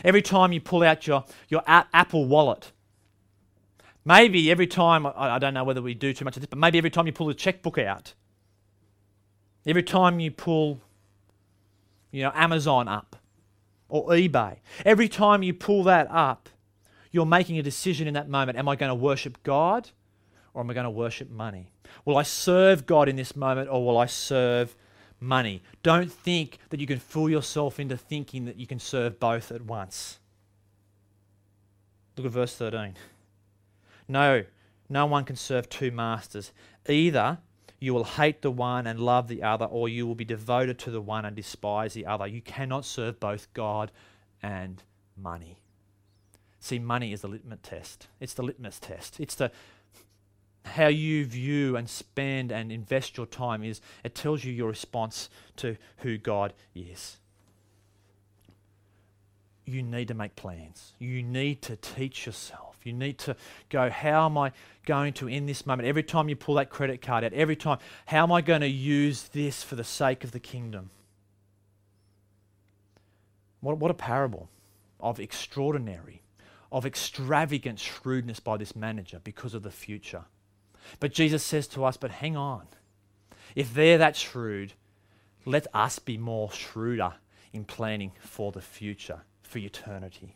every 0.05 0.23
time 0.23 0.53
you 0.53 0.61
pull 0.61 0.83
out 0.83 1.07
your, 1.07 1.25
your 1.49 1.63
Apple 1.67 2.27
wallet, 2.27 2.73
maybe 4.05 4.51
every 4.51 4.67
time, 4.67 5.07
I, 5.07 5.39
don't 5.39 5.55
know 5.55 5.65
whether 5.65 5.83
we 5.83 5.95
do 5.95 6.13
too 6.13 6.25
much 6.25 6.37
of 6.37 6.43
this, 6.43 6.49
but 6.49 6.59
maybe 6.59 6.79
every 6.79 6.91
time 6.91 7.07
you 7.07 7.13
pull 7.13 7.27
the 7.27 7.35
checkbook 7.35 7.79
out, 7.79 8.15
every 9.67 9.83
time 9.83 10.21
you 10.21 10.31
pull 10.31 10.81
you 12.11 12.23
know, 12.23 12.33
Amazon 12.35 12.89
up 12.89 13.17
or 13.89 14.09
eBay, 14.11 14.59
every 14.85 15.09
time 15.09 15.43
you 15.43 15.53
pull 15.53 15.83
that 15.85 16.09
up, 16.11 16.49
you're 17.11 17.27
making 17.27 17.59
a 17.59 17.63
decision 17.63 18.07
in 18.07 18.15
that 18.15 18.29
moment. 18.29 18.59
Am 18.59 18.69
I 18.69 18.77
going 18.77 18.91
to 18.91 18.95
worship 18.95 19.43
God 19.43 19.91
or 20.55 20.63
am 20.63 20.71
I 20.71 20.75
going 20.75 20.85
to 20.85 20.91
worship 20.91 21.31
money? 21.31 21.73
Will 22.05 22.17
I 22.17 22.23
serve 22.23 22.87
God 22.87 23.09
in 23.09 23.17
this 23.17 23.35
moment 23.35 23.69
or 23.71 23.85
will 23.85 23.99
I 23.99 24.07
serve 24.07 24.77
money. 25.21 25.63
Don't 25.83 26.13
think 26.13 26.59
that 26.71 26.81
you 26.81 26.87
can 26.87 26.99
fool 26.99 27.29
yourself 27.29 27.81
into 27.81 27.97
thinking 27.97 28.45
that 28.45 28.57
you 28.57 28.67
can 28.67 28.79
serve 28.79 29.19
both 29.19 29.51
at 29.51 29.63
once. 29.63 30.19
Look 32.17 32.27
at 32.27 32.33
verse 32.33 32.55
13. 32.57 32.97
No, 34.09 34.45
no 34.89 35.07
one 35.07 35.25
can 35.25 35.37
serve 35.37 35.69
two 35.69 35.91
masters. 35.91 36.53
Either 36.89 37.39
you 37.81 37.95
will 37.95 38.05
hate 38.05 38.43
the 38.43 38.51
one 38.51 38.87
and 38.87 38.99
love 38.99 39.29
the 39.29 39.43
other, 39.43 39.67
or 39.67 39.89
you 39.89 40.07
will 40.07 40.17
be 40.17 40.25
devoted 40.25 40.79
to 40.81 40.91
the 40.91 41.01
one 41.01 41.25
and 41.25 41.37
despise 41.37 41.95
the 41.95 42.07
other. 42.07 42.27
You 42.27 42.41
cannot 42.41 42.85
serve 42.85 43.21
both 43.21 43.53
God 43.55 43.93
and 44.43 44.83
money. 45.17 45.61
See, 46.61 46.79
money 46.81 47.13
is 47.13 47.21
the 47.21 47.29
litmus 47.29 47.61
test. 47.63 48.09
It's 48.19 48.35
the 48.35 48.43
litmus 48.43 48.81
test. 48.81 49.21
It's 49.21 49.37
the 49.37 49.53
how 50.69 50.89
you 50.89 51.25
view 51.25 51.77
and 51.77 51.89
spend 51.89 52.53
and 52.53 52.71
invest 52.71 53.17
your 53.17 53.27
time 53.27 53.65
is 53.65 53.81
it 54.05 54.15
tells 54.15 54.45
you 54.45 54.53
your 54.53 54.69
response 54.69 55.29
to 55.57 55.77
who 55.99 56.19
God 56.19 56.53
is. 56.75 57.19
You 59.65 59.83
need 59.83 60.09
to 60.09 60.15
make 60.15 60.35
plans. 60.35 60.95
You 60.99 61.23
need 61.23 61.61
to 61.63 61.77
teach 61.77 62.25
yourself. 62.25 62.77
You 62.85 62.93
need 62.93 63.19
to 63.19 63.37
go, 63.69 63.91
how 63.91 64.25
am 64.27 64.39
I 64.39 64.53
going 64.87 65.13
to, 65.15 65.29
in 65.29 65.45
this 65.45 65.67
moment, 65.67 65.87
every 65.87 66.03
time 66.03 66.29
you 66.29 66.37
pull 66.37 66.55
that 66.55 66.71
credit 66.71 67.03
card 67.03 67.25
out, 67.25 67.35
every 67.35 67.57
time, 67.57 67.79
how 68.07 68.23
am 68.23 68.33
I 68.33 68.41
going 68.41 68.63
to 68.63 68.69
use 68.69 69.25
this 69.25 69.63
for 69.63 69.75
the 69.75 69.85
sake 69.85 70.25
of 70.25 70.33
the 70.33 70.41
kingdom? 70.41 70.91
What, 73.61 73.79
what 73.79 73.91
a 73.91 73.95
parable 73.95 74.49
of 75.01 75.21
extraordinary, 75.21 76.23
of 76.73 76.87
extravagant 76.87 77.79
shrewdness 77.79 78.41
by 78.41 78.57
this 78.57 78.75
manager 78.75 79.21
because 79.23 79.53
of 79.53 79.63
the 79.63 79.71
future. 79.71 80.25
But 81.01 81.13
Jesus 81.13 81.43
says 81.43 81.67
to 81.69 81.85
us, 81.85 81.97
but 81.97 82.11
hang 82.11 82.37
on. 82.37 82.67
If 83.55 83.75
they're 83.75 83.99
that 83.99 84.17
shrewd, 84.17 84.75
let 85.45 85.67
us 85.75 85.99
be 85.99 86.19
more 86.19 86.51
shrewder 86.53 87.15
in 87.53 87.65
planning 87.65 88.13
for 88.21 88.53
the 88.53 88.61
future, 88.61 89.23
for 89.43 89.59
eternity. 89.59 90.35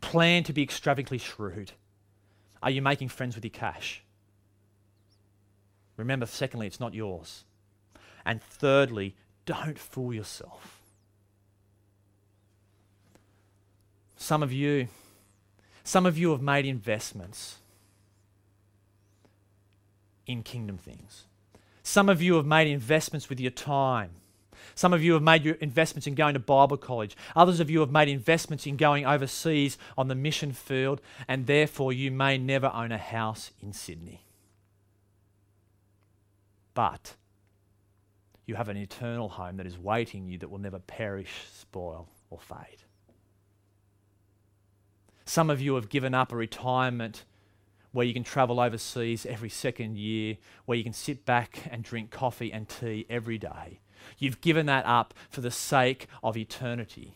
Plan 0.00 0.44
to 0.44 0.52
be 0.52 0.62
extravagantly 0.62 1.18
shrewd. 1.18 1.72
Are 2.62 2.70
you 2.70 2.80
making 2.80 3.08
friends 3.08 3.34
with 3.34 3.44
your 3.44 3.50
cash? 3.50 4.04
Remember, 5.96 6.26
secondly, 6.26 6.66
it's 6.66 6.80
not 6.80 6.94
yours. 6.94 7.44
And 8.24 8.40
thirdly, 8.42 9.16
don't 9.44 9.78
fool 9.78 10.14
yourself. 10.14 10.80
Some 14.16 14.42
of 14.42 14.52
you, 14.52 14.88
some 15.82 16.06
of 16.06 16.16
you 16.16 16.30
have 16.30 16.40
made 16.40 16.64
investments 16.64 17.56
in 20.26 20.42
kingdom 20.42 20.78
things. 20.78 21.24
Some 21.82 22.08
of 22.08 22.22
you 22.22 22.34
have 22.34 22.46
made 22.46 22.68
investments 22.68 23.28
with 23.28 23.40
your 23.40 23.50
time. 23.50 24.10
Some 24.74 24.92
of 24.92 25.02
you 25.02 25.14
have 25.14 25.22
made 25.22 25.44
your 25.44 25.56
investments 25.56 26.06
in 26.06 26.14
going 26.14 26.34
to 26.34 26.40
Bible 26.40 26.76
college. 26.76 27.16
Others 27.34 27.60
of 27.60 27.68
you 27.68 27.80
have 27.80 27.90
made 27.90 28.08
investments 28.08 28.66
in 28.66 28.76
going 28.76 29.04
overseas 29.04 29.76
on 29.98 30.08
the 30.08 30.14
mission 30.14 30.52
field, 30.52 31.00
and 31.26 31.46
therefore 31.46 31.92
you 31.92 32.10
may 32.10 32.38
never 32.38 32.70
own 32.72 32.92
a 32.92 32.98
house 32.98 33.50
in 33.60 33.72
Sydney. 33.72 34.24
But 36.74 37.14
you 38.46 38.54
have 38.54 38.68
an 38.68 38.76
eternal 38.76 39.28
home 39.28 39.56
that 39.56 39.66
is 39.66 39.78
waiting 39.78 40.28
you 40.28 40.38
that 40.38 40.50
will 40.50 40.58
never 40.58 40.78
perish, 40.78 41.44
spoil, 41.52 42.08
or 42.30 42.38
fade. 42.38 42.82
Some 45.24 45.50
of 45.50 45.60
you 45.60 45.74
have 45.74 45.88
given 45.88 46.14
up 46.14 46.32
a 46.32 46.36
retirement 46.36 47.24
where 47.92 48.06
you 48.06 48.14
can 48.14 48.24
travel 48.24 48.58
overseas 48.58 49.26
every 49.26 49.48
second 49.48 49.96
year, 49.96 50.38
where 50.64 50.76
you 50.76 50.84
can 50.84 50.92
sit 50.92 51.24
back 51.24 51.68
and 51.70 51.84
drink 51.84 52.10
coffee 52.10 52.52
and 52.52 52.68
tea 52.68 53.06
every 53.08 53.38
day. 53.38 53.80
You've 54.18 54.40
given 54.40 54.66
that 54.66 54.84
up 54.86 55.14
for 55.30 55.40
the 55.40 55.50
sake 55.50 56.08
of 56.22 56.36
eternity. 56.36 57.14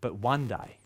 But 0.00 0.16
one 0.16 0.46
day, 0.46 0.76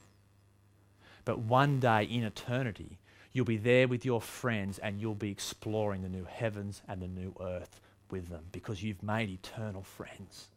but 1.24 1.38
one 1.40 1.80
day 1.80 2.04
in 2.04 2.22
eternity, 2.22 2.98
you'll 3.32 3.44
be 3.44 3.56
there 3.56 3.88
with 3.88 4.04
your 4.04 4.20
friends 4.20 4.78
and 4.78 5.00
you'll 5.00 5.14
be 5.14 5.30
exploring 5.30 6.02
the 6.02 6.08
new 6.08 6.24
heavens 6.24 6.82
and 6.88 7.00
the 7.02 7.08
new 7.08 7.34
earth 7.40 7.80
with 8.10 8.28
them 8.28 8.44
because 8.52 8.82
you've 8.82 9.02
made 9.02 9.28
eternal 9.28 9.82
friends. 9.82 10.48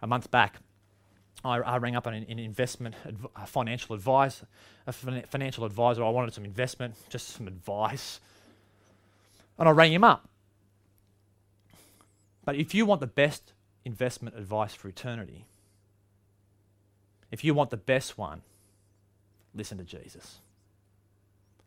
A 0.00 0.06
month 0.06 0.30
back, 0.30 0.56
I, 1.44 1.56
I 1.58 1.76
rang 1.78 1.96
up 1.96 2.06
an, 2.06 2.14
an 2.14 2.38
investment 2.38 2.94
adv- 3.06 3.48
financial 3.48 3.94
advisor, 3.94 4.46
a 4.86 4.92
financial 4.92 5.64
advisor. 5.64 6.04
I 6.04 6.10
wanted 6.10 6.34
some 6.34 6.44
investment, 6.44 6.94
just 7.08 7.28
some 7.28 7.48
advice, 7.48 8.20
and 9.58 9.68
I 9.68 9.72
rang 9.72 9.92
him 9.92 10.04
up. 10.04 10.28
But 12.44 12.56
if 12.56 12.74
you 12.74 12.86
want 12.86 13.00
the 13.00 13.06
best 13.06 13.52
investment 13.84 14.36
advice 14.36 14.74
for 14.74 14.88
eternity, 14.88 15.46
if 17.30 17.44
you 17.44 17.54
want 17.54 17.70
the 17.70 17.76
best 17.76 18.18
one, 18.18 18.42
listen 19.54 19.78
to 19.78 19.84
Jesus. 19.84 20.38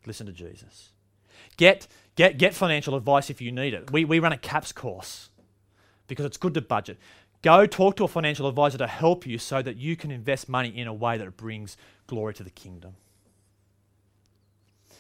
Listen 0.05 0.25
to 0.27 0.31
Jesus. 0.31 0.91
Get, 1.57 1.87
get, 2.15 2.37
get 2.37 2.53
financial 2.53 2.95
advice 2.95 3.29
if 3.29 3.41
you 3.41 3.51
need 3.51 3.73
it. 3.73 3.91
We, 3.91 4.05
we 4.05 4.19
run 4.19 4.31
a 4.31 4.37
CAPS 4.37 4.71
course 4.71 5.29
because 6.07 6.25
it's 6.25 6.37
good 6.37 6.53
to 6.53 6.61
budget. 6.61 6.97
Go 7.45 7.67
talk 7.67 7.95
to 7.97 8.03
a 8.05 8.07
financial 8.07 8.47
advisor 8.47 8.79
to 8.79 8.87
help 8.87 9.27
you 9.27 9.37
so 9.37 9.61
that 9.61 9.77
you 9.77 9.95
can 9.95 10.09
invest 10.09 10.49
money 10.49 10.75
in 10.75 10.87
a 10.87 10.93
way 10.93 11.19
that 11.19 11.37
brings 11.37 11.77
glory 12.07 12.33
to 12.33 12.43
the 12.43 12.49
kingdom. 12.49 12.95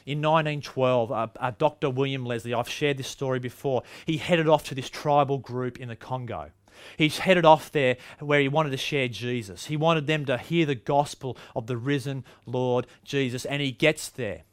In 0.05 0.21
1912, 0.21 1.11
uh, 1.11 1.27
uh, 1.39 1.51
Dr. 1.57 1.89
William 1.89 2.23
Leslie, 2.23 2.53
I've 2.53 2.69
shared 2.69 2.97
this 2.97 3.07
story 3.07 3.39
before, 3.39 3.81
he 4.05 4.17
headed 4.17 4.47
off 4.47 4.63
to 4.65 4.75
this 4.75 4.91
tribal 4.91 5.39
group 5.39 5.79
in 5.79 5.87
the 5.87 5.95
Congo. 5.95 6.51
He's 6.97 7.17
headed 7.17 7.45
off 7.45 7.71
there 7.71 7.97
where 8.19 8.41
he 8.41 8.47
wanted 8.47 8.69
to 8.69 8.77
share 8.77 9.07
Jesus. 9.07 9.65
He 9.65 9.75
wanted 9.75 10.05
them 10.05 10.25
to 10.25 10.37
hear 10.37 10.67
the 10.67 10.75
gospel 10.75 11.37
of 11.55 11.65
the 11.65 11.77
risen 11.77 12.23
Lord 12.45 12.85
Jesus, 13.03 13.45
and 13.45 13.59
he 13.59 13.71
gets 13.71 14.07
there 14.07 14.43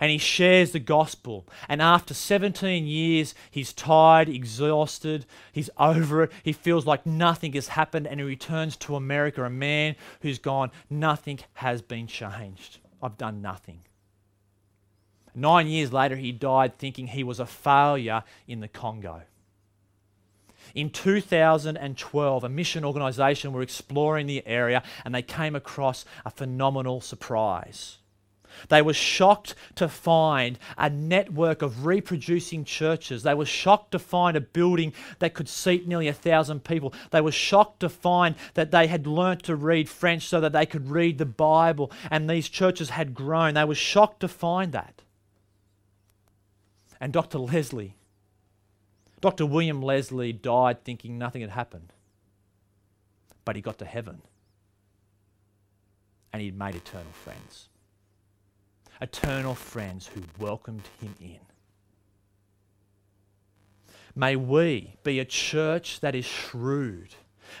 and 0.00 0.10
he 0.10 0.18
shares 0.18 0.72
the 0.72 0.80
gospel. 0.80 1.46
And 1.68 1.82
after 1.82 2.14
17 2.14 2.86
years, 2.86 3.34
he's 3.50 3.72
tired, 3.72 4.28
exhausted, 4.28 5.26
he's 5.52 5.70
over 5.78 6.24
it. 6.24 6.32
He 6.42 6.52
feels 6.52 6.86
like 6.86 7.04
nothing 7.06 7.52
has 7.52 7.68
happened, 7.68 8.06
and 8.06 8.18
he 8.18 8.26
returns 8.26 8.76
to 8.78 8.96
America, 8.96 9.44
a 9.44 9.50
man 9.50 9.96
who's 10.22 10.38
gone, 10.38 10.70
Nothing 10.88 11.40
has 11.54 11.82
been 11.82 12.06
changed. 12.06 12.78
I've 13.02 13.18
done 13.18 13.42
nothing. 13.42 13.80
Nine 15.34 15.68
years 15.68 15.92
later, 15.92 16.16
he 16.16 16.32
died 16.32 16.78
thinking 16.78 17.06
he 17.06 17.22
was 17.22 17.38
a 17.38 17.46
failure 17.46 18.24
in 18.48 18.60
the 18.60 18.68
Congo. 18.68 19.22
In 20.74 20.90
2012, 20.90 22.44
a 22.44 22.48
mission 22.48 22.84
organization 22.84 23.52
were 23.52 23.62
exploring 23.62 24.26
the 24.26 24.46
area 24.46 24.82
and 25.04 25.14
they 25.14 25.22
came 25.22 25.56
across 25.56 26.04
a 26.24 26.30
phenomenal 26.30 27.00
surprise. 27.00 27.98
They 28.68 28.82
were 28.82 28.94
shocked 28.94 29.54
to 29.76 29.88
find 29.88 30.58
a 30.76 30.90
network 30.90 31.62
of 31.62 31.86
reproducing 31.86 32.64
churches. 32.64 33.22
They 33.22 33.34
were 33.34 33.46
shocked 33.46 33.92
to 33.92 33.98
find 33.98 34.36
a 34.36 34.40
building 34.40 34.92
that 35.18 35.34
could 35.34 35.48
seat 35.48 35.86
nearly 35.86 36.08
a 36.08 36.12
thousand 36.12 36.64
people. 36.64 36.92
They 37.10 37.20
were 37.20 37.32
shocked 37.32 37.80
to 37.80 37.88
find 37.88 38.34
that 38.54 38.70
they 38.70 38.86
had 38.86 39.06
learnt 39.06 39.42
to 39.44 39.56
read 39.56 39.88
French 39.88 40.26
so 40.26 40.40
that 40.40 40.52
they 40.52 40.66
could 40.66 40.90
read 40.90 41.18
the 41.18 41.26
Bible, 41.26 41.90
and 42.10 42.28
these 42.28 42.48
churches 42.48 42.90
had 42.90 43.14
grown. 43.14 43.54
They 43.54 43.64
were 43.64 43.74
shocked 43.74 44.20
to 44.20 44.28
find 44.28 44.72
that. 44.72 45.02
And 47.00 47.12
Dr. 47.12 47.38
Leslie, 47.38 47.96
Dr. 49.20 49.46
William 49.46 49.82
Leslie 49.82 50.32
died 50.32 50.84
thinking 50.84 51.18
nothing 51.18 51.40
had 51.40 51.50
happened. 51.50 51.92
But 53.44 53.56
he 53.56 53.62
got 53.62 53.78
to 53.78 53.86
heaven 53.86 54.20
and 56.32 56.42
he'd 56.42 56.56
made 56.56 56.74
eternal 56.74 57.12
friends 57.12 57.69
eternal 59.00 59.54
friends 59.54 60.06
who 60.08 60.22
welcomed 60.38 60.82
him 61.00 61.14
in. 61.20 61.40
May 64.14 64.36
we 64.36 64.94
be 65.02 65.20
a 65.20 65.24
church 65.24 66.00
that 66.00 66.14
is 66.14 66.24
shrewd, 66.24 67.14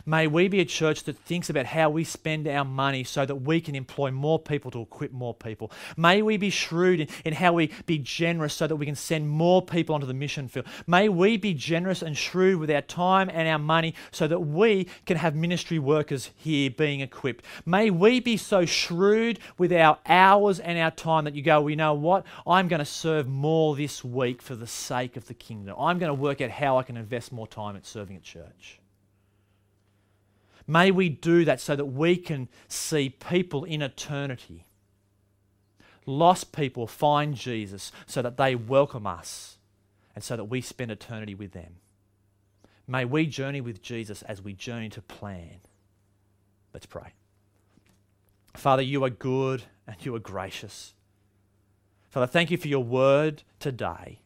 May 0.06 0.26
we 0.26 0.48
be 0.48 0.60
a 0.60 0.64
church 0.64 1.04
that 1.04 1.16
thinks 1.18 1.50
about 1.50 1.66
how 1.66 1.90
we 1.90 2.04
spend 2.04 2.46
our 2.48 2.64
money 2.64 3.04
so 3.04 3.24
that 3.26 3.36
we 3.36 3.60
can 3.60 3.74
employ 3.74 4.10
more 4.10 4.38
people 4.38 4.70
to 4.72 4.82
equip 4.82 5.12
more 5.12 5.34
people. 5.34 5.70
May 5.96 6.22
we 6.22 6.36
be 6.36 6.50
shrewd 6.50 7.00
in, 7.00 7.08
in 7.24 7.34
how 7.34 7.52
we 7.52 7.70
be 7.86 7.98
generous 7.98 8.54
so 8.54 8.66
that 8.66 8.76
we 8.76 8.86
can 8.86 8.94
send 8.94 9.28
more 9.28 9.62
people 9.62 9.94
onto 9.94 10.06
the 10.06 10.14
mission 10.14 10.48
field. 10.48 10.66
May 10.86 11.08
we 11.08 11.36
be 11.36 11.54
generous 11.54 12.02
and 12.02 12.16
shrewd 12.16 12.58
with 12.58 12.70
our 12.70 12.82
time 12.82 13.30
and 13.32 13.48
our 13.48 13.58
money 13.58 13.94
so 14.10 14.26
that 14.26 14.40
we 14.40 14.86
can 15.06 15.16
have 15.16 15.34
ministry 15.34 15.78
workers 15.78 16.30
here 16.36 16.70
being 16.70 17.00
equipped. 17.00 17.44
May 17.66 17.90
we 17.90 18.20
be 18.20 18.36
so 18.36 18.64
shrewd 18.64 19.38
with 19.58 19.72
our 19.72 19.98
hours 20.06 20.60
and 20.60 20.78
our 20.78 20.90
time 20.90 21.24
that 21.24 21.34
you 21.34 21.42
go, 21.42 21.60
well, 21.60 21.70
you 21.70 21.76
know 21.76 21.94
what? 21.94 22.24
I'm 22.46 22.68
going 22.68 22.80
to 22.80 22.84
serve 22.84 23.28
more 23.28 23.76
this 23.76 24.04
week 24.04 24.42
for 24.42 24.54
the 24.54 24.66
sake 24.66 25.16
of 25.16 25.26
the 25.26 25.34
kingdom. 25.34 25.76
I'm 25.78 25.98
going 25.98 26.10
to 26.10 26.14
work 26.14 26.40
out 26.40 26.50
how 26.50 26.78
I 26.78 26.82
can 26.82 26.96
invest 26.96 27.32
more 27.32 27.46
time 27.46 27.76
at 27.76 27.86
serving 27.86 28.16
at 28.16 28.22
church. 28.22 28.79
May 30.70 30.92
we 30.92 31.08
do 31.08 31.44
that 31.46 31.60
so 31.60 31.74
that 31.74 31.86
we 31.86 32.16
can 32.16 32.48
see 32.68 33.08
people 33.08 33.64
in 33.64 33.82
eternity. 33.82 34.66
Lost 36.06 36.52
people 36.52 36.86
find 36.86 37.34
Jesus 37.34 37.90
so 38.06 38.22
that 38.22 38.36
they 38.36 38.54
welcome 38.54 39.04
us 39.04 39.58
and 40.14 40.22
so 40.22 40.36
that 40.36 40.44
we 40.44 40.60
spend 40.60 40.92
eternity 40.92 41.34
with 41.34 41.50
them. 41.50 41.78
May 42.86 43.04
we 43.04 43.26
journey 43.26 43.60
with 43.60 43.82
Jesus 43.82 44.22
as 44.22 44.42
we 44.42 44.52
journey 44.52 44.88
to 44.90 45.02
plan. 45.02 45.56
Let's 46.72 46.86
pray. 46.86 47.14
Father, 48.54 48.82
you 48.82 49.02
are 49.02 49.10
good 49.10 49.64
and 49.88 49.96
you 50.06 50.14
are 50.14 50.20
gracious. 50.20 50.94
Father, 52.10 52.28
thank 52.28 52.48
you 52.52 52.56
for 52.56 52.68
your 52.68 52.84
word 52.84 53.42
today. 53.58 54.20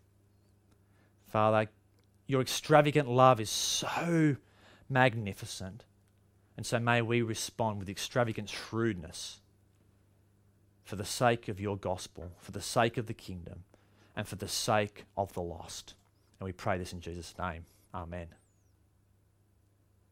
Father, 1.26 1.70
your 2.26 2.42
extravagant 2.42 3.08
love 3.08 3.40
is 3.40 3.48
so 3.48 4.36
magnificent. 4.90 5.84
And 6.56 6.64
so 6.64 6.78
may 6.78 7.02
we 7.02 7.22
respond 7.22 7.78
with 7.78 7.88
extravagant 7.88 8.48
shrewdness 8.48 9.40
for 10.84 10.96
the 10.96 11.04
sake 11.04 11.48
of 11.48 11.60
your 11.60 11.76
gospel, 11.76 12.32
for 12.38 12.52
the 12.52 12.60
sake 12.60 12.96
of 12.96 13.06
the 13.06 13.14
kingdom, 13.14 13.64
and 14.14 14.28
for 14.28 14.36
the 14.36 14.48
sake 14.48 15.04
of 15.16 15.32
the 15.32 15.42
lost. 15.42 15.94
And 16.38 16.44
we 16.44 16.52
pray 16.52 16.78
this 16.78 16.92
in 16.92 17.00
Jesus' 17.00 17.34
name. 17.38 17.64
Amen. 17.92 18.28